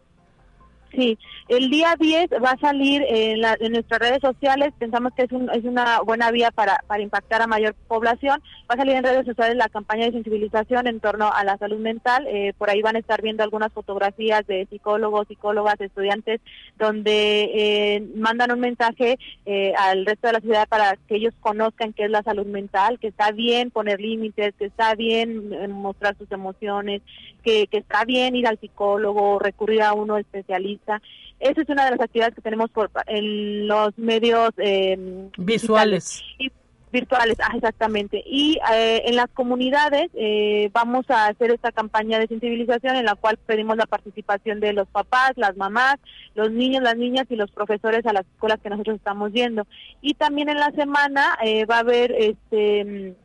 Sí, 0.93 1.17
el 1.47 1.69
día 1.69 1.95
10 1.97 2.32
va 2.43 2.51
a 2.51 2.60
salir 2.60 3.04
en, 3.08 3.39
nuestras 3.71 3.99
redes 3.99 4.19
sociales, 4.19 4.73
pensamos 4.77 5.13
que 5.13 5.23
es, 5.23 5.30
es 5.54 5.63
una 5.63 6.01
buena 6.01 6.30
vía 6.32 6.51
para, 6.51 6.84
impactar 6.99 7.41
a 7.41 7.47
mayor 7.47 7.75
población, 7.88 8.41
va 8.69 8.75
a 8.75 8.77
salir 8.77 8.95
en 8.95 9.04
redes 9.04 9.25
sociales 9.25 9.56
la 9.56 9.69
campaña 9.69 10.06
de 10.06 10.12
sensibilización 10.12 10.88
en 10.88 10.99
torno 10.99 11.32
a 11.32 11.45
la 11.45 11.58
salud 11.58 11.80
mental, 11.80 12.27
eh, 12.27 12.54
por 12.58 12.69
ahí 12.69 12.82
van 12.82 12.97
a 12.97 12.99
estar 12.99 13.21
viendo 13.21 13.41
algunas 13.43 13.71
fotografías 13.71 14.45
de 14.47 14.67
psicólogos, 14.69 15.27
psicólogas, 15.30 15.80
estudiantes, 15.80 16.41
donde 16.77 17.49
eh, 17.54 18.04
mandan 18.15 18.51
un 18.51 18.60
mensaje 18.60 19.17
eh, 19.45 19.73
al 19.77 20.06
resto 20.06 20.27
de 20.27 20.34
la 20.34 20.41
ciudad 20.41 20.67
para 20.67 20.97
que 21.08 21.15
ellos 21.15 21.34
conozcan 21.39 21.93
qué 21.93 22.06
es 22.06 22.12
la 22.12 22.23
salud 22.23 22.45
mental, 22.47 22.99
que 22.99 23.08
está 23.08 23.32
bien 23.32 23.71
poner 23.71 24.01
límites, 24.01 24.54
que 24.60 24.65
está 24.65 24.93
bien 24.95 25.71
mostrar 25.71 26.17
sus 26.17 26.30
emociones, 26.34 27.01
que 27.43 27.67
está 27.71 28.04
bien 28.06 28.36
ir 28.36 28.45
al 28.45 28.60
psicólogo, 28.60 29.39
recurrir 29.39 29.82
a 29.84 29.93
uno 29.93 30.17
especialista. 30.17 30.80
Esa 31.39 31.61
es 31.61 31.69
una 31.69 31.85
de 31.85 31.91
las 31.91 32.01
actividades 32.01 32.35
que 32.35 32.41
tenemos 32.41 32.69
por, 32.69 32.91
en 33.07 33.67
los 33.67 33.97
medios 33.97 34.51
eh, 34.57 35.29
visuales. 35.37 36.21
Y, 36.37 36.51
virtuales, 36.91 37.37
ah, 37.39 37.53
exactamente. 37.55 38.21
Y 38.25 38.59
eh, 38.73 39.03
en 39.05 39.15
las 39.15 39.27
comunidades 39.33 40.09
eh, 40.13 40.69
vamos 40.73 41.09
a 41.09 41.27
hacer 41.27 41.51
esta 41.51 41.71
campaña 41.71 42.19
de 42.19 42.27
sensibilización 42.27 42.95
en 42.95 43.05
la 43.05 43.15
cual 43.15 43.37
pedimos 43.37 43.77
la 43.77 43.85
participación 43.85 44.59
de 44.59 44.73
los 44.73 44.87
papás, 44.87 45.31
las 45.35 45.55
mamás, 45.57 45.95
los 46.35 46.51
niños, 46.51 46.83
las 46.83 46.97
niñas 46.97 47.25
y 47.29 47.35
los 47.35 47.51
profesores 47.51 48.05
a 48.05 48.13
las 48.13 48.25
escuelas 48.25 48.59
que 48.61 48.69
nosotros 48.69 48.97
estamos 48.97 49.31
yendo. 49.31 49.65
Y 50.01 50.13
también 50.15 50.49
en 50.49 50.59
la 50.59 50.71
semana 50.71 51.37
eh, 51.43 51.65
va 51.65 51.77
a 51.77 51.79
haber, 51.79 52.11
este, 52.11 53.15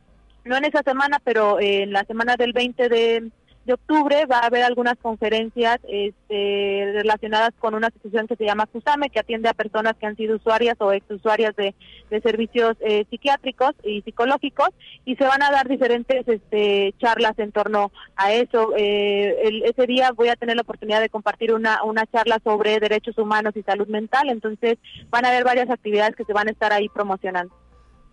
no 0.45 0.57
en 0.57 0.65
esa 0.65 0.81
semana, 0.83 1.19
pero 1.23 1.59
en 1.59 1.91
la 1.91 2.03
semana 2.05 2.35
del 2.37 2.53
20 2.53 2.89
de 2.89 3.29
de 3.67 3.73
octubre 3.73 4.25
va 4.25 4.39
a 4.39 4.47
haber 4.47 4.63
algunas 4.63 4.97
conferencias 4.97 5.79
este, 5.87 6.91
relacionadas 6.93 7.51
con 7.59 7.75
una 7.75 7.87
asociación 7.87 8.25
que 8.27 8.37
se 8.37 8.45
llama 8.45 8.65
CUSAME, 8.65 9.09
que 9.09 9.19
atiende 9.19 9.49
a 9.49 9.53
personas 9.53 9.95
que 9.97 10.07
han 10.07 10.15
sido 10.15 10.37
usuarias 10.37 10.75
o 10.79 10.91
exusuarias 10.91 11.55
de, 11.55 11.75
de 12.09 12.21
servicios 12.21 12.77
eh, 12.79 13.05
psiquiátricos 13.09 13.73
y 13.83 14.01
psicológicos, 14.01 14.69
y 15.05 15.15
se 15.17 15.25
van 15.25 15.43
a 15.43 15.51
dar 15.51 15.67
diferentes 15.67 16.27
este, 16.27 16.95
charlas 16.97 17.37
en 17.37 17.51
torno 17.51 17.91
a 18.15 18.33
eso. 18.33 18.73
Eh, 18.77 19.63
ese 19.65 19.85
día 19.85 20.11
voy 20.13 20.29
a 20.29 20.35
tener 20.35 20.55
la 20.55 20.61
oportunidad 20.63 21.01
de 21.01 21.09
compartir 21.09 21.53
una, 21.53 21.83
una 21.83 22.05
charla 22.07 22.39
sobre 22.43 22.79
derechos 22.79 23.17
humanos 23.17 23.53
y 23.55 23.63
salud 23.63 23.87
mental, 23.87 24.29
entonces 24.29 24.77
van 25.09 25.25
a 25.25 25.29
haber 25.29 25.43
varias 25.43 25.69
actividades 25.69 26.15
que 26.15 26.25
se 26.25 26.33
van 26.33 26.47
a 26.47 26.51
estar 26.51 26.71
ahí 26.71 26.87
promocionando. 26.89 27.53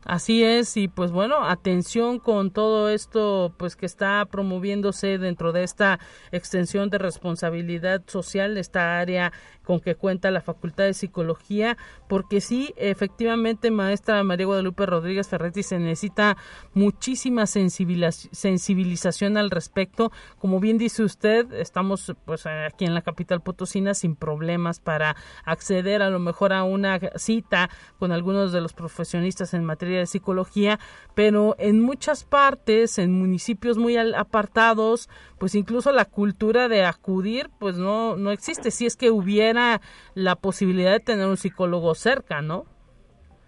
Así 0.04 0.44
es, 0.44 0.76
y 0.76 0.88
pues 0.88 1.12
bueno, 1.12 1.44
atención 1.44 2.18
con 2.18 2.50
todo 2.50 2.90
esto 2.90 3.54
pues 3.56 3.74
que 3.74 3.86
está 3.86 4.26
promoviéndose 4.26 5.16
dentro 5.18 5.52
de 5.52 5.64
esta 5.64 5.98
extensión 6.30 6.90
de 6.90 6.98
responsabilidad 6.98 8.02
social, 8.06 8.58
esta 8.58 8.98
área 8.98 9.32
con 9.64 9.80
que 9.80 9.94
cuenta 9.94 10.30
la 10.30 10.42
Facultad 10.42 10.84
de 10.84 10.92
Psicología, 10.92 11.78
porque 12.06 12.42
sí, 12.42 12.74
efectivamente, 12.76 13.70
maestra 13.70 14.22
María 14.22 14.44
Guadalupe 14.44 14.84
Rodríguez 14.84 15.26
Ferretti, 15.28 15.62
se 15.62 15.78
necesita 15.78 16.36
muchísima 16.74 17.46
sensibilización 17.46 19.38
al 19.38 19.50
respecto. 19.50 20.12
Como 20.38 20.60
bien 20.60 20.76
dice 20.76 21.02
usted, 21.02 21.50
estamos 21.54 22.12
pues 22.26 22.44
aquí 22.46 22.84
en 22.84 22.92
la 22.92 23.00
capital 23.00 23.40
potosina 23.40 23.94
sin 23.94 24.16
problemas 24.16 24.80
para 24.80 25.16
acceder 25.44 26.02
a 26.02 26.10
lo 26.10 26.18
mejor 26.18 26.52
a 26.52 26.64
una 26.64 27.00
cita 27.16 27.70
con 27.98 28.12
algunos 28.12 28.52
de 28.52 28.60
los 28.60 28.74
profesionistas 28.74 29.54
en 29.54 29.64
materia 29.64 29.93
de 29.98 30.06
psicología, 30.06 30.78
pero 31.14 31.56
en 31.58 31.80
muchas 31.80 32.24
partes, 32.24 32.98
en 32.98 33.12
municipios 33.12 33.78
muy 33.78 33.96
apartados, 33.96 35.08
pues 35.38 35.54
incluso 35.54 35.92
la 35.92 36.04
cultura 36.04 36.68
de 36.68 36.84
acudir, 36.84 37.50
pues 37.58 37.76
no, 37.76 38.16
no 38.16 38.30
existe. 38.30 38.70
Si 38.70 38.86
es 38.86 38.96
que 38.96 39.10
hubiera 39.10 39.80
la 40.14 40.36
posibilidad 40.36 40.92
de 40.92 41.00
tener 41.00 41.26
un 41.26 41.36
psicólogo 41.36 41.94
cerca, 41.94 42.42
¿no? 42.42 42.66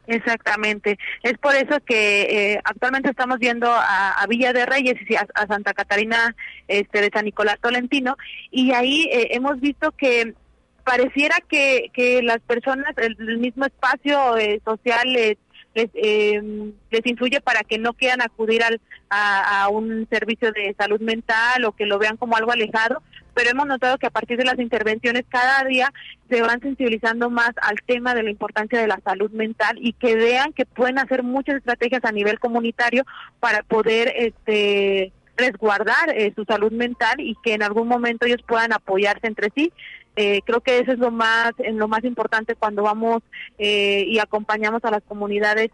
Exactamente. 0.07 0.99
Es 1.23 1.37
por 1.39 1.55
eso 1.55 1.81
que 1.85 2.23
eh, 2.53 2.61
actualmente 2.65 3.11
estamos 3.11 3.39
viendo 3.39 3.69
a, 3.69 4.25
Villa 4.29 4.53
de 4.53 4.67
Reyes 4.67 4.95
y 5.09 5.17
a, 5.17 5.27
Santa 5.49 5.75
Catarina 5.75 6.35
este, 6.69 7.01
de 7.01 7.11
San 7.13 7.25
Nicolás 7.25 7.59
Tolentino 7.61 8.17
y 8.51 8.73
ahí 8.73 9.09
eh, 9.13 9.29
hemos 9.33 9.61
visto 9.61 9.93
que 9.93 10.35
pareciera 10.85 11.37
que, 11.49 11.91
que 11.93 12.23
las 12.23 12.39
personas, 12.41 12.95
el, 12.99 13.39
mismo 13.39 13.65
espacio 13.65 14.37
eh, 14.37 14.61
social 14.65 15.37
les, 15.77 15.91
les 16.91 17.07
influye 17.07 17.41
para 17.41 17.63
que 17.63 17.79
no 17.79 17.93
quieran 17.93 18.23
acudir 18.23 18.65
al, 18.65 18.81
a, 19.11 19.69
un 19.69 20.07
servicio 20.11 20.51
de 20.53 20.75
salud 20.79 21.01
mental 21.01 21.65
o 21.65 21.73
que 21.73 21.87
lo 21.87 21.99
vean 21.99 22.17
como 22.17 22.37
algo 22.37 22.51
alejado, 22.51 23.03
pero 23.35 23.51
hemos 23.51 23.67
notado 23.67 23.99
que 23.99 24.07
a 24.07 24.11
partir 24.11 24.39
de 24.39 24.45
las 24.45 24.59
intervenciones 24.59 25.25
cada 25.29 25.63
día 25.65 25.93
se 26.29 26.41
van 26.41 26.61
sensibilizando 26.61 27.31
más 27.31 27.51
al 27.61 27.77
tema 27.87 28.15
de 28.15 28.23
la 28.23 28.31
importancia 28.31 28.81
de 28.81 28.89
la 28.89 29.01
salud 29.05 29.31
mental 29.31 29.77
y 29.79 29.93
que 29.93 30.17
vean 30.17 30.53
que 30.53 30.65
pueden 30.65 30.99
hacer 30.99 31.23
muchas 31.23 31.57
estrategias 31.57 32.05
a 32.05 32.13
nivel 32.13 32.39
comunitario 32.41 33.05
para 33.39 33.63
poder 33.63 34.13
este 34.17 35.13
resguardar 35.37 36.11
eh, 36.15 36.33
su 36.35 36.45
salud 36.45 36.73
mental 36.73 37.17
y 37.19 37.37
que 37.45 37.53
en 37.53 37.63
algún 37.63 37.89
momento 37.89 38.25
ellos 38.25 38.43
puedan 38.47 38.73
apoyarse 38.73 39.27
entre 39.27 39.51
sí. 39.55 39.71
Eh, 40.17 40.41
creo 40.45 40.61
que 40.61 40.79
eso 40.79 40.93
es 40.93 40.99
lo 40.99 41.11
más, 41.11 41.53
lo 41.59 41.89
más 41.89 42.03
importante 42.05 42.55
cuando 42.55 42.83
vamos 42.83 43.23
eh, 43.59 44.05
y 44.09 44.19
acompañamos 44.19 44.83
a 44.85 44.91
las 44.91 45.03
comunidades 45.03 45.71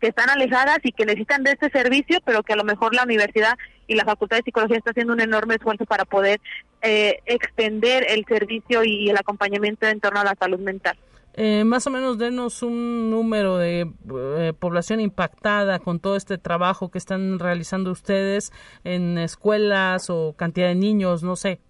que 0.00 0.08
están 0.08 0.28
alejadas 0.28 0.78
y 0.82 0.92
que 0.92 1.06
necesitan 1.06 1.42
de 1.42 1.52
este 1.52 1.70
servicio, 1.70 2.18
pero 2.24 2.42
que 2.42 2.52
a 2.52 2.56
lo 2.56 2.64
mejor 2.64 2.94
la 2.94 3.04
universidad 3.04 3.56
y 3.86 3.94
la 3.94 4.04
Facultad 4.04 4.38
de 4.38 4.42
Psicología 4.42 4.76
está 4.76 4.90
haciendo 4.90 5.12
un 5.12 5.20
enorme 5.20 5.54
esfuerzo 5.54 5.86
para 5.86 6.04
poder 6.04 6.40
eh, 6.82 7.20
extender 7.24 8.04
el 8.08 8.24
servicio 8.26 8.84
y 8.84 9.08
el 9.08 9.16
acompañamiento 9.16 9.86
en 9.86 10.00
torno 10.00 10.20
a 10.20 10.24
la 10.24 10.34
salud 10.38 10.58
mental. 10.58 10.98
Eh, 11.38 11.64
más 11.64 11.86
o 11.86 11.90
menos 11.90 12.16
denos 12.16 12.62
un 12.62 13.10
número 13.10 13.58
de 13.58 13.90
eh, 14.38 14.52
población 14.58 15.00
impactada 15.00 15.78
con 15.80 16.00
todo 16.00 16.16
este 16.16 16.38
trabajo 16.38 16.90
que 16.90 16.96
están 16.96 17.38
realizando 17.38 17.90
ustedes 17.90 18.52
en 18.84 19.18
escuelas 19.18 20.08
o 20.08 20.34
cantidad 20.34 20.68
de 20.68 20.76
niños, 20.76 21.22
no 21.22 21.36
sé. 21.36 21.60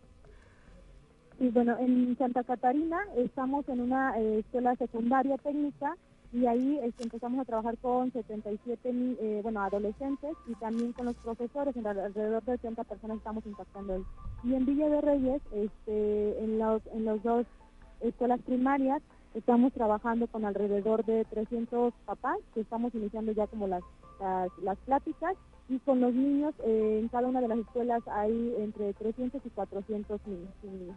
Y 1.38 1.48
bueno, 1.50 1.76
en 1.78 2.16
Santa 2.16 2.42
Catarina 2.44 2.98
estamos 3.16 3.68
en 3.68 3.80
una 3.80 4.18
escuela 4.18 4.74
secundaria 4.76 5.36
técnica 5.36 5.96
y 6.32 6.46
ahí 6.46 6.78
este, 6.82 7.04
empezamos 7.04 7.40
a 7.40 7.44
trabajar 7.44 7.76
con 7.78 8.10
77 8.10 8.80
eh, 8.84 9.40
bueno, 9.42 9.60
adolescentes 9.60 10.34
y 10.46 10.54
también 10.54 10.92
con 10.92 11.06
los 11.06 11.16
profesores, 11.16 11.76
en 11.76 11.86
alrededor 11.86 12.42
de 12.44 12.52
80 12.52 12.84
personas 12.84 13.18
estamos 13.18 13.44
impactando 13.46 13.94
ahí. 13.94 14.02
Y 14.44 14.54
en 14.54 14.64
Villa 14.64 14.88
de 14.88 15.00
Reyes, 15.02 15.42
este, 15.52 16.42
en, 16.42 16.58
los, 16.58 16.82
en 16.94 17.04
las 17.04 17.22
dos 17.22 17.46
escuelas 18.00 18.40
primarias, 18.42 19.02
estamos 19.34 19.72
trabajando 19.74 20.26
con 20.28 20.46
alrededor 20.46 21.04
de 21.04 21.24
300 21.26 21.92
papás, 22.06 22.38
que 22.54 22.60
estamos 22.60 22.94
iniciando 22.94 23.32
ya 23.32 23.46
como 23.46 23.66
las, 23.66 23.82
las, 24.62 24.78
pláticas, 24.78 25.36
y 25.68 25.78
con 25.80 26.00
los 26.00 26.14
niños, 26.14 26.54
eh, 26.64 27.00
en 27.02 27.08
cada 27.08 27.28
una 27.28 27.40
de 27.40 27.48
las 27.48 27.58
escuelas 27.58 28.02
hay 28.08 28.54
entre 28.58 28.94
300 28.94 29.44
y 29.44 29.50
400 29.50 30.20
niños. 30.26 30.96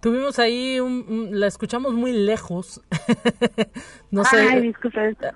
Tuvimos 0.00 0.38
ahí, 0.38 0.78
un, 0.80 1.28
la 1.32 1.46
escuchamos 1.46 1.94
muy 1.94 2.12
lejos. 2.12 2.80
no 4.10 4.24
sé. 4.24 4.36
Ay, 4.40 4.72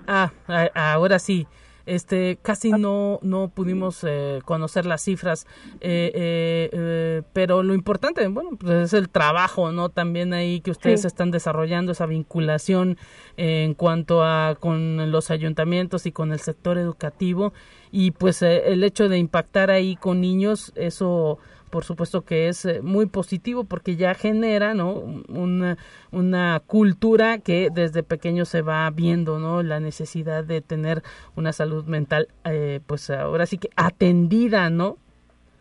ah, 0.07 0.31
ahora 0.73 1.19
sí. 1.19 1.47
Este, 1.85 2.37
casi 2.41 2.71
no, 2.71 3.19
no 3.23 3.49
pudimos 3.49 4.03
eh, 4.07 4.41
conocer 4.45 4.85
las 4.85 5.01
cifras, 5.01 5.47
eh, 5.81 6.11
eh, 6.71 7.23
pero 7.33 7.63
lo 7.63 7.73
importante, 7.73 8.27
bueno, 8.27 8.51
pues 8.57 8.73
es 8.73 8.93
el 8.93 9.09
trabajo, 9.09 9.71
¿no? 9.71 9.89
También 9.89 10.33
ahí 10.33 10.61
que 10.61 10.71
ustedes 10.71 11.05
están 11.05 11.31
desarrollando 11.31 11.91
esa 11.91 12.05
vinculación 12.05 12.97
en 13.35 13.73
cuanto 13.73 14.23
a 14.23 14.55
con 14.59 15.11
los 15.11 15.31
ayuntamientos 15.31 16.05
y 16.05 16.11
con 16.11 16.31
el 16.31 16.39
sector 16.39 16.77
educativo 16.77 17.51
y 17.91 18.11
pues 18.11 18.41
el 18.41 18.83
hecho 18.83 19.09
de 19.09 19.17
impactar 19.17 19.71
ahí 19.71 19.95
con 19.95 20.21
niños, 20.21 20.71
eso 20.75 21.39
por 21.71 21.83
supuesto 21.83 22.21
que 22.21 22.49
es 22.49 22.65
eh, 22.65 22.81
muy 22.83 23.07
positivo 23.07 23.63
porque 23.63 23.95
ya 23.95 24.13
genera 24.13 24.73
no 24.75 24.91
una, 25.29 25.77
una 26.11 26.61
cultura 26.67 27.39
que 27.39 27.69
desde 27.73 28.03
pequeño 28.03 28.45
se 28.45 28.61
va 28.61 28.89
viendo 28.91 29.39
no 29.39 29.63
la 29.63 29.79
necesidad 29.79 30.43
de 30.43 30.61
tener 30.61 31.01
una 31.35 31.53
salud 31.53 31.85
mental 31.85 32.27
eh, 32.45 32.81
pues 32.85 33.09
ahora 33.09 33.45
sí 33.47 33.57
que 33.57 33.69
atendida 33.75 34.69
no 34.69 34.97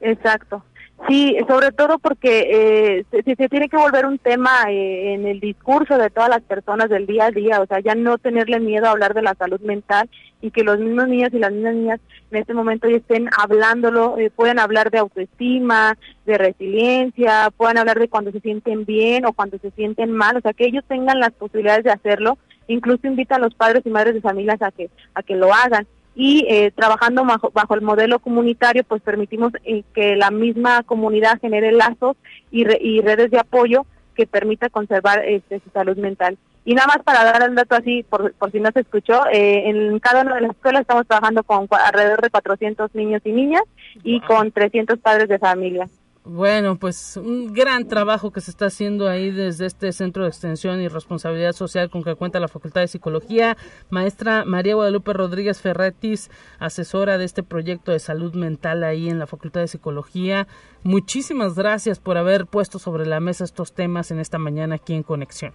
exacto. 0.01 0.63
Sí, 1.09 1.37
sobre 1.49 1.73
todo 1.73 1.99
porque 1.99 2.99
eh, 2.99 3.05
se, 3.11 3.23
tiene 3.23 3.69
que 3.69 3.77
volver 3.77 4.05
un 4.05 4.19
tema 4.19 4.65
eh, 4.69 5.15
en 5.15 5.27
el 5.27 5.41
discurso 5.41 5.97
de 5.97 6.11
todas 6.11 6.29
las 6.29 6.43
personas 6.43 6.91
del 6.91 7.07
día 7.07 7.27
a 7.27 7.31
día, 7.31 7.61
o 7.61 7.67
sea, 7.67 7.81
ya 7.81 7.95
no 7.95 8.19
tenerle 8.19 8.61
miedo 8.61 8.87
a 8.87 8.91
hablar 8.91 9.15
de 9.15 9.23
la 9.23 9.35
salud 9.35 9.61
mental 9.61 10.11
y 10.41 10.51
que 10.51 10.65
los 10.65 10.79
mismos 10.79 11.09
niños 11.09 11.31
y 11.33 11.39
las 11.39 11.53
mismas 11.53 11.75
niñas 11.75 12.01
en 12.31 12.39
este 12.39 12.55
momento 12.55 12.89
ya 12.89 12.97
estén 12.97 13.29
hablándolo, 13.37 14.19
eh, 14.19 14.31
pueden 14.31 14.59
hablar 14.59 14.91
de 14.91 14.99
autoestima, 14.99 15.97
de 16.27 16.39
resiliencia, 16.39 17.51
puedan 17.57 17.79
hablar 17.79 17.99
de 17.99 18.09
cuando 18.09 18.33
se 18.33 18.41
sienten 18.41 18.85
bien 18.85 19.27
o 19.27 19.33
cuando 19.33 19.59
se 19.59 19.71
sienten 19.73 20.13
mal, 20.13 20.37
o 20.37 20.41
sea, 20.41 20.53
que 20.53 20.67
ellos 20.67 20.85
tengan 20.89 21.21
las 21.21 21.33
posibilidades 21.33 21.85
de 21.85 21.91
hacerlo, 21.91 22.39
incluso 22.69 23.07
invita 23.07 23.37
a 23.37 23.41
los 23.41 23.55
padres 23.55 23.85
y 23.85 23.91
madres 23.91 24.15
de 24.15 24.21
familias 24.21 24.63
a 24.63 24.71
que 24.71 24.91
a 25.15 25.23
que 25.23 25.35
lo 25.35 25.53
hagan 25.53 25.87
y 26.15 26.45
eh, 26.49 26.73
trabajando 26.73 27.25
bajo, 27.25 27.75
el 27.75 27.83
modelo 27.83 28.19
comunitario, 28.19 28.85
pues 28.85 29.01
permitimos 29.01 29.53
eh, 29.65 29.85
que 29.95 30.17
la 30.17 30.31
misma 30.31 30.83
comunidad 30.83 31.41
genere 31.41 31.73
lazos 31.73 32.17
y, 32.51 32.67
y, 32.81 33.01
redes 33.01 33.31
de 33.31 33.39
apoyo 33.39 33.87
que 34.15 34.27
permita 34.27 34.69
conservar 34.69 35.25
este, 35.25 35.61
su 35.61 35.71
salud 35.71 35.97
mental. 35.97 36.37
Y 36.65 36.75
nada 36.75 36.89
más 36.89 36.99
para 37.03 37.25
dar 37.25 37.43
el 37.43 37.55
dato 37.55 37.75
así, 37.75 38.05
por, 38.09 38.33
por 38.35 38.51
si 38.51 38.61
no 38.61 38.71
se 38.73 38.81
escuchó, 38.81 39.27
eh, 39.33 39.69
en 39.71 39.99
cada 39.99 40.23
una 40.23 40.35
de 40.35 40.43
las 40.43 40.51
escuelas 40.51 40.83
estamos 40.83 41.07
trabajando 41.07 41.43
con 41.43 41.67
alrededor 41.71 42.21
de 42.21 42.31
400 42.31 42.95
niños 42.95 43.23
y 43.25 43.33
niñas 43.33 43.63
y 44.03 44.21
con 44.21 44.53
300 44.53 44.99
padres 44.99 45.29
de 45.29 45.39
familia. 45.39 45.89
Bueno, 46.23 46.79
pues 46.79 47.17
un 47.17 47.55
gran 47.55 47.89
trabajo 47.89 48.31
que 48.31 48.43
se 48.43 48.51
está 48.51 48.67
haciendo 48.67 49.09
ahí 49.09 49.31
desde 49.31 49.65
este 49.65 49.91
Centro 49.91 50.25
de 50.25 50.29
Extensión 50.29 50.79
y 50.83 50.89
Responsabilidad 50.89 51.55
Social 51.55 51.89
con 51.89 52.05
que 52.05 52.15
cuenta 52.15 52.39
la 52.39 52.49
Facultad 52.49 52.83
de 52.83 52.89
Psicología. 52.89 53.57
Maestra 53.89 54.45
María 54.45 54.75
Guadalupe 54.75 55.15
Rodríguez 55.15 55.63
Ferretis, 55.63 56.31
asesora 56.59 57.17
de 57.17 57.25
este 57.25 57.43
proyecto 57.43 57.91
de 57.91 58.01
salud 58.01 58.35
mental 58.35 58.85
ahí 58.85 59.09
en 59.09 59.19
la 59.19 59.27
Facultad 59.27 59.63
de 59.63 59.69
Psicología. 59.69 60.47
Muchísimas 60.83 61.55
gracias 61.55 62.01
por 62.01 62.19
haber 62.19 62.47
puesto 62.47 62.79
sobre 62.79 63.07
la 63.07 63.21
mesa 63.21 63.45
estos 63.45 63.73
temas 63.73 64.11
en 64.11 64.21
esta 64.21 64.39
mañana 64.39 64.75
aquí 64.75 64.93
en 64.93 65.03
Conexión. 65.03 65.55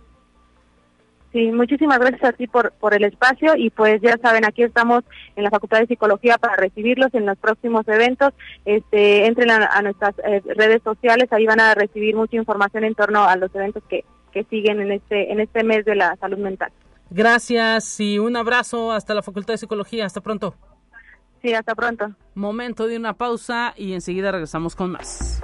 Sí, 1.36 1.52
muchísimas 1.52 2.00
gracias 2.00 2.24
a 2.24 2.32
ti 2.32 2.48
por, 2.48 2.72
por 2.80 2.94
el 2.94 3.04
espacio 3.04 3.58
y 3.58 3.70
pues 3.70 4.00
ya 4.02 4.18
saben, 4.22 4.46
aquí 4.46 4.64
estamos 4.64 5.04
en 5.36 5.44
la 5.44 5.50
Facultad 5.50 5.80
de 5.80 5.88
Psicología 5.88 6.38
para 6.38 6.56
recibirlos 6.56 7.14
en 7.14 7.26
los 7.26 7.38
próximos 7.38 7.86
eventos. 7.90 8.32
Este, 8.64 9.26
entren 9.26 9.52
a, 9.52 9.82
nuestras 9.82 10.16
eh, 10.20 10.42
redes 10.56 10.82
sociales, 10.82 11.28
ahí 11.32 11.46
van 11.46 11.60
a 11.60 11.76
recibir 11.76 12.16
mucha 12.16 12.38
información 12.38 12.86
en 12.86 12.96
torno 12.96 13.26
a 13.26 13.36
los 13.36 13.54
eventos 13.54 13.84
que, 13.90 14.06
que 14.32 14.46
siguen 14.46 14.80
en 14.80 14.94
este, 14.94 15.30
en 15.30 15.42
este 15.42 15.66
mes 15.66 15.84
de 15.84 15.96
la 15.96 16.16
salud 16.22 16.38
mental. 16.38 16.72
Gracias 17.10 18.00
y 18.00 18.18
un 18.18 18.38
abrazo 18.38 18.94
hasta 18.94 19.14
la 19.14 19.22
Facultad 19.22 19.56
de 19.56 19.58
Psicología. 19.58 20.06
Hasta 20.06 20.22
pronto. 20.22 20.56
Sí, 21.42 21.54
hasta 21.54 21.76
pronto. 21.76 22.16
Momento 22.34 22.88
de 22.88 22.96
una 22.96 23.12
pausa 23.12 23.74
y 23.76 23.92
enseguida 23.92 24.32
regresamos 24.32 24.74
con 24.74 24.92
más. 24.92 25.44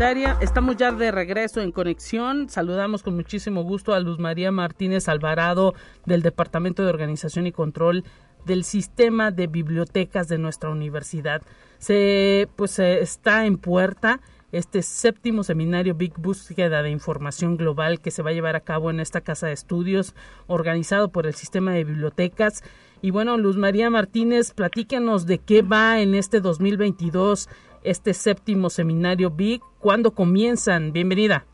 Estamos 0.00 0.78
ya 0.78 0.92
de 0.92 1.10
regreso 1.10 1.60
en 1.60 1.72
conexión. 1.72 2.48
Saludamos 2.48 3.02
con 3.02 3.16
muchísimo 3.16 3.64
gusto 3.64 3.92
a 3.92 4.00
Luz 4.00 4.18
María 4.18 4.50
Martínez 4.50 5.10
Alvarado 5.10 5.74
del 6.06 6.22
Departamento 6.22 6.82
de 6.82 6.88
Organización 6.88 7.46
y 7.46 7.52
Control 7.52 8.04
del 8.46 8.64
Sistema 8.64 9.30
de 9.30 9.46
Bibliotecas 9.46 10.26
de 10.28 10.38
nuestra 10.38 10.70
universidad. 10.70 11.42
Se 11.76 12.48
pues 12.56 12.78
está 12.78 13.44
en 13.44 13.58
puerta 13.58 14.22
este 14.52 14.80
séptimo 14.80 15.44
seminario 15.44 15.94
Big 15.94 16.14
Búsqueda 16.16 16.82
de 16.82 16.88
Información 16.88 17.58
Global 17.58 18.00
que 18.00 18.10
se 18.10 18.22
va 18.22 18.30
a 18.30 18.32
llevar 18.32 18.56
a 18.56 18.60
cabo 18.60 18.88
en 18.88 19.00
esta 19.00 19.20
casa 19.20 19.48
de 19.48 19.52
estudios 19.52 20.14
organizado 20.46 21.10
por 21.10 21.26
el 21.26 21.34
Sistema 21.34 21.72
de 21.72 21.84
Bibliotecas. 21.84 22.64
Y 23.02 23.10
bueno, 23.10 23.36
Luz 23.36 23.58
María 23.58 23.90
Martínez, 23.90 24.52
platícanos 24.52 25.26
de 25.26 25.38
qué 25.38 25.60
va 25.60 26.00
en 26.00 26.14
este 26.14 26.40
2022 26.40 27.50
este 27.82 28.14
séptimo 28.14 28.70
seminario 28.70 29.30
BIG. 29.30 29.60
¿Cuándo 29.78 30.12
comienzan? 30.12 30.92
Bienvenida. 30.92 31.44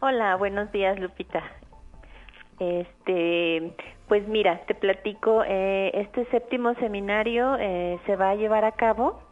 Hola, 0.00 0.36
buenos 0.36 0.70
días, 0.72 0.98
Lupita. 0.98 1.42
Este, 2.58 3.72
pues 4.08 4.28
mira, 4.28 4.60
te 4.66 4.74
platico, 4.74 5.42
eh, 5.46 5.90
este 5.94 6.26
séptimo 6.26 6.74
seminario 6.74 7.56
eh, 7.58 7.98
se 8.06 8.16
va 8.16 8.30
a 8.30 8.34
llevar 8.34 8.64
a 8.64 8.72
cabo 8.72 9.22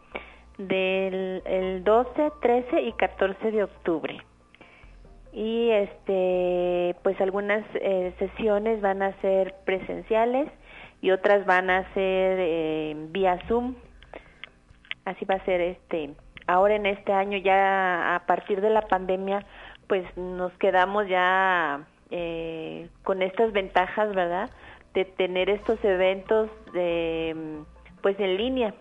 del 0.58 1.42
el 1.44 1.84
12, 1.84 2.32
13 2.40 2.82
y 2.82 2.92
14 2.94 3.50
de 3.50 3.64
octubre. 3.64 4.18
Y 5.32 5.70
este, 5.70 6.96
pues 7.02 7.20
algunas 7.20 7.64
eh, 7.74 8.14
sesiones 8.18 8.80
van 8.80 9.02
a 9.02 9.18
ser 9.20 9.54
presenciales 9.64 10.50
y 11.00 11.10
otras 11.10 11.46
van 11.46 11.70
a 11.70 11.92
ser 11.94 12.96
vía 13.10 13.38
Zoom. 13.48 13.74
Así 15.04 15.24
va 15.24 15.36
a 15.36 15.44
ser 15.44 15.60
este 15.60 16.14
ahora 16.46 16.76
en 16.76 16.86
este 16.86 17.12
año 17.12 17.38
ya 17.38 18.16
a 18.16 18.26
partir 18.26 18.60
de 18.60 18.70
la 18.70 18.82
pandemia 18.82 19.44
pues 19.86 20.04
nos 20.16 20.52
quedamos 20.54 21.08
ya 21.08 21.86
eh, 22.10 22.88
con 23.04 23.22
estas 23.22 23.52
ventajas 23.52 24.14
verdad 24.14 24.50
de 24.94 25.04
tener 25.04 25.48
estos 25.48 25.82
eventos 25.84 26.50
de 26.72 27.62
pues 28.02 28.18
en 28.18 28.36
línea. 28.36 28.74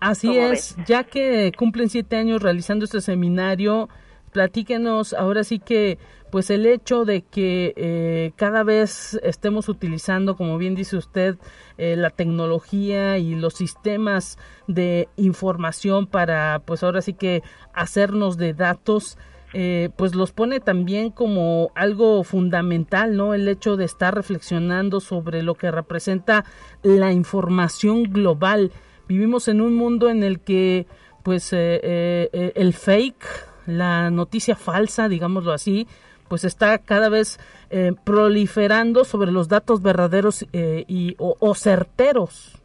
Así 0.00 0.36
es 0.36 0.76
ya 0.86 1.04
que 1.04 1.52
cumplen 1.56 1.88
siete 1.88 2.16
años 2.16 2.42
realizando 2.42 2.84
este 2.84 3.00
seminario 3.00 3.88
platíquenos 4.32 5.14
ahora 5.14 5.44
sí 5.44 5.58
que 5.58 5.98
pues 6.36 6.50
el 6.50 6.66
hecho 6.66 7.06
de 7.06 7.22
que 7.22 7.72
eh, 7.76 8.32
cada 8.36 8.62
vez 8.62 9.18
estemos 9.22 9.70
utilizando, 9.70 10.36
como 10.36 10.58
bien 10.58 10.74
dice 10.74 10.98
usted, 10.98 11.38
eh, 11.78 11.96
la 11.96 12.10
tecnología 12.10 13.16
y 13.16 13.34
los 13.34 13.54
sistemas 13.54 14.36
de 14.66 15.08
información 15.16 16.06
para 16.06 16.60
pues 16.66 16.82
ahora 16.82 17.00
sí 17.00 17.14
que 17.14 17.42
hacernos 17.72 18.36
de 18.36 18.52
datos, 18.52 19.16
eh, 19.54 19.88
pues 19.96 20.14
los 20.14 20.32
pone 20.32 20.60
también 20.60 21.08
como 21.08 21.70
algo 21.74 22.22
fundamental, 22.22 23.16
¿no? 23.16 23.32
El 23.32 23.48
hecho 23.48 23.78
de 23.78 23.86
estar 23.86 24.14
reflexionando 24.14 25.00
sobre 25.00 25.42
lo 25.42 25.54
que 25.54 25.70
representa 25.70 26.44
la 26.82 27.14
información 27.14 28.02
global. 28.12 28.72
Vivimos 29.08 29.48
en 29.48 29.62
un 29.62 29.74
mundo 29.74 30.10
en 30.10 30.22
el 30.22 30.40
que 30.40 30.86
pues 31.22 31.54
el 31.54 32.74
fake 32.74 33.24
la 33.66 34.10
noticia 34.10 34.54
falsa, 34.54 35.08
digámoslo 35.08 35.52
así, 35.52 35.86
pues 36.28 36.44
está 36.44 36.78
cada 36.78 37.08
vez 37.08 37.38
eh, 37.70 37.92
proliferando 38.04 39.04
sobre 39.04 39.32
los 39.32 39.48
datos 39.48 39.82
verdaderos 39.82 40.46
eh, 40.52 40.84
y 40.88 41.16
o, 41.18 41.54
certeros. 41.54 42.62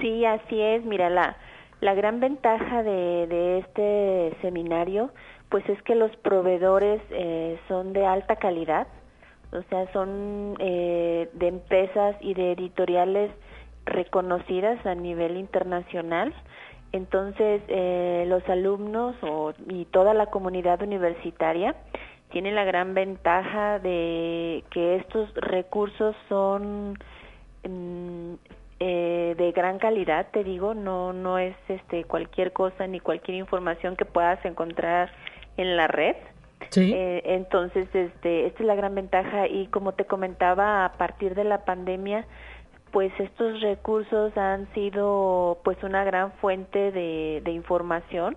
Sí, 0.00 0.24
así 0.24 0.60
es. 0.60 0.84
Mira, 0.84 1.10
la, 1.10 1.36
la 1.80 1.94
gran 1.94 2.20
ventaja 2.20 2.82
de, 2.82 3.26
de 3.26 3.58
este 3.58 4.36
seminario, 4.40 5.10
pues 5.48 5.68
es 5.68 5.82
que 5.82 5.94
los 5.94 6.14
proveedores 6.16 7.02
eh, 7.10 7.58
son 7.68 7.92
de 7.92 8.06
alta 8.06 8.36
calidad, 8.36 8.86
o 9.52 9.62
sea, 9.68 9.92
son 9.92 10.54
de 10.54 11.28
empresas 11.40 12.16
y 12.20 12.34
de 12.34 12.52
editoriales 12.52 13.32
reconocidas 13.84 14.84
a 14.86 14.94
nivel 14.94 15.36
internacional 15.36 16.32
entonces, 16.92 17.62
eh, 17.68 18.24
los 18.26 18.46
alumnos 18.48 19.14
o, 19.22 19.52
y 19.68 19.84
toda 19.86 20.12
la 20.12 20.26
comunidad 20.26 20.82
universitaria 20.82 21.76
tienen 22.30 22.54
la 22.54 22.64
gran 22.64 22.94
ventaja 22.94 23.78
de 23.78 24.64
que 24.70 24.96
estos 24.96 25.32
recursos 25.34 26.16
son 26.28 26.98
mm, 27.68 28.34
eh, 28.80 29.34
de 29.36 29.52
gran 29.52 29.78
calidad, 29.78 30.28
te 30.32 30.42
digo, 30.42 30.74
no 30.74 31.12
no 31.12 31.38
es 31.38 31.54
este 31.68 32.04
cualquier 32.04 32.52
cosa 32.52 32.86
ni 32.86 33.00
cualquier 33.00 33.36
información 33.36 33.96
que 33.96 34.04
puedas 34.04 34.42
encontrar 34.44 35.10
en 35.56 35.76
la 35.76 35.86
red. 35.86 36.16
Sí. 36.70 36.92
Eh, 36.94 37.22
entonces, 37.24 37.88
este, 37.94 38.46
esta 38.46 38.60
es 38.60 38.66
la 38.66 38.74
gran 38.74 38.94
ventaja 38.94 39.48
y 39.48 39.66
como 39.68 39.92
te 39.92 40.04
comentaba, 40.04 40.84
a 40.84 40.92
partir 40.92 41.34
de 41.34 41.44
la 41.44 41.64
pandemia, 41.64 42.26
pues 42.92 43.12
estos 43.18 43.60
recursos 43.60 44.36
han 44.36 44.72
sido 44.74 45.58
pues 45.64 45.82
una 45.82 46.04
gran 46.04 46.32
fuente 46.32 46.92
de, 46.92 47.40
de 47.44 47.50
información 47.50 48.36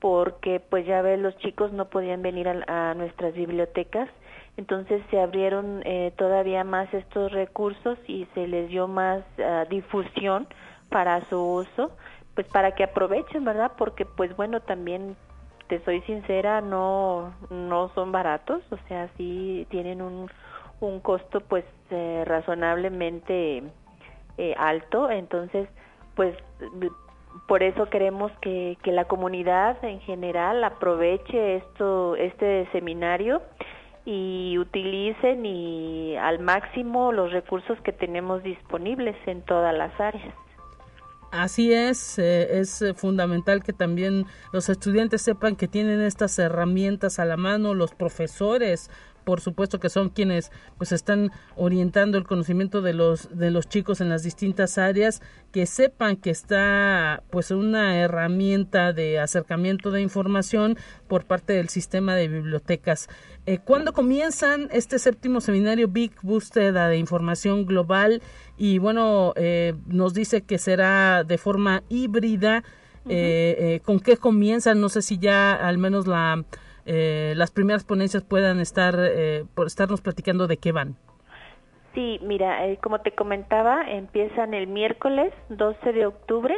porque 0.00 0.60
pues 0.60 0.86
ya 0.86 1.02
ves 1.02 1.20
los 1.20 1.36
chicos 1.38 1.72
no 1.72 1.86
podían 1.90 2.22
venir 2.22 2.48
a, 2.48 2.94
nuestras 2.94 3.34
bibliotecas. 3.34 4.08
Entonces 4.56 5.02
se 5.10 5.20
abrieron 5.20 5.82
eh, 5.84 6.12
todavía 6.16 6.64
más 6.64 6.92
estos 6.92 7.32
recursos 7.32 7.98
y 8.06 8.26
se 8.34 8.46
les 8.46 8.68
dio 8.68 8.88
más 8.88 9.22
ah, 9.38 9.64
difusión 9.70 10.48
para 10.88 11.24
su 11.28 11.38
uso 11.38 11.92
pues 12.34 12.46
para 12.48 12.72
que 12.72 12.84
aprovechen 12.84 13.44
verdad 13.44 13.72
porque 13.76 14.04
pues 14.04 14.34
bueno 14.36 14.60
también 14.60 15.16
te 15.68 15.82
soy 15.84 16.00
sincera 16.02 16.60
no 16.60 17.34
no 17.50 17.90
son 17.94 18.12
baratos. 18.12 18.62
O 18.70 18.78
sea 18.88 19.08
sí 19.16 19.66
tienen 19.70 20.02
un 20.02 20.30
un 20.80 21.00
costo 21.00 21.40
pues 21.40 21.64
eh, 21.90 22.24
razonablemente 22.26 23.62
eh, 24.38 24.54
alto, 24.58 25.10
entonces 25.10 25.68
pues 26.14 26.34
por 27.46 27.62
eso 27.62 27.86
queremos 27.90 28.32
que, 28.40 28.78
que, 28.82 28.92
la 28.92 29.06
comunidad 29.06 29.82
en 29.84 30.00
general 30.00 30.62
aproveche 30.64 31.56
esto, 31.56 32.16
este 32.16 32.68
seminario 32.72 33.42
y 34.04 34.56
utilicen 34.58 35.44
y 35.44 36.16
al 36.16 36.38
máximo 36.40 37.12
los 37.12 37.32
recursos 37.32 37.80
que 37.82 37.92
tenemos 37.92 38.42
disponibles 38.42 39.16
en 39.26 39.42
todas 39.42 39.76
las 39.76 39.98
áreas. 40.00 40.34
Así 41.30 41.72
es, 41.72 42.18
eh, 42.18 42.58
es 42.58 42.82
eh, 42.82 42.92
fundamental 42.92 43.62
que 43.62 43.72
también 43.72 44.26
los 44.52 44.68
estudiantes 44.68 45.22
sepan 45.22 45.54
que 45.54 45.68
tienen 45.68 46.00
estas 46.00 46.36
herramientas 46.40 47.20
a 47.20 47.24
la 47.24 47.36
mano, 47.36 47.72
los 47.74 47.94
profesores, 47.94 48.90
por 49.24 49.40
supuesto 49.40 49.80
que 49.80 49.88
son 49.88 50.10
quienes 50.10 50.50
pues 50.78 50.92
están 50.92 51.30
orientando 51.56 52.18
el 52.18 52.24
conocimiento 52.24 52.82
de 52.82 52.94
los 52.94 53.36
de 53.36 53.50
los 53.50 53.68
chicos 53.68 54.00
en 54.00 54.08
las 54.08 54.22
distintas 54.22 54.78
áreas 54.78 55.22
que 55.52 55.66
sepan 55.66 56.16
que 56.16 56.30
está 56.30 57.22
pues 57.30 57.50
una 57.50 57.98
herramienta 57.98 58.92
de 58.92 59.18
acercamiento 59.18 59.90
de 59.90 60.02
información 60.02 60.76
por 61.08 61.24
parte 61.24 61.52
del 61.52 61.68
sistema 61.68 62.14
de 62.14 62.28
bibliotecas. 62.28 63.08
Eh, 63.46 63.58
¿Cuándo 63.58 63.92
comienzan 63.92 64.68
este 64.70 64.98
séptimo 64.98 65.40
seminario 65.40 65.88
Big 65.88 66.12
Búsqueda 66.22 66.88
de 66.88 66.98
Información 66.98 67.66
Global? 67.66 68.22
Y 68.56 68.78
bueno, 68.78 69.32
eh, 69.36 69.74
nos 69.86 70.12
dice 70.12 70.42
que 70.42 70.58
será 70.58 71.24
de 71.24 71.38
forma 71.38 71.82
híbrida. 71.88 72.62
Eh, 73.08 73.56
eh, 73.58 73.80
¿Con 73.84 74.00
qué 74.00 74.18
comienzan? 74.18 74.80
No 74.80 74.90
sé 74.90 75.00
si 75.00 75.18
ya 75.18 75.54
al 75.54 75.78
menos 75.78 76.06
la 76.06 76.44
eh, 76.86 77.34
las 77.36 77.50
primeras 77.50 77.84
ponencias 77.84 78.22
puedan 78.22 78.60
estar 78.60 78.94
eh, 78.98 79.44
por 79.54 79.66
estarnos 79.66 80.00
platicando 80.00 80.46
de 80.46 80.56
qué 80.56 80.72
van. 80.72 80.96
Sí, 81.94 82.20
mira, 82.22 82.66
eh, 82.66 82.78
como 82.82 83.00
te 83.00 83.12
comentaba, 83.12 83.90
empiezan 83.90 84.54
el 84.54 84.66
miércoles 84.66 85.32
12 85.48 85.92
de 85.92 86.06
octubre. 86.06 86.54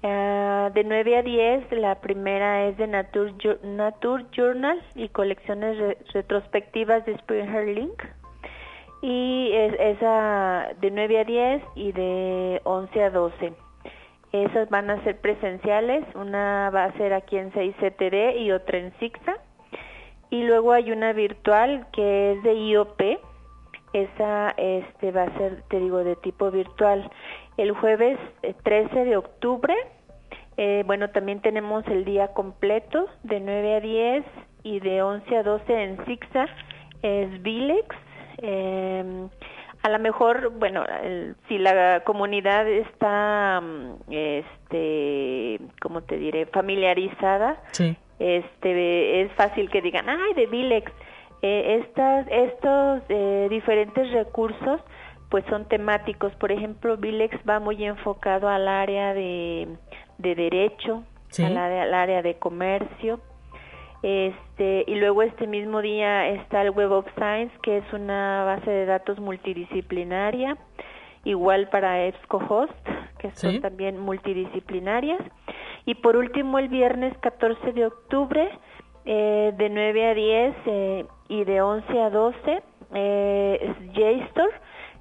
Uh, 0.00 0.72
de 0.74 0.84
9 0.84 1.16
a 1.16 1.22
10, 1.22 1.72
la 1.72 1.96
primera 1.96 2.68
es 2.68 2.76
de 2.76 2.86
Nature, 2.86 3.34
Nature 3.64 4.26
Journal 4.30 4.80
y 4.94 5.08
colecciones 5.08 5.76
re 5.76 5.98
retrospectivas 6.12 7.04
de 7.04 7.18
Springer 7.18 7.66
Link. 7.66 8.04
Y 9.02 9.50
es, 9.52 9.74
esa 9.96 10.68
de 10.80 10.92
9 10.92 11.18
a 11.18 11.24
10 11.24 11.62
y 11.74 11.90
de 11.90 12.60
11 12.62 13.02
a 13.02 13.10
12. 13.10 13.52
Esas 14.32 14.68
van 14.68 14.90
a 14.90 15.02
ser 15.04 15.18
presenciales, 15.20 16.04
una 16.14 16.70
va 16.70 16.84
a 16.84 16.92
ser 16.98 17.14
aquí 17.14 17.38
en 17.38 17.50
6CTD 17.52 18.38
y 18.40 18.52
otra 18.52 18.78
en 18.78 18.92
SIXA. 18.98 19.38
Y 20.30 20.42
luego 20.42 20.72
hay 20.72 20.92
una 20.92 21.14
virtual 21.14 21.86
que 21.92 22.32
es 22.32 22.42
de 22.42 22.54
IOP. 22.54 23.00
Esa 23.94 24.50
este 24.58 25.12
va 25.12 25.22
a 25.22 25.38
ser, 25.38 25.62
te 25.70 25.80
digo, 25.80 26.04
de 26.04 26.16
tipo 26.16 26.50
virtual. 26.50 27.10
El 27.56 27.72
jueves 27.72 28.18
13 28.62 29.06
de 29.06 29.16
octubre, 29.16 29.74
eh, 30.58 30.82
bueno, 30.86 31.08
también 31.08 31.40
tenemos 31.40 31.86
el 31.86 32.04
día 32.04 32.28
completo 32.34 33.06
de 33.22 33.40
9 33.40 33.76
a 33.76 33.80
10 33.80 34.24
y 34.62 34.80
de 34.80 35.00
11 35.02 35.36
a 35.36 35.42
12 35.42 35.82
en 35.82 36.04
SIXA. 36.04 36.46
Es 37.00 37.42
Vilex. 37.42 37.96
Eh, 38.42 39.28
a 39.82 39.88
lo 39.88 39.98
mejor, 39.98 40.50
bueno, 40.50 40.84
el, 41.02 41.36
si 41.48 41.58
la 41.58 42.02
comunidad 42.04 42.66
está, 42.66 43.62
este, 44.10 45.60
¿cómo 45.80 46.02
te 46.02 46.16
diré?, 46.18 46.46
familiarizada, 46.46 47.62
sí. 47.70 47.96
este, 48.18 49.22
es 49.22 49.32
fácil 49.32 49.70
que 49.70 49.80
digan, 49.80 50.08
ay, 50.08 50.34
de 50.34 50.46
Vilex. 50.46 50.92
Eh, 51.40 51.84
estas, 51.84 52.26
estos 52.30 53.02
eh, 53.08 53.46
diferentes 53.48 54.10
recursos, 54.10 54.80
pues 55.30 55.44
son 55.48 55.68
temáticos. 55.68 56.32
Por 56.34 56.50
ejemplo, 56.50 56.96
Vilex 56.96 57.36
va 57.48 57.60
muy 57.60 57.84
enfocado 57.84 58.48
al 58.48 58.66
área 58.66 59.14
de, 59.14 59.68
de 60.18 60.34
derecho, 60.34 61.04
sí. 61.28 61.44
al, 61.44 61.56
área, 61.56 61.82
al 61.84 61.94
área 61.94 62.22
de 62.22 62.34
comercio, 62.38 63.20
este 64.02 64.84
y 64.86 64.94
luego 64.96 65.22
este 65.22 65.46
mismo 65.46 65.80
día 65.82 66.28
está 66.28 66.62
el 66.62 66.70
Web 66.70 66.92
of 66.92 67.06
Science 67.16 67.52
que 67.62 67.78
es 67.78 67.92
una 67.92 68.44
base 68.44 68.70
de 68.70 68.86
datos 68.86 69.18
multidisciplinaria 69.18 70.56
igual 71.24 71.68
para 71.68 72.04
EBSCOhost 72.06 72.72
que 73.18 73.30
son 73.32 73.52
¿Sí? 73.52 73.60
también 73.60 73.98
multidisciplinarias. 73.98 75.20
Y 75.84 75.96
por 75.96 76.16
último 76.16 76.58
el 76.58 76.68
viernes 76.68 77.16
14 77.18 77.72
de 77.72 77.86
octubre 77.86 78.48
eh, 79.04 79.52
de 79.56 79.68
9 79.70 80.06
a 80.06 80.14
10 80.14 80.54
eh, 80.66 81.06
y 81.28 81.44
de 81.44 81.60
11 81.60 82.00
a 82.00 82.10
12 82.10 82.62
eh, 82.94 83.58
es 83.60 83.92
JSTOR 83.92 84.50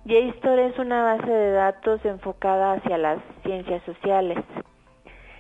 JSTOR 0.06 0.60
es 0.60 0.80
una 0.80 1.04
base 1.04 1.30
de 1.30 1.52
datos 1.52 2.04
enfocada 2.06 2.74
hacia 2.74 2.98
las 2.98 3.20
ciencias 3.44 3.84
sociales 3.84 4.38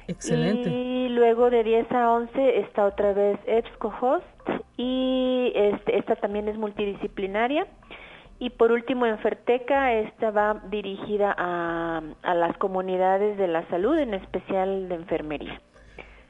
Excelente. 0.07 0.69
y 0.69 1.09
luego 1.09 1.49
de 1.49 1.63
10 1.63 1.91
a 1.91 2.11
11 2.11 2.59
está 2.59 2.85
otra 2.85 3.13
vez 3.13 3.39
EBSCOhost 3.45 4.25
y 4.77 5.51
este, 5.55 5.97
esta 5.97 6.15
también 6.15 6.47
es 6.47 6.57
multidisciplinaria. 6.57 7.67
Y 8.39 8.51
por 8.51 8.71
último 8.71 9.07
en 9.07 9.17
Ferteca, 9.17 9.93
esta 9.93 10.29
va 10.29 10.61
dirigida 10.69 11.33
a, 11.35 12.03
a 12.21 12.33
las 12.35 12.55
comunidades 12.57 13.35
de 13.37 13.47
la 13.47 13.67
salud, 13.69 13.97
en 13.97 14.13
especial 14.13 14.87
de 14.89 14.95
enfermería. 14.95 15.59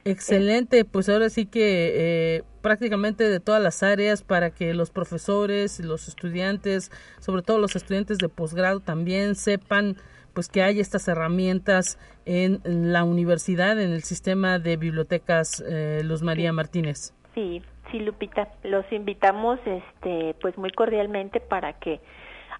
Excelente, 0.04 0.86
pues 0.86 1.10
ahora 1.10 1.28
sí 1.28 1.44
que 1.44 2.36
eh, 2.36 2.42
prácticamente 2.62 3.28
de 3.28 3.40
todas 3.40 3.62
las 3.62 3.82
áreas 3.82 4.22
para 4.22 4.50
que 4.50 4.72
los 4.72 4.90
profesores, 4.90 5.80
los 5.80 6.08
estudiantes, 6.08 6.90
sobre 7.18 7.42
todo 7.42 7.58
los 7.58 7.76
estudiantes 7.76 8.16
de 8.16 8.30
posgrado 8.30 8.80
también 8.80 9.34
sepan 9.34 9.96
pues 10.38 10.48
que 10.48 10.62
hay 10.62 10.78
estas 10.78 11.08
herramientas 11.08 11.98
en, 12.24 12.60
la 12.64 13.02
universidad, 13.02 13.80
en 13.80 13.90
el 13.90 14.04
sistema 14.04 14.60
de 14.60 14.76
bibliotecas 14.76 15.60
eh, 15.68 16.00
Luz 16.04 16.22
María 16.22 16.52
Martínez. 16.52 17.12
Sí, 17.34 17.60
sí, 17.90 17.98
Lupita, 17.98 18.46
los 18.62 18.84
invitamos 18.92 19.58
este 19.66 20.36
pues 20.40 20.56
muy 20.56 20.70
cordialmente 20.70 21.40
para 21.40 21.72
que 21.72 22.00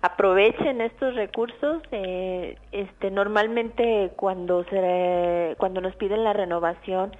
aprovechen 0.02 0.80
estos 0.80 1.14
recursos 1.14 1.80
eh, 1.92 2.58
este 2.72 3.12
normalmente 3.12 4.10
cuando 4.16 4.64
se 4.64 5.54
cuando 5.58 5.80
nos 5.80 5.94
piden 5.94 6.24
la 6.24 6.32
renovación 6.32 7.12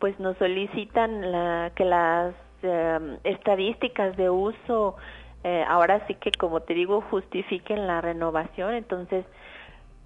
pues 0.00 0.18
nos 0.18 0.36
solicitan 0.38 1.30
la, 1.30 1.70
que 1.76 1.84
las 1.84 2.34
eh, 2.64 3.16
estadísticas 3.22 4.16
de 4.16 4.28
uso 4.28 4.96
eh, 5.44 5.64
ahora 5.68 6.04
sí 6.08 6.14
que 6.14 6.32
como 6.32 6.62
te 6.62 6.74
digo 6.74 7.00
justifiquen 7.00 7.86
la 7.86 8.00
renovación 8.00 8.74
entonces 8.74 9.24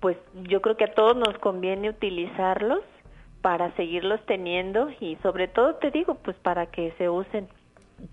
pues 0.05 0.18
yo 0.50 0.61
creo 0.61 0.76
que 0.76 0.84
a 0.84 0.92
todos 0.92 1.16
nos 1.16 1.38
conviene 1.38 1.88
utilizarlos 1.88 2.80
para 3.40 3.74
seguirlos 3.74 4.20
teniendo 4.26 4.90
y 5.00 5.16
sobre 5.22 5.48
todo 5.48 5.76
te 5.76 5.90
digo 5.90 6.16
pues 6.16 6.36
para 6.42 6.66
que 6.66 6.92
se 6.98 7.09
usen 7.09 7.48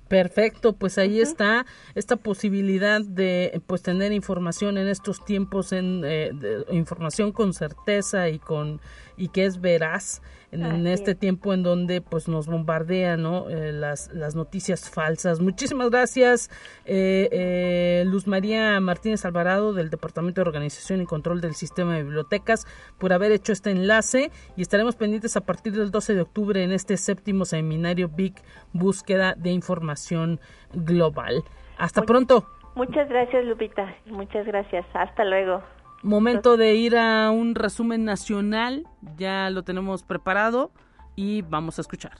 Perfecto, 0.08 0.72
pues 0.72 0.98
ahí 0.98 1.16
uh 1.16 1.24
-huh. 1.24 1.24
está 1.24 1.66
esta 1.96 2.16
posibilidad 2.16 3.02
de 3.02 3.62
pues 3.68 3.82
tener 3.82 4.14
información 4.14 4.78
en 4.78 4.88
estos 4.88 5.26
tiempos 5.26 5.74
en 5.74 6.04
eh, 6.06 6.30
de, 6.34 6.64
información 6.72 7.34
con 7.34 7.52
certeza 7.54 8.30
y 8.30 8.40
con 8.40 8.80
y 9.22 9.28
que 9.28 9.46
es 9.46 9.62
veraz 9.62 10.24
en, 10.52 10.66
en 10.66 10.88
este 10.88 11.14
tiempo 11.14 11.54
en 11.54 11.62
donde 11.62 12.02
pues 12.02 12.28
nos 12.28 12.48
bombardean 12.48 13.22
¿no? 13.22 13.52
Eh, 13.52 13.72
las, 13.72 14.12
las 14.14 14.36
noticias 14.36 14.90
falsas. 14.90 15.40
Muchísimas 15.40 15.92
gracias 15.92 16.50
eh, 16.86 17.30
eh, 17.32 18.04
Luz 18.08 18.26
María 18.26 18.80
Martínez 18.80 19.24
Alvarado 19.24 19.74
del 19.74 19.92
Departamento 19.92 20.42
de 20.42 20.48
Organización 20.50 21.02
y 21.02 21.06
Control 21.06 21.40
del 21.40 21.54
Sistema 21.54 21.96
de 21.96 22.02
Bibliotecas 22.02 22.66
por 22.98 23.14
haber 23.14 23.32
hecho 23.32 23.54
este 23.54 23.70
enlace 23.70 24.32
y 24.58 24.64
estaremos 24.64 24.96
pendientes 24.96 25.38
a 25.38 25.42
partir 25.42 25.74
del 25.74 25.92
12 25.92 26.16
de 26.16 26.22
octubre 26.22 26.64
en 26.64 26.72
este 26.72 26.98
séptimo 26.98 27.46
seminario 27.46 28.10
Big 28.10 28.34
Búsqueda 28.74 29.36
de 29.38 29.52
Información 29.52 30.40
Global. 30.74 31.44
Hasta 31.78 32.02
Much 32.02 32.08
pronto. 32.08 32.46
Muchas 32.74 33.08
gracias 33.08 33.46
Lupita, 33.46 33.96
muchas 34.08 34.48
gracias. 34.48 34.84
Hasta 34.96 35.24
luego. 35.26 35.62
Momento 36.04 36.58
de 36.58 36.76
ir 36.76 36.98
a 36.98 37.30
un 37.30 37.54
resumen 37.54 38.06
nacional, 38.06 38.88
ya 39.18 39.50
lo 39.52 39.64
tenemos 39.64 40.04
preparado 40.04 40.72
y 41.16 41.44
vamos 41.44 41.78
a 41.78 41.82
escuchar. 41.82 42.18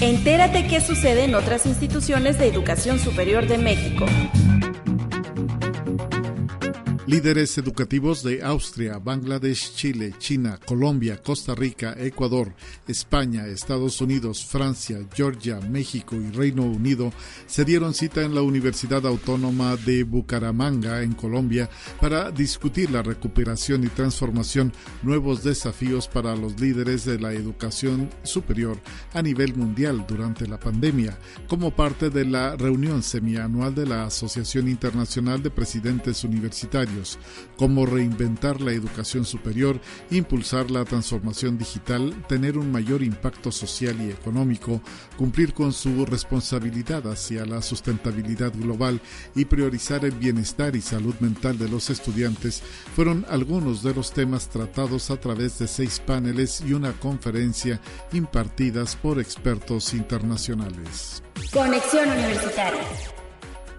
Entérate 0.00 0.68
qué 0.68 0.80
sucede 0.80 1.24
en 1.24 1.34
otras 1.34 1.66
instituciones 1.66 2.38
de 2.38 2.46
educación 2.46 3.00
superior 3.00 3.48
de 3.48 3.58
México. 3.58 4.06
Líderes 7.08 7.56
educativos 7.56 8.22
de 8.22 8.42
Austria, 8.42 8.98
Bangladesh, 8.98 9.74
Chile, 9.74 10.12
China, 10.18 10.60
Colombia, 10.62 11.22
Costa 11.22 11.54
Rica, 11.54 11.94
Ecuador, 11.96 12.52
España, 12.86 13.46
Estados 13.46 14.02
Unidos, 14.02 14.44
Francia, 14.44 14.98
Georgia, 15.14 15.58
México 15.58 16.16
y 16.16 16.30
Reino 16.30 16.64
Unido 16.64 17.10
se 17.46 17.64
dieron 17.64 17.94
cita 17.94 18.20
en 18.20 18.34
la 18.34 18.42
Universidad 18.42 19.06
Autónoma 19.06 19.76
de 19.76 20.04
Bucaramanga, 20.04 21.00
en 21.00 21.14
Colombia, 21.14 21.70
para 21.98 22.30
discutir 22.30 22.90
la 22.90 23.02
recuperación 23.02 23.84
y 23.84 23.88
transformación, 23.88 24.74
nuevos 25.02 25.42
desafíos 25.42 26.08
para 26.08 26.36
los 26.36 26.60
líderes 26.60 27.06
de 27.06 27.18
la 27.18 27.32
educación 27.32 28.10
superior 28.22 28.76
a 29.14 29.22
nivel 29.22 29.56
mundial 29.56 30.04
durante 30.06 30.46
la 30.46 30.60
pandemia, 30.60 31.18
como 31.48 31.70
parte 31.70 32.10
de 32.10 32.26
la 32.26 32.54
reunión 32.54 33.02
semianual 33.02 33.74
de 33.74 33.86
la 33.86 34.04
Asociación 34.04 34.68
Internacional 34.68 35.42
de 35.42 35.48
Presidentes 35.48 36.22
Universitarios 36.22 36.97
estudios, 36.98 37.18
cómo 37.56 37.86
reinventar 37.86 38.60
la 38.60 38.72
educación 38.72 39.24
superior, 39.24 39.80
impulsar 40.10 40.70
la 40.70 40.84
transformación 40.84 41.58
digital, 41.58 42.14
tener 42.28 42.56
un 42.56 42.70
mayor 42.70 43.02
impacto 43.02 43.50
social 43.50 44.00
y 44.00 44.10
económico, 44.10 44.80
cumplir 45.16 45.52
con 45.54 45.72
su 45.72 46.06
responsabilidad 46.06 47.06
hacia 47.10 47.44
la 47.44 47.62
sustentabilidad 47.62 48.52
global 48.52 49.00
y 49.34 49.44
priorizar 49.44 50.04
el 50.04 50.12
bienestar 50.12 50.76
y 50.76 50.80
salud 50.80 51.14
mental 51.20 51.58
de 51.58 51.68
los 51.68 51.90
estudiantes 51.90 52.62
fueron 52.94 53.26
algunos 53.28 53.82
de 53.82 53.94
los 53.94 54.12
temas 54.12 54.48
tratados 54.48 55.10
a 55.10 55.18
través 55.18 55.58
de 55.58 55.66
seis 55.66 56.00
paneles 56.00 56.62
y 56.66 56.72
una 56.72 56.92
conferencia 56.92 57.80
impartidas 58.12 58.96
por 58.96 59.18
expertos 59.18 59.94
internacionales. 59.94 61.22
Conexión 61.52 62.08
Universitaria. 62.08 63.17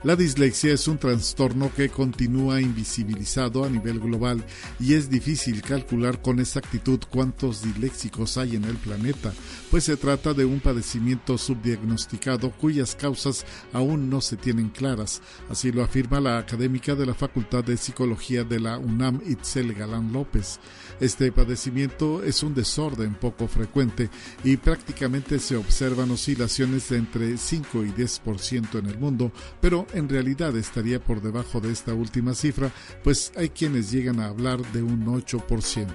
La 0.01 0.15
dislexia 0.15 0.73
es 0.73 0.87
un 0.87 0.97
trastorno 0.97 1.73
que 1.75 1.89
continúa 1.89 2.61
invisibilizado 2.61 3.65
a 3.65 3.69
nivel 3.69 3.99
global 3.99 4.45
y 4.79 4.93
es 4.93 5.09
difícil 5.09 5.61
calcular 5.61 6.21
con 6.21 6.39
exactitud 6.39 7.01
cuántos 7.09 7.63
disléxicos 7.63 8.37
hay 8.37 8.55
en 8.55 8.63
el 8.63 8.77
planeta, 8.77 9.33
pues 9.69 9.83
se 9.83 9.97
trata 9.97 10.33
de 10.33 10.45
un 10.45 10.61
padecimiento 10.61 11.37
subdiagnosticado 11.37 12.49
cuyas 12.51 12.95
causas 12.95 13.45
aún 13.73 14.09
no 14.09 14.21
se 14.21 14.37
tienen 14.37 14.69
claras. 14.69 15.21
Así 15.49 15.69
lo 15.73 15.83
afirma 15.83 16.21
la 16.21 16.37
académica 16.37 16.95
de 16.95 17.05
la 17.05 17.13
Facultad 17.13 17.65
de 17.65 17.75
Psicología 17.75 18.45
de 18.45 18.61
la 18.61 18.77
UNAM, 18.77 19.19
Itzel 19.27 19.73
Galán 19.73 20.13
López. 20.13 20.61
Este 20.99 21.31
padecimiento 21.31 22.23
es 22.23 22.43
un 22.43 22.53
desorden 22.53 23.15
poco 23.15 23.47
frecuente 23.47 24.09
y 24.43 24.57
prácticamente 24.57 25.39
se 25.39 25.55
observan 25.55 26.11
oscilaciones 26.11 26.89
de 26.89 26.97
entre 26.97 27.37
5 27.37 27.85
y 27.85 27.91
10% 27.91 28.79
en 28.79 28.85
el 28.87 28.99
mundo, 28.99 29.31
pero 29.61 29.87
en 29.93 30.09
realidad 30.09 30.55
estaría 30.57 30.99
por 30.99 31.21
debajo 31.21 31.59
de 31.59 31.71
esta 31.71 31.93
última 31.93 32.33
cifra, 32.33 32.71
pues 33.03 33.31
hay 33.35 33.49
quienes 33.49 33.91
llegan 33.91 34.19
a 34.19 34.27
hablar 34.27 34.59
de 34.73 34.83
un 34.83 35.05
8%. 35.05 35.87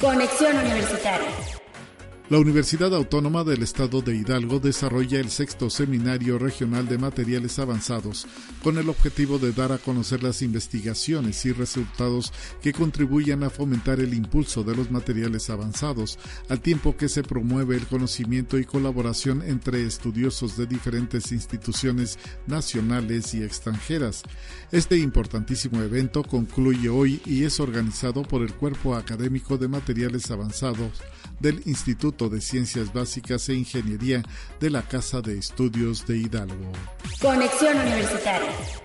Conexión 0.00 0.56
Universitaria. 0.56 1.63
La 2.30 2.38
Universidad 2.38 2.94
Autónoma 2.94 3.44
del 3.44 3.62
Estado 3.62 4.00
de 4.00 4.16
Hidalgo 4.16 4.58
desarrolla 4.58 5.20
el 5.20 5.28
sexto 5.28 5.68
Seminario 5.68 6.38
Regional 6.38 6.88
de 6.88 6.96
Materiales 6.96 7.58
Avanzados 7.58 8.26
con 8.62 8.78
el 8.78 8.88
objetivo 8.88 9.38
de 9.38 9.52
dar 9.52 9.72
a 9.72 9.78
conocer 9.78 10.22
las 10.22 10.40
investigaciones 10.40 11.44
y 11.44 11.52
resultados 11.52 12.32
que 12.62 12.72
contribuyan 12.72 13.42
a 13.42 13.50
fomentar 13.50 14.00
el 14.00 14.14
impulso 14.14 14.64
de 14.64 14.74
los 14.74 14.90
materiales 14.90 15.50
avanzados, 15.50 16.18
al 16.48 16.62
tiempo 16.62 16.96
que 16.96 17.10
se 17.10 17.22
promueve 17.22 17.76
el 17.76 17.86
conocimiento 17.86 18.58
y 18.58 18.64
colaboración 18.64 19.42
entre 19.42 19.84
estudiosos 19.84 20.56
de 20.56 20.64
diferentes 20.64 21.30
instituciones 21.30 22.18
nacionales 22.46 23.34
y 23.34 23.42
extranjeras. 23.42 24.22
Este 24.72 24.96
importantísimo 24.96 25.82
evento 25.82 26.22
concluye 26.22 26.88
hoy 26.88 27.20
y 27.26 27.44
es 27.44 27.60
organizado 27.60 28.22
por 28.22 28.40
el 28.40 28.54
Cuerpo 28.54 28.94
Académico 28.94 29.58
de 29.58 29.68
Materiales 29.68 30.30
Avanzados 30.30 31.02
del 31.40 31.62
Instituto 31.66 32.28
de 32.28 32.40
Ciencias 32.40 32.92
Básicas 32.92 33.48
e 33.48 33.54
Ingeniería 33.54 34.22
de 34.60 34.70
la 34.70 34.82
Casa 34.82 35.20
de 35.20 35.38
Estudios 35.38 36.06
de 36.06 36.18
Hidalgo. 36.18 36.72
Conexión 37.20 37.76
Universitaria. 37.78 38.83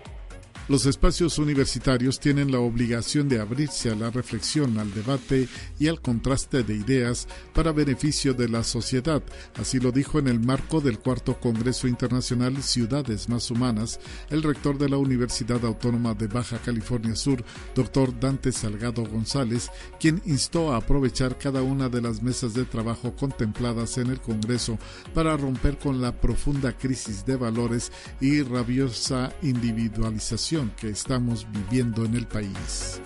Los 0.69 0.85
espacios 0.85 1.39
universitarios 1.39 2.19
tienen 2.19 2.51
la 2.51 2.59
obligación 2.59 3.27
de 3.27 3.39
abrirse 3.39 3.89
a 3.89 3.95
la 3.95 4.11
reflexión, 4.11 4.77
al 4.77 4.93
debate 4.93 5.49
y 5.79 5.87
al 5.87 5.99
contraste 5.99 6.61
de 6.61 6.75
ideas 6.75 7.27
para 7.55 7.71
beneficio 7.71 8.35
de 8.35 8.47
la 8.47 8.63
sociedad. 8.63 9.23
Así 9.55 9.79
lo 9.79 9.91
dijo 9.91 10.19
en 10.19 10.27
el 10.27 10.39
marco 10.39 10.79
del 10.79 10.99
cuarto 10.99 11.39
Congreso 11.39 11.87
Internacional 11.87 12.61
Ciudades 12.61 13.29
Más 13.29 13.49
Humanas 13.49 13.99
el 14.29 14.43
rector 14.43 14.77
de 14.77 14.89
la 14.89 14.97
Universidad 14.97 15.65
Autónoma 15.65 16.13
de 16.13 16.27
Baja 16.27 16.59
California 16.59 17.15
Sur, 17.15 17.43
doctor 17.73 18.19
Dante 18.19 18.51
Salgado 18.51 19.03
González, 19.07 19.71
quien 19.99 20.21
instó 20.27 20.71
a 20.71 20.77
aprovechar 20.77 21.39
cada 21.39 21.63
una 21.63 21.89
de 21.89 22.03
las 22.03 22.21
mesas 22.21 22.53
de 22.53 22.65
trabajo 22.65 23.15
contempladas 23.15 23.97
en 23.97 24.11
el 24.11 24.21
Congreso 24.21 24.77
para 25.15 25.35
romper 25.35 25.79
con 25.79 25.99
la 25.99 26.11
profunda 26.11 26.77
crisis 26.77 27.25
de 27.25 27.37
valores 27.37 27.91
y 28.21 28.43
rabiosa 28.43 29.33
individualización 29.41 30.58
que 30.67 30.89
estamos 30.89 31.47
viviendo 31.51 32.03
en 32.03 32.15
el 32.15 32.27
país. 32.27 33.01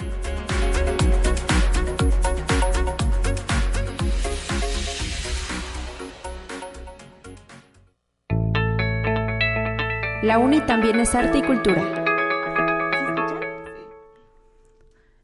La 10.23 10.39
UNI 10.39 10.61
también 10.61 10.99
es 10.99 11.13
arte 11.13 11.39
y 11.39 11.43
cultura. 11.43 12.02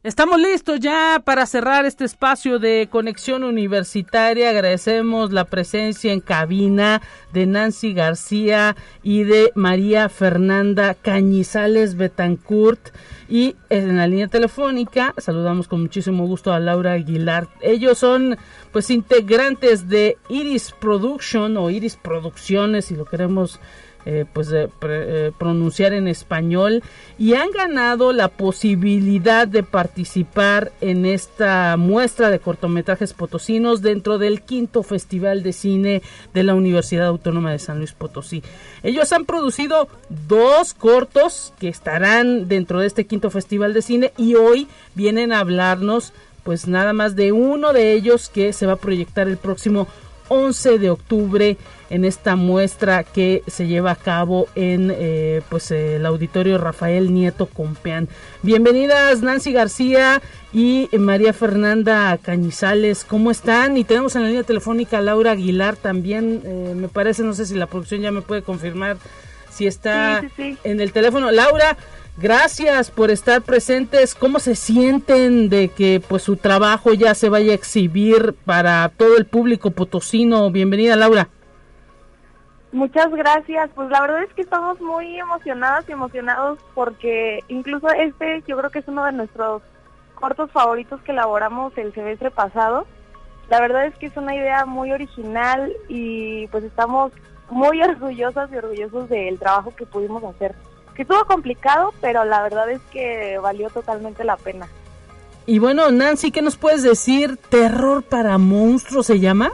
Estamos 0.02 0.40
listos 0.40 0.80
ya 0.80 1.22
para 1.26 1.46
cerrar 1.46 1.84
este 1.84 2.06
espacio 2.06 2.58
de 2.58 2.88
conexión 2.90 3.44
universitaria. 3.44 4.50
Agradecemos 4.50 5.34
la 5.34 5.44
presencia 5.44 6.14
en 6.14 6.22
cabina 6.22 7.02
de 7.34 7.46
Nancy 7.46 7.94
García 7.94 8.78
y 9.04 9.26
de 9.26 9.52
María 9.56 10.08
Fernanda 10.08 10.94
Cañizales 10.94 11.98
Betancourt. 11.98 12.96
Y 13.28 13.58
en 13.70 13.98
la 13.98 14.08
línea 14.08 14.30
telefónica 14.30 15.14
saludamos 15.18 15.68
con 15.68 15.82
muchísimo 15.82 16.26
gusto 16.26 16.54
a 16.54 16.62
Laura 16.62 16.94
Aguilar. 16.94 17.50
Ellos 17.60 17.98
son 17.98 18.38
pues 18.72 18.92
integrantes 18.92 19.90
de 19.90 20.18
Iris 20.30 20.72
Production 20.80 21.58
o 21.58 21.70
Iris 21.70 21.98
Producciones, 21.98 22.86
si 22.86 22.96
lo 22.96 23.04
queremos 23.04 23.60
eh, 24.06 24.26
pues 24.32 24.50
eh, 24.54 25.32
pronunciar 25.38 25.94
en 25.94 26.08
español 26.08 26.82
y 27.18 27.34
han 27.34 27.52
ganado 27.52 28.14
la 28.14 28.30
posibilidad 28.30 29.48
de 29.48 29.62
participar 29.62 30.72
en 30.80 31.06
esta 31.06 31.76
muestra 31.78 32.30
de 32.30 32.40
cortometrajes 32.40 33.14
potosinos 33.14 33.82
dentro 33.82 34.18
del 34.18 34.42
quinto 34.42 34.84
festival 34.84 35.44
de 35.44 35.54
cine 35.54 36.02
de 36.34 36.44
la 36.44 36.56
Universidad 36.56 37.08
Autónoma 37.08 37.52
de 37.52 37.60
San 37.60 37.78
Luis 37.78 37.92
Potosí. 37.92 38.42
Ellos 38.84 39.12
han 39.12 39.26
producido 39.26 39.90
dos 40.28 40.74
cortos 40.74 41.54
que 41.60 41.68
estarán 41.68 42.48
dentro 42.48 42.80
de 42.80 42.88
este 42.88 43.06
quinto 43.06 43.30
festival 43.30 43.74
de 43.74 43.82
cine 43.82 44.14
y 44.18 44.36
hoy 44.36 44.68
vienen 44.96 45.34
a 45.34 45.40
hablarnos 45.40 46.14
pues 46.44 46.68
nada 46.68 46.94
más 46.94 47.16
de 47.16 47.32
uno 47.32 47.74
de 47.74 47.94
ellos 47.94 48.30
que 48.30 48.54
se 48.54 48.66
va 48.66 48.74
a 48.74 48.78
proyectar 48.78 49.28
el 49.28 49.38
próximo 49.38 49.88
11 50.30 50.80
de 50.80 50.90
octubre 50.90 51.58
en 51.90 52.06
esta 52.06 52.36
muestra 52.36 53.04
que 53.04 53.44
se 53.48 53.68
lleva 53.68 53.92
a 53.92 53.96
cabo 53.96 54.48
en 54.56 54.94
eh, 54.96 55.42
pues 55.50 55.72
el 55.72 56.06
auditorio 56.06 56.58
Rafael 56.58 57.14
Nieto 57.14 57.48
Compeán. 57.48 58.08
Bienvenidas 58.44 59.22
Nancy 59.22 59.52
García 59.52 60.22
y 60.54 60.90
María 60.98 61.34
Fernanda 61.34 62.18
Cañizales, 62.22 63.04
¿cómo 63.04 63.32
están? 63.32 63.78
Y 63.78 63.84
tenemos 63.84 64.16
en 64.16 64.24
la 64.24 64.28
línea 64.28 64.44
telefónica 64.44 65.00
a 65.00 65.02
Laura 65.02 65.32
Aguilar 65.32 65.76
también, 65.76 66.42
eh, 66.46 66.74
me 66.76 66.88
parece, 66.88 67.24
no 67.24 67.34
sé 67.34 67.46
si 67.46 67.56
la 67.56 67.68
producción 67.68 68.02
ya 68.02 68.12
me 68.12 68.22
puede 68.22 68.42
confirmar 68.42 68.98
si 69.50 69.68
está 69.68 70.24
en 70.64 70.80
el 70.80 70.92
teléfono. 70.94 71.32
Laura, 71.32 71.76
gracias 72.18 72.92
por 72.92 73.12
estar 73.12 73.42
presentes. 73.42 74.16
¿Cómo 74.16 74.40
se 74.40 74.56
sienten 74.56 75.50
de 75.50 75.70
que 75.70 76.02
pues 76.08 76.24
su 76.24 76.38
trabajo 76.38 76.94
ya 76.94 77.16
se 77.16 77.30
vaya 77.30 77.52
a 77.52 77.56
exhibir 77.56 78.36
para 78.46 78.90
todo 78.96 79.18
el 79.18 79.26
público 79.26 79.72
potosino? 79.72 80.50
Bienvenida, 80.52 80.96
Laura. 80.96 81.30
Muchas 82.72 83.10
gracias. 83.12 83.70
Pues 83.74 83.90
la 83.90 84.02
verdad 84.02 84.24
es 84.24 84.34
que 84.34 84.42
estamos 84.42 84.80
muy 84.80 85.20
emocionadas 85.20 85.86
y 85.88 85.92
emocionados 85.92 86.60
porque 86.76 87.44
incluso 87.48 87.90
este 87.90 88.44
yo 88.48 88.58
creo 88.58 88.70
que 88.70 88.80
es 88.80 88.88
uno 88.88 89.06
de 89.06 89.12
nuestros 89.12 89.64
cortos 90.16 90.52
favoritos 90.52 91.02
que 91.02 91.12
elaboramos 91.12 91.76
el 91.78 91.94
semestre 91.94 92.30
pasado. 92.30 92.86
La 93.50 93.60
verdad 93.60 93.86
es 93.86 93.96
que 93.96 94.06
es 94.06 94.18
una 94.18 94.36
idea 94.36 94.66
muy 94.66 94.92
original 94.92 95.74
y 95.88 96.48
pues 96.48 96.64
estamos 96.64 97.12
muy 97.50 97.82
orgullosas 97.84 98.52
y 98.52 98.58
orgullosos 98.58 99.10
del 99.10 99.40
trabajo 99.40 99.74
que 99.76 99.86
pudimos 99.86 100.24
hacer. 100.24 100.54
Que 100.94 101.04
estuvo 101.04 101.24
complicado, 101.26 101.94
pero 102.02 102.26
la 102.26 102.44
verdad 102.44 102.70
es 102.70 102.82
que 102.92 103.40
valió 103.40 103.70
totalmente 103.70 104.24
la 104.24 104.38
pena. 104.38 104.68
Y 105.46 105.58
bueno, 105.58 105.90
Nancy, 105.90 106.30
¿qué 106.30 106.44
nos 106.44 106.58
puedes 106.58 106.84
decir? 106.84 107.38
¿Terror 107.38 108.04
para 108.04 108.38
monstruos 108.38 109.08
se 109.08 109.20
llama? 109.20 109.52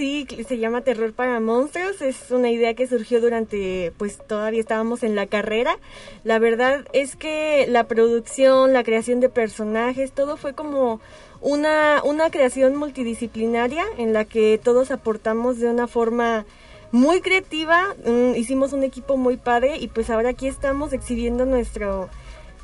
Sí, 0.00 0.26
se 0.48 0.56
llama 0.56 0.80
Terror 0.80 1.12
para 1.12 1.40
Monstruos. 1.40 2.00
Es 2.00 2.30
una 2.30 2.50
idea 2.50 2.72
que 2.72 2.86
surgió 2.86 3.20
durante, 3.20 3.92
pues 3.98 4.16
todavía 4.26 4.60
estábamos 4.60 5.02
en 5.02 5.14
la 5.14 5.26
carrera. 5.26 5.76
La 6.24 6.38
verdad 6.38 6.86
es 6.94 7.16
que 7.16 7.66
la 7.68 7.84
producción, 7.84 8.72
la 8.72 8.82
creación 8.82 9.20
de 9.20 9.28
personajes, 9.28 10.12
todo 10.12 10.38
fue 10.38 10.54
como 10.54 11.02
una, 11.42 12.00
una 12.02 12.30
creación 12.30 12.76
multidisciplinaria 12.76 13.84
en 13.98 14.14
la 14.14 14.24
que 14.24 14.58
todos 14.64 14.90
aportamos 14.90 15.58
de 15.58 15.68
una 15.68 15.86
forma 15.86 16.46
muy 16.92 17.20
creativa. 17.20 17.94
hicimos 18.36 18.72
un 18.72 18.84
equipo 18.84 19.18
muy 19.18 19.36
padre 19.36 19.76
y 19.76 19.88
pues 19.88 20.08
ahora 20.08 20.30
aquí 20.30 20.48
estamos 20.48 20.94
exhibiendo 20.94 21.44
nuestro 21.44 22.08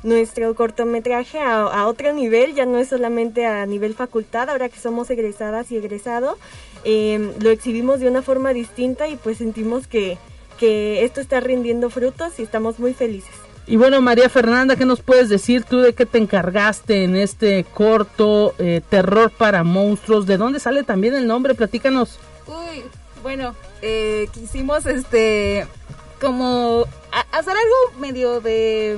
nuestro 0.03 0.53
cortometraje 0.55 1.39
a, 1.39 1.87
otro 1.87 2.13
nivel, 2.13 2.53
ya 2.55 2.65
no 2.65 2.77
es 2.77 2.89
solamente 2.89 3.45
a 3.45 3.65
nivel 3.65 3.93
facultad, 3.93 4.49
ahora 4.49 4.69
que 4.69 4.79
somos 4.79 5.09
egresadas 5.09 5.71
y 5.71 5.77
egresado, 5.77 6.37
em, 6.83 7.31
lo 7.39 7.49
exhibimos 7.49 7.99
de 7.99 8.07
una 8.07 8.21
forma 8.21 8.53
distinta 8.53 9.07
y 9.07 9.15
pues 9.15 9.37
sentimos 9.37 9.87
que, 9.87 10.17
que 10.59 11.03
esto 11.03 11.21
está 11.21 11.39
rindiendo 11.39 11.89
frutos 11.89 12.39
y 12.39 12.43
estamos 12.43 12.79
muy 12.79 12.93
felices. 12.93 13.33
Y 13.69 13.75
bueno, 13.75 14.01
María 14.01 14.29
Fernanda, 14.29 14.77
¿qué 14.77 14.85
nos 14.85 15.01
puedes 15.01 15.27
decir 15.27 15.65
tú 15.65 15.79
de 15.79 15.93
qué 15.93 16.05
te 16.05 16.17
encargaste 16.17 17.03
en 17.03 17.17
este 17.17 17.65
corto 17.65 18.55
eh, 18.59 18.81
Terror 18.89 19.29
para 19.29 19.65
Monstruos? 19.65 20.25
¿De 20.25 20.37
dónde 20.37 20.61
sale 20.61 20.83
también 20.83 21.15
el 21.15 21.27
nombre? 21.27 21.53
Platícanos. 21.53 22.17
Uy, 22.47 22.83
bueno, 23.21 23.55
eh, 23.81 24.29
quisimos 24.31 24.85
este 24.85 25.67
como 26.21 26.85
hacer 27.31 27.53
algo 27.53 27.99
medio 27.99 28.39
de 28.39 28.97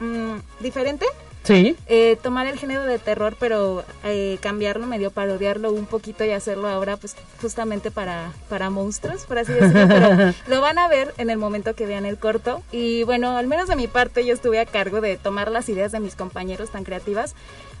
mm, 0.00 0.36
diferente 0.60 1.06
Sí. 1.48 1.76
Eh, 1.86 2.18
tomar 2.22 2.46
el 2.46 2.58
género 2.58 2.84
de 2.84 2.98
terror, 2.98 3.34
pero 3.40 3.82
eh, 4.04 4.38
cambiarlo, 4.42 4.86
medio 4.86 5.10
parodiarlo 5.10 5.72
un 5.72 5.86
poquito 5.86 6.22
y 6.22 6.30
hacerlo 6.30 6.68
ahora, 6.68 6.98
pues 6.98 7.16
justamente 7.40 7.90
para, 7.90 8.32
para 8.50 8.68
monstruos, 8.68 9.24
por 9.24 9.38
así 9.38 9.54
decirlo. 9.54 9.88
pero 9.88 10.34
lo 10.46 10.60
van 10.60 10.78
a 10.78 10.88
ver 10.88 11.14
en 11.16 11.30
el 11.30 11.38
momento 11.38 11.74
que 11.74 11.86
vean 11.86 12.04
el 12.04 12.18
corto. 12.18 12.62
Y 12.70 13.02
bueno, 13.04 13.36
al 13.36 13.46
menos 13.46 13.66
de 13.66 13.76
mi 13.76 13.88
parte, 13.88 14.26
yo 14.26 14.34
estuve 14.34 14.60
a 14.60 14.66
cargo 14.66 15.00
de 15.00 15.16
tomar 15.16 15.50
las 15.50 15.70
ideas 15.70 15.90
de 15.90 16.00
mis 16.00 16.16
compañeros 16.16 16.68
tan 16.68 16.84
creativas 16.84 17.34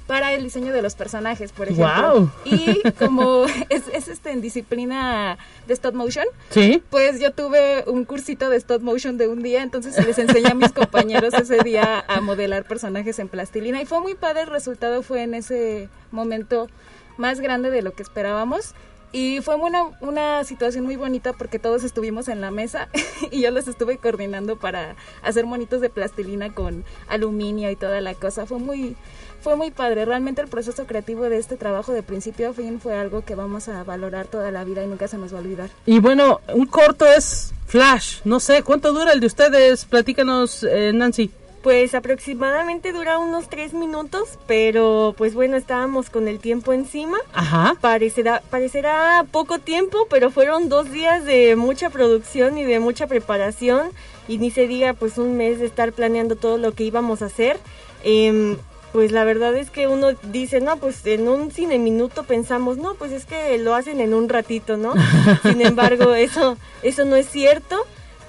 para 0.08 0.32
el 0.32 0.42
diseño 0.42 0.72
de 0.72 0.80
los 0.80 0.94
personajes, 0.94 1.52
por 1.52 1.68
ejemplo. 1.68 2.32
Y 2.46 2.80
como 2.98 3.44
es, 3.68 3.86
es, 3.92 4.08
este, 4.08 4.30
en 4.32 4.40
disciplina 4.40 5.36
de 5.66 5.74
stop 5.74 5.94
motion, 5.94 6.24
¿Sí? 6.48 6.82
pues 6.88 7.20
yo 7.20 7.32
tuve 7.32 7.84
un 7.86 8.06
cursito 8.06 8.48
de 8.48 8.56
stop 8.56 8.80
motion 8.80 9.18
de 9.18 9.28
un 9.28 9.42
día, 9.42 9.62
entonces 9.62 10.04
les 10.04 10.18
enseñé 10.18 10.48
a 10.48 10.54
mis 10.54 10.72
compañeros 10.72 11.34
ese 11.34 11.62
día 11.62 12.04
a 12.08 12.20
modelar 12.22 12.64
personajes 12.64 13.18
en 13.18 13.28
plastilina 13.28 13.82
y 13.82 13.84
fue 13.84 14.00
muy 14.00 14.14
padre, 14.14 14.42
el 14.42 14.46
resultado 14.48 15.02
fue 15.02 15.22
en 15.22 15.34
ese 15.34 15.90
momento 16.10 16.68
más 17.18 17.40
grande 17.40 17.70
de 17.70 17.82
lo 17.82 17.92
que 17.92 18.02
esperábamos. 18.02 18.74
Y 19.12 19.40
fue 19.40 19.54
una, 19.56 19.84
una 20.00 20.44
situación 20.44 20.84
muy 20.84 20.96
bonita 20.96 21.32
porque 21.32 21.58
todos 21.58 21.82
estuvimos 21.84 22.28
en 22.28 22.40
la 22.40 22.50
mesa 22.50 22.88
y 23.30 23.40
yo 23.40 23.50
los 23.50 23.66
estuve 23.68 23.96
coordinando 23.98 24.56
para 24.56 24.96
hacer 25.22 25.46
monitos 25.46 25.80
de 25.80 25.88
plastilina 25.88 26.52
con 26.52 26.84
aluminio 27.08 27.70
y 27.70 27.76
toda 27.76 28.00
la 28.00 28.14
cosa. 28.14 28.44
Fue 28.44 28.58
muy, 28.58 28.96
fue 29.40 29.56
muy 29.56 29.70
padre. 29.70 30.04
Realmente 30.04 30.42
el 30.42 30.48
proceso 30.48 30.86
creativo 30.86 31.28
de 31.28 31.38
este 31.38 31.56
trabajo 31.56 31.92
de 31.92 32.02
principio 32.02 32.50
a 32.50 32.52
fin 32.52 32.80
fue 32.80 32.98
algo 32.98 33.24
que 33.24 33.34
vamos 33.34 33.68
a 33.68 33.82
valorar 33.84 34.26
toda 34.26 34.50
la 34.50 34.64
vida 34.64 34.84
y 34.84 34.86
nunca 34.86 35.08
se 35.08 35.16
nos 35.16 35.32
va 35.32 35.38
a 35.38 35.40
olvidar. 35.40 35.70
Y 35.86 36.00
bueno, 36.00 36.40
un 36.52 36.66
corto 36.66 37.06
es 37.06 37.52
Flash. 37.66 38.20
No 38.24 38.40
sé, 38.40 38.62
¿cuánto 38.62 38.92
dura 38.92 39.12
el 39.12 39.20
de 39.20 39.26
ustedes? 39.26 39.84
Platícanos, 39.84 40.64
eh, 40.64 40.92
Nancy. 40.92 41.30
Pues 41.68 41.94
aproximadamente 41.94 42.94
dura 42.94 43.18
unos 43.18 43.50
tres 43.50 43.74
minutos, 43.74 44.38
pero 44.46 45.14
pues 45.18 45.34
bueno, 45.34 45.58
estábamos 45.58 46.08
con 46.08 46.26
el 46.26 46.38
tiempo 46.38 46.72
encima. 46.72 47.18
Ajá. 47.34 47.76
Parecerá, 47.82 48.42
parecerá 48.48 49.26
poco 49.30 49.58
tiempo, 49.58 50.06
pero 50.08 50.30
fueron 50.30 50.70
dos 50.70 50.90
días 50.90 51.26
de 51.26 51.56
mucha 51.56 51.90
producción 51.90 52.56
y 52.56 52.64
de 52.64 52.80
mucha 52.80 53.06
preparación. 53.06 53.90
Y 54.28 54.38
ni 54.38 54.50
se 54.50 54.66
diga 54.66 54.94
pues 54.94 55.18
un 55.18 55.36
mes 55.36 55.58
de 55.58 55.66
estar 55.66 55.92
planeando 55.92 56.36
todo 56.36 56.56
lo 56.56 56.72
que 56.72 56.84
íbamos 56.84 57.20
a 57.20 57.26
hacer. 57.26 57.58
Eh, 58.02 58.56
pues 58.94 59.12
la 59.12 59.24
verdad 59.24 59.54
es 59.54 59.68
que 59.68 59.88
uno 59.88 60.12
dice, 60.22 60.62
no, 60.62 60.78
pues 60.78 61.04
en 61.04 61.28
un 61.28 61.50
cine 61.50 61.78
minuto 61.78 62.22
pensamos, 62.24 62.78
no, 62.78 62.94
pues 62.94 63.12
es 63.12 63.26
que 63.26 63.58
lo 63.58 63.74
hacen 63.74 64.00
en 64.00 64.14
un 64.14 64.30
ratito, 64.30 64.78
¿no? 64.78 64.94
Sin 65.42 65.60
embargo, 65.60 66.14
eso, 66.14 66.56
eso 66.82 67.04
no 67.04 67.14
es 67.14 67.28
cierto, 67.28 67.76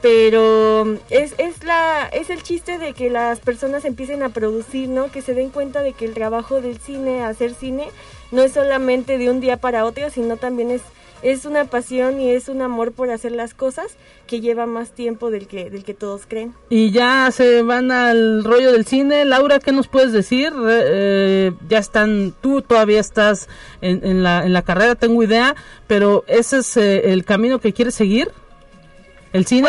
pero 0.01 0.97
es, 1.09 1.33
es, 1.37 1.63
la, 1.63 2.07
es 2.11 2.29
el 2.29 2.43
chiste 2.43 2.77
de 2.77 2.93
que 2.93 3.09
las 3.09 3.39
personas 3.39 3.85
empiecen 3.85 4.23
a 4.23 4.29
producir, 4.29 4.89
¿no? 4.89 5.11
Que 5.11 5.21
se 5.21 5.33
den 5.33 5.49
cuenta 5.49 5.81
de 5.81 5.93
que 5.93 6.05
el 6.05 6.13
trabajo 6.13 6.61
del 6.61 6.79
cine, 6.79 7.23
hacer 7.23 7.53
cine, 7.53 7.89
no 8.31 8.41
es 8.41 8.53
solamente 8.53 9.17
de 9.17 9.29
un 9.29 9.39
día 9.39 9.57
para 9.57 9.85
otro, 9.85 10.09
sino 10.09 10.37
también 10.37 10.71
es 10.71 10.81
es 11.21 11.45
una 11.45 11.65
pasión 11.65 12.19
y 12.19 12.31
es 12.31 12.47
un 12.49 12.61
amor 12.61 12.93
por 12.93 13.11
hacer 13.11 13.31
las 13.31 13.53
cosas 13.53 13.97
que 14.27 14.39
lleva 14.39 14.65
más 14.65 14.91
tiempo 14.91 15.31
del 15.31 15.47
que 15.47 15.69
del 15.69 15.83
que 15.83 15.93
todos 15.93 16.21
creen. 16.27 16.53
Y 16.69 16.91
ya 16.91 17.29
se 17.31 17.61
van 17.61 17.91
al 17.91 18.43
rollo 18.43 18.71
del 18.71 18.85
cine. 18.85 19.25
Laura, 19.25 19.59
¿qué 19.59 19.71
nos 19.71 19.87
puedes 19.87 20.13
decir? 20.13 20.53
Eh, 20.67 21.51
ya 21.67 21.79
están, 21.79 22.33
tú 22.41 22.61
todavía 22.61 22.99
estás 22.99 23.49
en, 23.81 24.23
la, 24.23 24.45
en 24.45 24.53
la 24.53 24.61
carrera, 24.61 24.95
tengo 24.95 25.23
idea, 25.23 25.55
pero 25.87 26.23
¿ese 26.27 26.59
es 26.59 26.77
eh, 26.77 27.11
el 27.11 27.25
camino 27.25 27.59
que 27.59 27.73
quieres 27.73 27.95
seguir? 27.95 28.31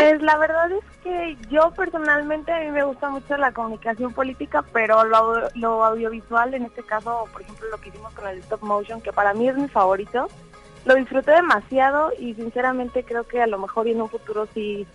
Pues 0.01 0.23
la 0.23 0.39
verdad 0.39 0.71
es 0.73 0.85
que 1.03 1.37
yo 1.51 1.71
personalmente 1.73 2.53
a 2.53 2.61
mí 2.61 2.71
me 2.71 2.83
gusta 2.83 3.11
mucho 3.11 3.37
la 3.37 3.53
comunicación 3.53 4.13
política, 4.13 4.65
pero 4.73 5.05
lo, 5.05 5.49
lo 5.55 5.85
audiovisual, 5.85 6.55
en 6.55 6.65
este 6.65 6.83
caso, 6.83 7.29
por 7.33 7.43
ejemplo, 7.43 7.69
lo 7.71 7.79
que 7.79 7.91
hicimos 7.91 8.13
con 8.15 8.27
el 8.29 8.39
stop 8.39 8.63
motion, 8.63 9.01
que 9.03 9.13
para 9.13 9.35
mí 9.35 9.49
es 9.49 9.57
mi 9.57 9.69
favorito, 9.69 10.29
lo 10.85 10.95
disfruté 10.95 11.33
demasiado 11.33 12.13
y 12.19 12.35
sinceramente 12.35 13.05
creo 13.05 13.25
que 13.25 13.43
a 13.43 13.47
lo 13.47 13.59
mejor 13.59 13.87
en 13.87 14.01
un 14.01 14.09
futuro 14.09 14.49
sí 14.55 14.87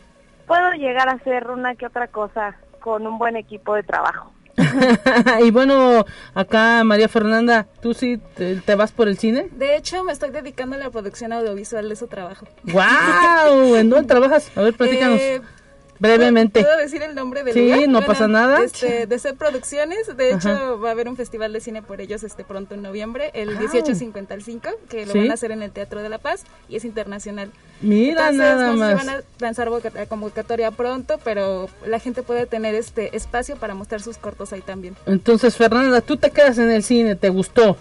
puedo 0.47 0.72
llegar 0.74 1.09
a 1.09 1.13
hacer 1.13 1.49
una 1.49 1.76
que 1.76 1.86
otra 1.86 2.07
cosa 2.07 2.55
con 2.80 3.05
un 3.05 3.18
buen 3.18 3.36
equipo 3.36 3.76
de 3.76 3.84
trabajo. 3.84 4.34
y 5.43 5.51
bueno, 5.51 6.05
acá 6.34 6.84
María 6.84 7.07
Fernanda, 7.07 7.67
¿tú 7.82 7.93
sí 7.93 8.19
te, 8.36 8.76
vas 8.76 8.91
por 8.91 9.07
el 9.07 9.17
cine? 9.17 9.47
De 9.51 9.76
hecho, 9.76 10.03
me 10.03 10.11
estoy 10.11 10.32
dedicando 10.32 10.76
a 10.76 10.80
la 10.80 10.89
producción 10.89 11.34
audiovisual 11.34 11.88
de 11.88 11.93
ese 11.93 12.07
trabajo. 12.07 12.47
¡Wow! 12.63 13.76
¿En 13.76 13.89
dónde 13.89 14.07
trabajas? 14.07 14.51
A 14.55 14.61
ver, 14.61 14.73
platícanos. 14.73 15.19
Eh, 15.19 15.41
brevemente. 16.05 16.61
¿Puedo 16.61 16.77
decir 16.77 17.01
el 17.03 17.15
nombre 17.15 17.43
del 17.43 17.53
sí, 17.53 17.87
no 17.87 18.05
pasa 18.05 18.27
nada. 18.27 18.63
Este, 18.63 19.07
de 19.07 19.19
ser 19.19 19.35
producciones, 19.35 20.15
de 20.15 20.33
hecho 20.33 20.79
va 20.79 20.89
a 20.89 20.91
haber 20.91 21.07
un 21.07 21.15
festival 21.15 21.53
de 21.53 21.59
cine 21.59 21.81
por 21.81 22.01
ellos 22.01 22.23
este 22.23 22.43
pronto 22.43 22.75
en 22.75 22.81
noviembre, 22.81 23.31
el 23.33 23.57
1855, 23.57 24.69
que 24.89 25.05
lo 25.05 25.13
van 25.13 25.31
a 25.31 25.33
hacer 25.33 25.51
en 25.51 25.61
el 25.61 25.71
Teatro 25.71 26.01
de 26.01 26.09
la 26.09 26.17
Paz 26.17 26.43
y 26.69 26.75
es 26.75 26.85
internacional. 26.85 27.51
Mira 27.81 28.31
nada 28.31 28.71
no 28.71 28.77
más. 28.77 28.95
van 28.95 29.09
a 29.09 29.21
lanzar 29.39 29.69
convocatoria 30.07 30.71
pronto, 30.71 31.19
pero 31.23 31.69
la 31.85 31.99
gente 31.99 32.23
puede 32.23 32.45
tener 32.45 32.75
este 32.75 33.15
espacio 33.15 33.55
para 33.57 33.75
mostrar 33.75 34.01
sus 34.01 34.17
cortos 34.17 34.53
ahí 34.53 34.61
también. 34.61 34.95
Entonces, 35.05 35.55
Fernanda, 35.57 36.01
tú 36.01 36.17
te 36.17 36.31
quedas 36.31 36.57
en 36.57 36.71
el 36.71 36.83
cine, 36.83 37.15
¿te 37.15 37.29
gustó? 37.29 37.77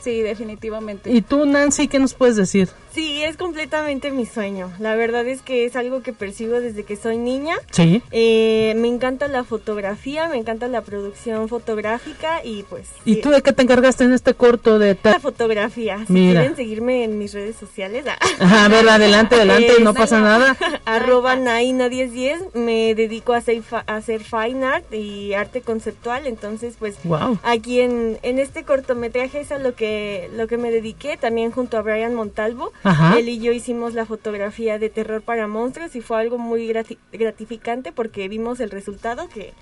Sí, 0.00 0.22
definitivamente. 0.22 1.10
¿Y 1.10 1.22
tú, 1.22 1.44
Nancy, 1.44 1.88
qué 1.88 1.98
nos 1.98 2.14
puedes 2.14 2.36
decir? 2.36 2.68
Sí, 2.98 3.22
es 3.22 3.36
completamente 3.36 4.10
mi 4.10 4.26
sueño. 4.26 4.72
La 4.80 4.96
verdad 4.96 5.24
es 5.28 5.40
que 5.40 5.64
es 5.64 5.76
algo 5.76 6.02
que 6.02 6.12
percibo 6.12 6.60
desde 6.60 6.82
que 6.82 6.96
soy 6.96 7.16
niña. 7.16 7.54
Sí. 7.70 8.02
Eh, 8.10 8.74
me 8.76 8.88
encanta 8.88 9.28
la 9.28 9.44
fotografía, 9.44 10.28
me 10.28 10.36
encanta 10.36 10.66
la 10.66 10.80
producción 10.80 11.48
fotográfica 11.48 12.44
y 12.44 12.64
pues... 12.64 12.88
¿Y 13.04 13.20
tú 13.20 13.30
de 13.30 13.40
qué 13.40 13.52
te 13.52 13.62
encargaste 13.62 14.02
en 14.02 14.12
este 14.14 14.34
corto 14.34 14.80
de... 14.80 14.98
La 15.04 15.20
fotografía. 15.20 16.04
Si 16.08 16.12
quieren 16.12 16.56
seguirme 16.56 17.04
en 17.04 17.18
mis 17.18 17.32
redes 17.34 17.54
sociales... 17.54 18.04
Ah. 18.40 18.64
a 18.64 18.68
ver, 18.68 18.88
adelante, 18.88 19.36
adelante, 19.36 19.74
no 19.80 19.94
pasa 19.94 20.20
nada. 20.20 20.56
Arroba 20.84 21.36
Naina1010, 21.36 22.54
me 22.54 22.96
dedico 22.96 23.32
a 23.32 23.36
hacer, 23.36 23.62
a 23.70 23.94
hacer 23.94 24.24
fine 24.24 24.64
art 24.64 24.92
y 24.92 25.34
arte 25.34 25.60
conceptual, 25.60 26.26
entonces 26.26 26.74
pues 26.76 26.96
wow. 27.04 27.38
aquí 27.44 27.80
en, 27.80 28.18
en 28.22 28.40
este 28.40 28.64
cortometraje 28.64 29.38
es 29.38 29.52
a 29.52 29.60
lo 29.60 29.76
que, 29.76 30.28
lo 30.34 30.48
que 30.48 30.58
me 30.58 30.72
dediqué, 30.72 31.16
también 31.16 31.52
junto 31.52 31.78
a 31.78 31.82
Brian 31.82 32.12
Montalvo. 32.16 32.72
Él 33.16 33.28
y 33.28 33.38
yo 33.38 33.52
hicimos 33.52 33.94
la 33.94 34.06
fotografía 34.06 34.78
de 34.78 34.88
terror 34.88 35.22
para 35.22 35.46
monstruos 35.46 35.94
y 35.96 36.00
fue 36.00 36.20
algo 36.20 36.38
muy 36.38 36.72
gratificante 37.12 37.92
porque 37.92 38.28
vimos 38.28 38.60
el 38.60 38.70
resultado 38.70 39.28
que, 39.28 39.52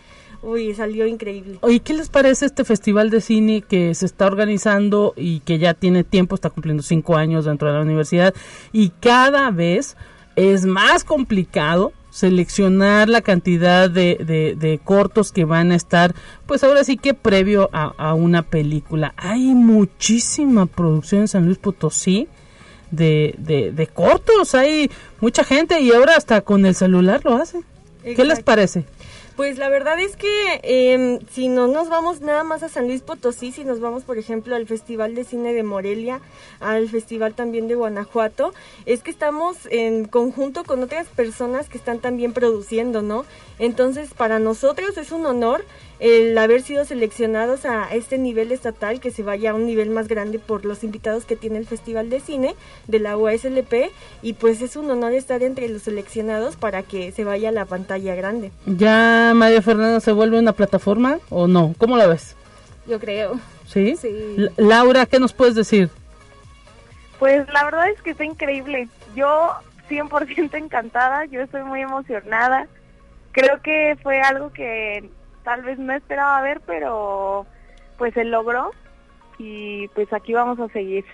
uy, 0.43 0.75
salió 0.75 1.07
increíble. 1.07 1.59
Oye, 1.63 1.81
¿qué 1.81 1.95
les 1.95 2.09
parece 2.09 2.47
este 2.47 2.65
festival 2.65 3.11
de 3.11 3.21
cine 3.21 3.63
que 3.63 3.95
se 3.95 4.07
está 4.07 4.27
organizando 4.27 5.15
y 5.17 5.41
que 5.41 5.59
ya 5.59 5.75
tiene 5.75 6.05
tiempo, 6.05 6.35
está 6.35 6.51
cumpliendo 6.51 6.83
cinco 6.83 7.17
años 7.17 7.45
dentro 7.45 7.69
de 7.69 7.75
la 7.75 7.83
universidad 7.83 8.35
y 8.73 8.91
cada 9.01 9.51
vez 9.51 9.97
es 10.37 10.67
más 10.67 11.05
complicado 11.05 11.93
seleccionar 12.11 13.11
la 13.11 13.21
cantidad 13.21 13.91
de, 13.91 14.55
de, 14.59 14.81
cortos 14.83 15.33
que 15.33 15.45
van 15.45 15.71
a 15.71 15.75
estar, 15.75 16.15
pues 16.47 16.65
ahora 16.65 16.83
sí 16.83 16.97
que 16.97 17.13
previo 17.13 17.69
a, 17.75 17.93
a, 17.99 18.15
una 18.15 18.43
película. 18.43 19.13
Hay 19.19 19.55
muchísima 19.55 20.65
producción 20.65 21.23
en 21.23 21.29
San 21.29 21.45
Luis 21.45 21.59
Potosí 21.59 22.27
de, 22.91 23.35
de, 23.39 23.73
de 23.73 23.87
cortos. 23.87 24.55
Hay 24.55 24.91
mucha 25.21 25.45
gente 25.45 25.81
y 25.81 25.93
ahora 25.93 26.17
hasta 26.17 26.41
con 26.41 26.67
el 26.67 26.75
celular 26.75 27.21
lo 27.25 27.37
hace. 27.37 27.63
¿Qué 28.03 28.25
les 28.25 28.43
parece? 28.43 28.85
Pues 29.37 29.59
la 29.59 29.69
verdad 29.69 30.01
es 30.01 30.17
que 30.17 30.61
em, 30.63 31.19
si 31.31 31.49
no 31.49 31.67
nos 31.67 31.91
vamos 31.91 32.23
nada 32.23 32.43
más 32.43 32.63
a 32.63 32.71
San 32.71 32.87
Luis 32.87 33.03
Potosí, 33.03 33.53
si 33.53 33.65
nos 33.65 33.81
vamos 33.81 34.03
por 34.03 34.17
ejemplo 34.17 34.57
al 34.57 34.67
Festival 34.67 35.15
de 35.15 35.25
Cine 35.25 35.53
de 35.53 35.63
Morelia, 35.63 36.23
al 36.59 36.89
Festival 36.89 37.35
también 37.35 37.69
de 37.69 37.75
Guanajuato, 37.75 38.55
es 38.87 39.03
que 39.03 39.11
estamos 39.11 39.59
en 39.71 40.07
conjunto 40.07 40.65
con 40.65 40.83
otras 40.83 41.07
personas 41.09 41.69
que 41.69 41.77
están 41.77 41.99
también 41.99 42.33
produciendo, 42.33 43.03
¿no? 43.03 43.27
Entonces 43.59 44.15
para 44.15 44.39
nosotros 44.39 44.97
es 44.97 45.13
un 45.13 45.27
honor 45.27 45.67
el 45.99 46.37
haber 46.37 46.63
sido 46.63 46.85
seleccionados 46.85 47.65
a 47.65 47.89
este 47.95 48.19
nivel 48.19 48.53
estatal, 48.53 49.01
que 49.01 49.11
se 49.11 49.23
vaya 49.23 49.51
a 49.51 49.55
un 49.55 49.67
nivel 49.67 49.91
más 49.91 50.09
grande 50.09 50.39
por 50.39 50.65
los 50.65 50.85
invitados 50.85 51.25
que 51.25 51.37
tiene 51.37 51.59
el 51.59 51.67
Festival 51.67 52.11
de 52.11 52.21
Cine 52.21 52.55
de 52.87 52.99
la 52.99 53.17
USLP 53.17 53.91
y 54.23 54.35
pues 54.35 54.61
es 54.61 54.77
un 54.77 54.91
honor 54.91 55.13
estar 55.13 55.43
entre 55.43 55.69
los 55.69 55.83
seleccionados 55.83 56.57
para 56.57 56.83
que 56.83 57.13
se 57.13 57.25
vaya 57.25 57.49
a 57.49 57.53
la 57.53 57.65
pantalla 57.65 58.15
grande. 58.15 58.53
¿Ya 58.67 59.33
María 59.35 59.63
Fernanda 59.63 60.01
se 60.01 60.13
vuelve 60.13 60.39
una 60.39 60.53
plataforma 60.53 61.19
o 61.31 61.47
no? 61.47 61.75
¿Cómo 61.79 61.97
la 61.97 62.07
ves? 62.07 62.37
Yo 62.87 63.01
creo. 63.01 63.41
¿Sí? 63.67 63.97
Laura, 64.57 65.07
¿qué 65.07 65.19
nos 65.19 65.33
puedes 65.33 65.55
decir? 65.55 65.91
Pues 67.19 67.49
la 67.53 67.65
verdad 67.65 67.89
es 67.89 68.01
que 68.03 68.11
está 68.11 68.25
increíble. 68.25 68.89
Yo 69.15 69.53
100% 69.89 70.55
encantada, 70.57 71.25
yo 71.25 71.41
estoy 71.41 71.63
muy 71.65 71.81
emocionada. 71.81 72.69
Creo 73.33 73.61
que 73.63 73.97
fue 74.03 74.21
algo 74.21 74.53
que 74.53 75.11
tal 75.47 75.63
vez 75.63 75.79
no 75.79 75.95
esperaba 75.95 76.43
ver, 76.43 76.61
pero 76.67 77.47
pues 77.99 78.13
se 78.15 78.25
logró 78.25 78.73
y 79.39 79.87
pues 79.95 80.13
aquí 80.13 80.35
vamos 80.35 80.59
a 80.59 80.69
seguir. 80.73 81.05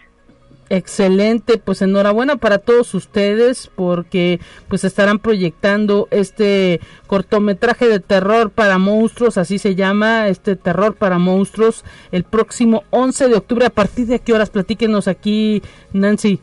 Excelente, 0.70 1.58
pues 1.58 1.82
enhorabuena 1.82 2.36
para 2.36 2.56
todos 2.56 2.94
ustedes 2.94 3.70
porque 3.74 4.40
pues 4.68 4.84
estarán 4.84 5.18
proyectando 5.18 6.08
este 6.10 6.80
cortometraje 7.06 7.88
de 7.88 8.00
terror 8.00 8.50
para 8.50 8.78
monstruos, 8.78 9.36
así 9.36 9.58
se 9.58 9.74
llama, 9.74 10.28
este 10.28 10.56
terror 10.56 10.94
para 10.94 11.18
monstruos, 11.18 11.84
el 12.10 12.24
próximo 12.24 12.84
11 12.88 13.28
de 13.28 13.36
octubre. 13.36 13.66
¿A 13.66 13.70
partir 13.70 14.06
de 14.06 14.18
qué 14.18 14.32
horas? 14.32 14.48
Platíquenos 14.48 15.08
aquí, 15.08 15.62
Nancy. 15.92 16.40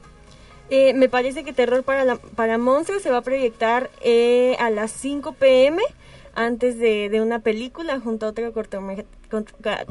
Eh, 0.70 0.94
me 0.94 1.10
parece 1.10 1.44
que 1.44 1.52
Terror 1.52 1.82
para, 1.82 2.18
para 2.18 2.60
Monstruos 2.60 3.02
se 3.02 3.10
va 3.10 3.18
a 3.18 3.22
proyectar 3.24 3.90
eh, 4.04 4.56
a 4.60 4.70
las 4.70 4.92
5 4.92 5.34
pm 5.34 5.82
antes 6.40 6.80
de, 6.80 7.10
de, 7.10 7.22
una 7.22 7.40
película 7.40 8.00
junto 8.00 8.26
a 8.26 8.30
otro 8.30 8.54
cortometraje 8.54 9.06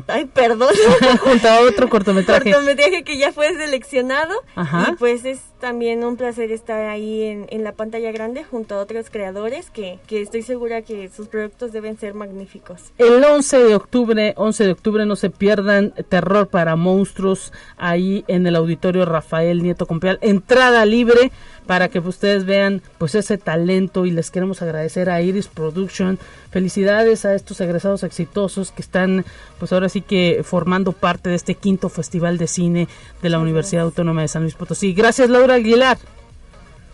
ay, 0.09 0.27
perdón. 0.27 0.71
Junto 1.21 1.49
a 1.49 1.61
otro 1.61 1.89
cortometraje. 1.89 2.51
cortometraje 2.51 3.05
que 3.05 3.19
ya 3.19 3.33
fue 3.33 3.55
seleccionado. 3.55 4.35
Y 4.57 4.97
pues 4.97 5.25
es 5.25 5.41
también 5.61 6.05
un 6.05 6.17
placer 6.17 6.51
estar 6.51 6.87
ahí 6.87 7.23
en, 7.23 7.47
en, 7.51 7.65
la 7.65 7.73
pantalla 7.73 8.13
grande 8.13 8.45
junto 8.45 8.77
a 8.77 8.79
otros 8.79 9.11
creadores 9.11 9.71
que, 9.71 9.99
que 10.07 10.23
estoy 10.23 10.43
segura 10.43 10.83
que 10.83 11.09
sus 11.09 11.29
productos 11.29 11.73
deben 11.73 11.99
ser 11.99 12.15
magníficos. 12.15 12.93
El 12.99 13.23
11 13.25 13.59
de 13.59 13.75
octubre, 13.75 14.35
11 14.37 14.65
de 14.65 14.73
octubre 14.73 15.07
no 15.07 15.17
se 15.17 15.31
pierdan 15.31 15.93
Terror 16.09 16.49
para 16.49 16.77
Monstruos 16.77 17.53
ahí 17.77 18.25
en 18.29 18.47
el 18.47 18.57
auditorio 18.57 19.05
Rafael 19.05 19.63
Nieto 19.63 19.87
Compial. 19.87 20.19
Entrada 20.23 20.85
libre 20.85 21.33
para 21.69 21.91
que 21.91 21.99
ustedes 21.99 22.47
vean 22.47 22.81
pues 22.97 23.15
ese 23.15 23.37
talento 23.37 24.07
y 24.07 24.11
les 24.11 24.31
queremos 24.31 24.63
agradecer 24.63 25.11
a 25.11 25.21
Iris 25.21 25.49
Production. 25.49 26.19
Felicidades 26.51 27.27
a 27.27 27.35
estos 27.35 27.61
egresados 27.61 28.05
exitosos 28.05 28.73
que 28.73 28.81
están 28.81 29.27
pues 29.59 29.75
ahora 29.75 29.91
sí 29.91 30.01
que 30.01 30.41
formando 30.45 30.93
parte 30.93 31.29
de 31.29 31.37
este 31.37 31.57
quinto 31.57 31.91
Festival 31.91 32.39
de 32.39 32.47
Cine 32.47 32.89
de 33.21 33.29
la 33.29 33.39
Universidad 33.39 33.85
Autónoma 33.85 34.23
de 34.23 34.29
San 34.29 34.45
Luis 34.45 34.55
Potosí. 34.55 34.95
Gracias 34.95 35.29
Laura 35.29 35.57
Aguilar. 35.57 35.99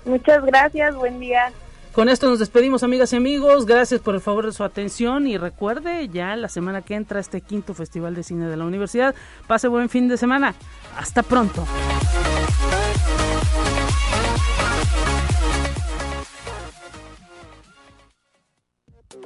Muchas 0.07 0.45
gracias, 0.45 0.97
buen 0.97 1.20
día. 1.20 1.53
Con 1.93 2.09
esto 2.09 2.29
nos 2.29 2.41
despedimos 2.41 2.83
amigas 2.83 3.12
y 3.12 3.16
amigos, 3.16 3.66
gracias 3.66 4.01
por 4.01 4.16
el 4.16 4.20
favor 4.20 4.45
de 4.47 4.53
su 4.53 4.64
atención 4.64 5.29
y 5.29 5.39
recuerde 5.39 6.09
ya 6.09 6.35
la 6.35 6.49
semana 6.49 6.83
que 6.83 6.97
entra 6.97 7.20
este 7.20 7.43
quinto 7.43 7.75
Festival 7.75 8.16
de 8.16 8.25
Cine 8.25 8.49
de 8.49 8.57
la 8.57 8.64
Universidad. 8.64 9.14
Pase 9.47 9.68
buen 9.68 9.89
fin 9.89 10.09
de 10.09 10.16
semana. 10.16 10.57
Hasta 10.99 11.22
pronto. 11.22 11.64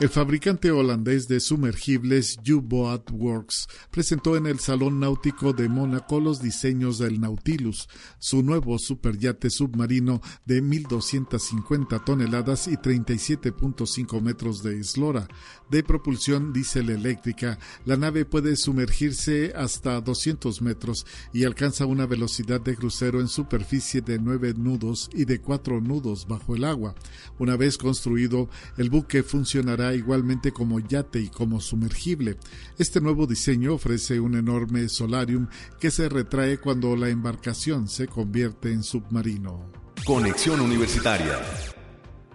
El 0.00 0.08
fabricante 0.08 0.72
holandés 0.72 1.28
de 1.28 1.38
sumergibles 1.38 2.36
U-Boat 2.44 3.12
Works 3.12 3.68
presentó 3.92 4.36
en 4.36 4.46
el 4.46 4.58
Salón 4.58 4.98
Náutico 4.98 5.52
de 5.52 5.68
Mónaco 5.68 6.18
los 6.18 6.42
diseños 6.42 6.98
del 6.98 7.20
Nautilus, 7.20 7.88
su 8.18 8.42
nuevo 8.42 8.76
superyate 8.80 9.50
submarino 9.50 10.20
de 10.46 10.60
1.250 10.60 12.04
toneladas 12.04 12.66
y 12.66 12.72
37.5 12.72 14.20
metros 14.20 14.64
de 14.64 14.80
eslora. 14.80 15.28
De 15.70 15.84
propulsión 15.84 16.52
diésel 16.52 16.90
eléctrica, 16.90 17.60
la 17.84 17.96
nave 17.96 18.24
puede 18.24 18.56
sumergirse 18.56 19.52
hasta 19.54 20.00
200 20.00 20.60
metros 20.60 21.06
y 21.32 21.44
alcanza 21.44 21.86
una 21.86 22.06
velocidad 22.06 22.60
de 22.60 22.74
crucero 22.74 23.20
en 23.20 23.28
superficie 23.28 24.00
de 24.00 24.18
9 24.18 24.54
nudos 24.56 25.08
y 25.14 25.24
de 25.24 25.40
4 25.40 25.80
nudos 25.80 26.26
bajo 26.26 26.56
el 26.56 26.64
agua. 26.64 26.96
Una 27.38 27.56
vez 27.56 27.78
construido, 27.78 28.48
el 28.76 28.90
buque 28.90 29.22
funcionará 29.22 29.83
igualmente 29.92 30.52
como 30.52 30.80
yate 30.80 31.20
y 31.20 31.28
como 31.28 31.60
sumergible. 31.60 32.38
Este 32.78 33.00
nuevo 33.00 33.26
diseño 33.26 33.74
ofrece 33.74 34.20
un 34.20 34.36
enorme 34.36 34.88
solarium 34.88 35.48
que 35.80 35.90
se 35.90 36.08
retrae 36.08 36.58
cuando 36.58 36.96
la 36.96 37.08
embarcación 37.08 37.88
se 37.88 38.06
convierte 38.06 38.72
en 38.72 38.82
submarino. 38.82 39.70
Conexión 40.06 40.60
Universitaria. 40.60 41.40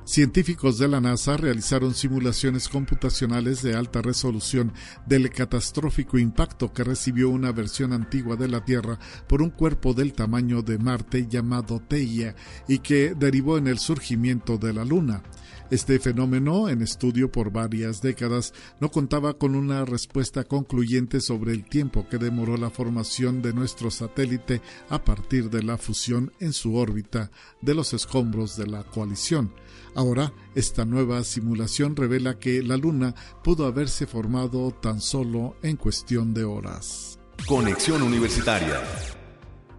Científicos 0.10 0.80
de 0.80 0.88
la 0.88 0.99
NASA 0.99 1.38
realizaron 1.38 1.93
simulaciones 1.93 2.68
computacionales 2.68 3.62
de 3.62 3.76
alta 3.76 4.01
resolución 4.01 4.74
del 5.05 5.30
catastrófico 5.30 6.18
impacto 6.18 6.74
que 6.74 6.84
recibió 6.84 7.30
una 7.30 7.51
versión 7.51 7.93
antigua 7.93 8.36
de 8.36 8.47
la 8.47 8.66
Tierra 8.66 8.97
por 9.28 9.43
un 9.43 9.51
cuerpo 9.51 9.93
del 9.93 10.14
tamaño 10.14 10.64
de 10.64 10.80
Marte 10.80 11.28
llamado 11.28 11.80
Teia 11.80 12.36
y 12.68 12.80
que 12.80 13.14
derivó 13.14 13.60
en 13.60 13.68
el 13.68 13.78
surgimiento 13.78 14.57
de 14.57 14.74
la 14.74 14.84
Luna. 14.84 15.22
Este 15.70 15.99
fenómeno, 15.99 16.70
en 16.70 16.82
estudio 16.82 17.32
por 17.32 17.51
varias 17.51 18.01
décadas, 18.01 18.55
no 18.80 18.89
contaba 18.89 19.36
con 19.36 19.53
una 19.53 19.86
respuesta 19.86 20.43
concluyente 20.43 21.22
sobre 21.22 21.53
el 21.53 21.66
tiempo 21.66 22.10
que 22.10 22.18
demoró 22.18 22.57
la 22.57 22.72
formación 22.72 23.43
de 23.43 23.53
nuestro 23.53 23.91
satélite 23.91 24.64
a 24.89 25.03
partir 25.03 25.51
de 25.51 25.62
la 25.62 25.78
fusión 25.78 26.32
en 26.39 26.53
su 26.53 26.76
órbita 26.76 27.30
de 27.62 27.76
los 27.76 27.93
escombros 27.93 28.57
de 28.57 28.66
la 28.66 28.84
coalición. 28.84 29.51
Ahora, 29.95 30.33
esta 30.55 30.85
nueva 30.85 31.23
simulación 31.23 31.95
revela 31.95 32.39
que 32.39 32.63
la 32.63 32.77
Luna 32.77 33.15
pudo 33.43 33.65
haberse 33.65 34.07
formado 34.07 34.71
tan 34.71 35.01
solo 35.01 35.55
en 35.63 35.77
cuestión 35.77 36.33
de 36.33 36.43
horas. 36.43 37.19
Conexión 37.47 38.01
Universitaria 38.01 38.81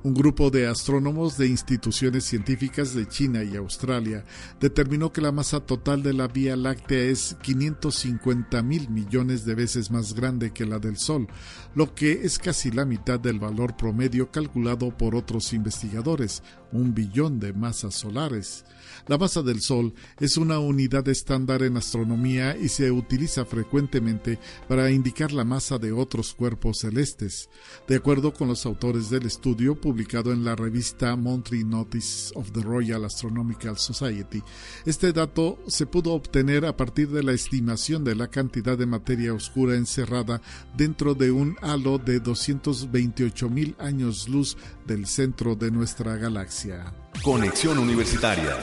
un 0.03 0.15
grupo 0.15 0.51
de 0.51 0.67
astrónomos 0.67 1.37
de 1.37 1.47
instituciones 1.47 2.25
científicas 2.25 2.95
de 2.95 3.07
China 3.07 3.45
y 3.45 3.57
Australia 3.57 4.25
determinó 4.59 5.13
que 5.13 5.21
la 5.21 5.31
masa 5.33 5.61
total 5.61 6.03
de 6.03 6.15
la 6.15 6.27
Vía 6.27 6.57
Láctea 6.57 7.03
es 7.03 7.37
550 7.43 8.63
mil 8.63 8.89
millones 8.89 9.45
de 9.45 9.55
veces 9.55 9.91
más 9.91 10.15
grande 10.15 10.53
que 10.53 10.65
la 10.65 10.79
del 10.79 10.97
Sol, 10.97 11.27
lo 11.75 11.95
que 11.95 12.13
es 12.23 12.39
casi 12.39 12.71
la 12.71 12.87
mitad 12.87 13.21
del 13.21 13.39
valor 13.39 13.77
promedio 13.77 14.31
calculado 14.31 14.97
por 14.97 15.15
otros 15.15 15.53
investigadores, 15.53 16.43
un 16.73 16.95
billón 16.95 17.39
de 17.39 17.53
masas 17.53 17.95
solares. 17.95 18.65
La 19.11 19.19
masa 19.19 19.43
del 19.43 19.61
Sol 19.61 19.93
es 20.21 20.37
una 20.37 20.61
unidad 20.61 21.09
estándar 21.09 21.65
en 21.65 21.77
astronomía 21.77 22.57
y 22.57 22.69
se 22.69 22.93
utiliza 22.93 23.45
frecuentemente 23.45 24.39
para 24.69 24.89
indicar 24.93 25.33
la 25.33 25.45
masa 25.45 25.79
de 25.79 25.91
otros 25.91 26.33
cuerpos 26.33 26.79
celestes. 26.79 27.51
De 27.89 27.97
acuerdo 27.97 28.33
con 28.33 28.47
los 28.47 28.65
autores 28.67 29.11
del 29.11 29.27
estudio 29.27 29.75
publicado 29.75 30.33
en 30.33 30.45
la 30.45 30.55
revista 30.55 31.17
Monthly 31.17 31.65
Notice 31.65 32.33
of 32.37 32.53
the 32.53 32.61
Royal 32.61 33.05
Astronomical 33.05 33.77
Society, 33.79 34.45
este 34.87 35.13
dato 35.13 35.59
se 35.67 35.87
pudo 35.87 36.13
obtener 36.13 36.65
a 36.65 36.77
partir 36.77 37.09
de 37.09 37.25
la 37.25 37.33
estimación 37.33 38.05
de 38.05 38.15
la 38.15 38.29
cantidad 38.29 38.79
de 38.79 38.87
materia 38.87 39.35
oscura 39.35 39.75
encerrada 39.75 40.41
dentro 40.77 41.17
de 41.17 41.33
un 41.33 41.57
halo 41.63 41.99
de 41.99 42.21
228 42.21 43.49
mil 43.51 43.75
años 43.81 44.29
luz 44.29 44.57
del 44.87 45.09
centro 45.09 45.57
de 45.57 45.73
nuestra 45.73 46.15
galaxia. 46.15 46.95
Conexión 47.25 47.77
Universitaria. 47.77 48.57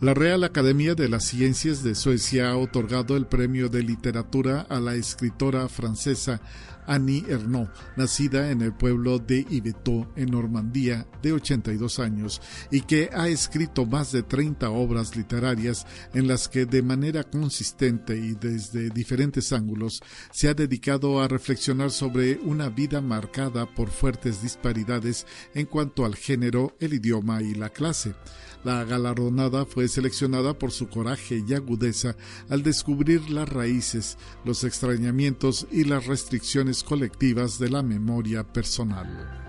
La 0.00 0.14
Real 0.14 0.44
Academia 0.44 0.94
de 0.94 1.08
las 1.08 1.24
Ciencias 1.24 1.82
de 1.82 1.96
Suecia 1.96 2.50
ha 2.50 2.56
otorgado 2.56 3.16
el 3.16 3.26
premio 3.26 3.68
de 3.68 3.82
literatura 3.82 4.60
a 4.60 4.78
la 4.78 4.94
escritora 4.94 5.68
francesa 5.68 6.40
Annie 6.86 7.24
Ernaux, 7.28 7.68
nacida 7.96 8.50
en 8.52 8.62
el 8.62 8.72
pueblo 8.72 9.18
de 9.18 9.44
Yvetot, 9.44 10.16
en 10.16 10.30
Normandía, 10.30 11.06
de 11.20 11.32
82 11.32 11.98
años, 11.98 12.40
y 12.70 12.82
que 12.82 13.10
ha 13.12 13.28
escrito 13.28 13.86
más 13.86 14.12
de 14.12 14.22
30 14.22 14.70
obras 14.70 15.16
literarias 15.16 15.84
en 16.14 16.28
las 16.28 16.48
que 16.48 16.64
de 16.64 16.82
manera 16.82 17.24
consistente 17.24 18.16
y 18.16 18.34
desde 18.34 18.90
diferentes 18.90 19.52
ángulos 19.52 20.00
se 20.30 20.48
ha 20.48 20.54
dedicado 20.54 21.20
a 21.20 21.28
reflexionar 21.28 21.90
sobre 21.90 22.38
una 22.38 22.70
vida 22.70 23.00
marcada 23.00 23.66
por 23.66 23.90
fuertes 23.90 24.42
disparidades 24.42 25.26
en 25.54 25.66
cuanto 25.66 26.06
al 26.06 26.14
género, 26.14 26.76
el 26.78 26.94
idioma 26.94 27.42
y 27.42 27.54
la 27.54 27.68
clase. 27.68 28.14
La 28.64 28.84
galardonada 28.84 29.64
fue 29.64 29.88
seleccionada 29.88 30.58
por 30.58 30.72
su 30.72 30.88
coraje 30.88 31.44
y 31.46 31.54
agudeza 31.54 32.16
al 32.48 32.62
descubrir 32.62 33.30
las 33.30 33.48
raíces, 33.48 34.18
los 34.44 34.64
extrañamientos 34.64 35.66
y 35.70 35.84
las 35.84 36.06
restricciones 36.06 36.82
colectivas 36.82 37.58
de 37.58 37.70
la 37.70 37.82
memoria 37.82 38.44
personal. 38.44 39.48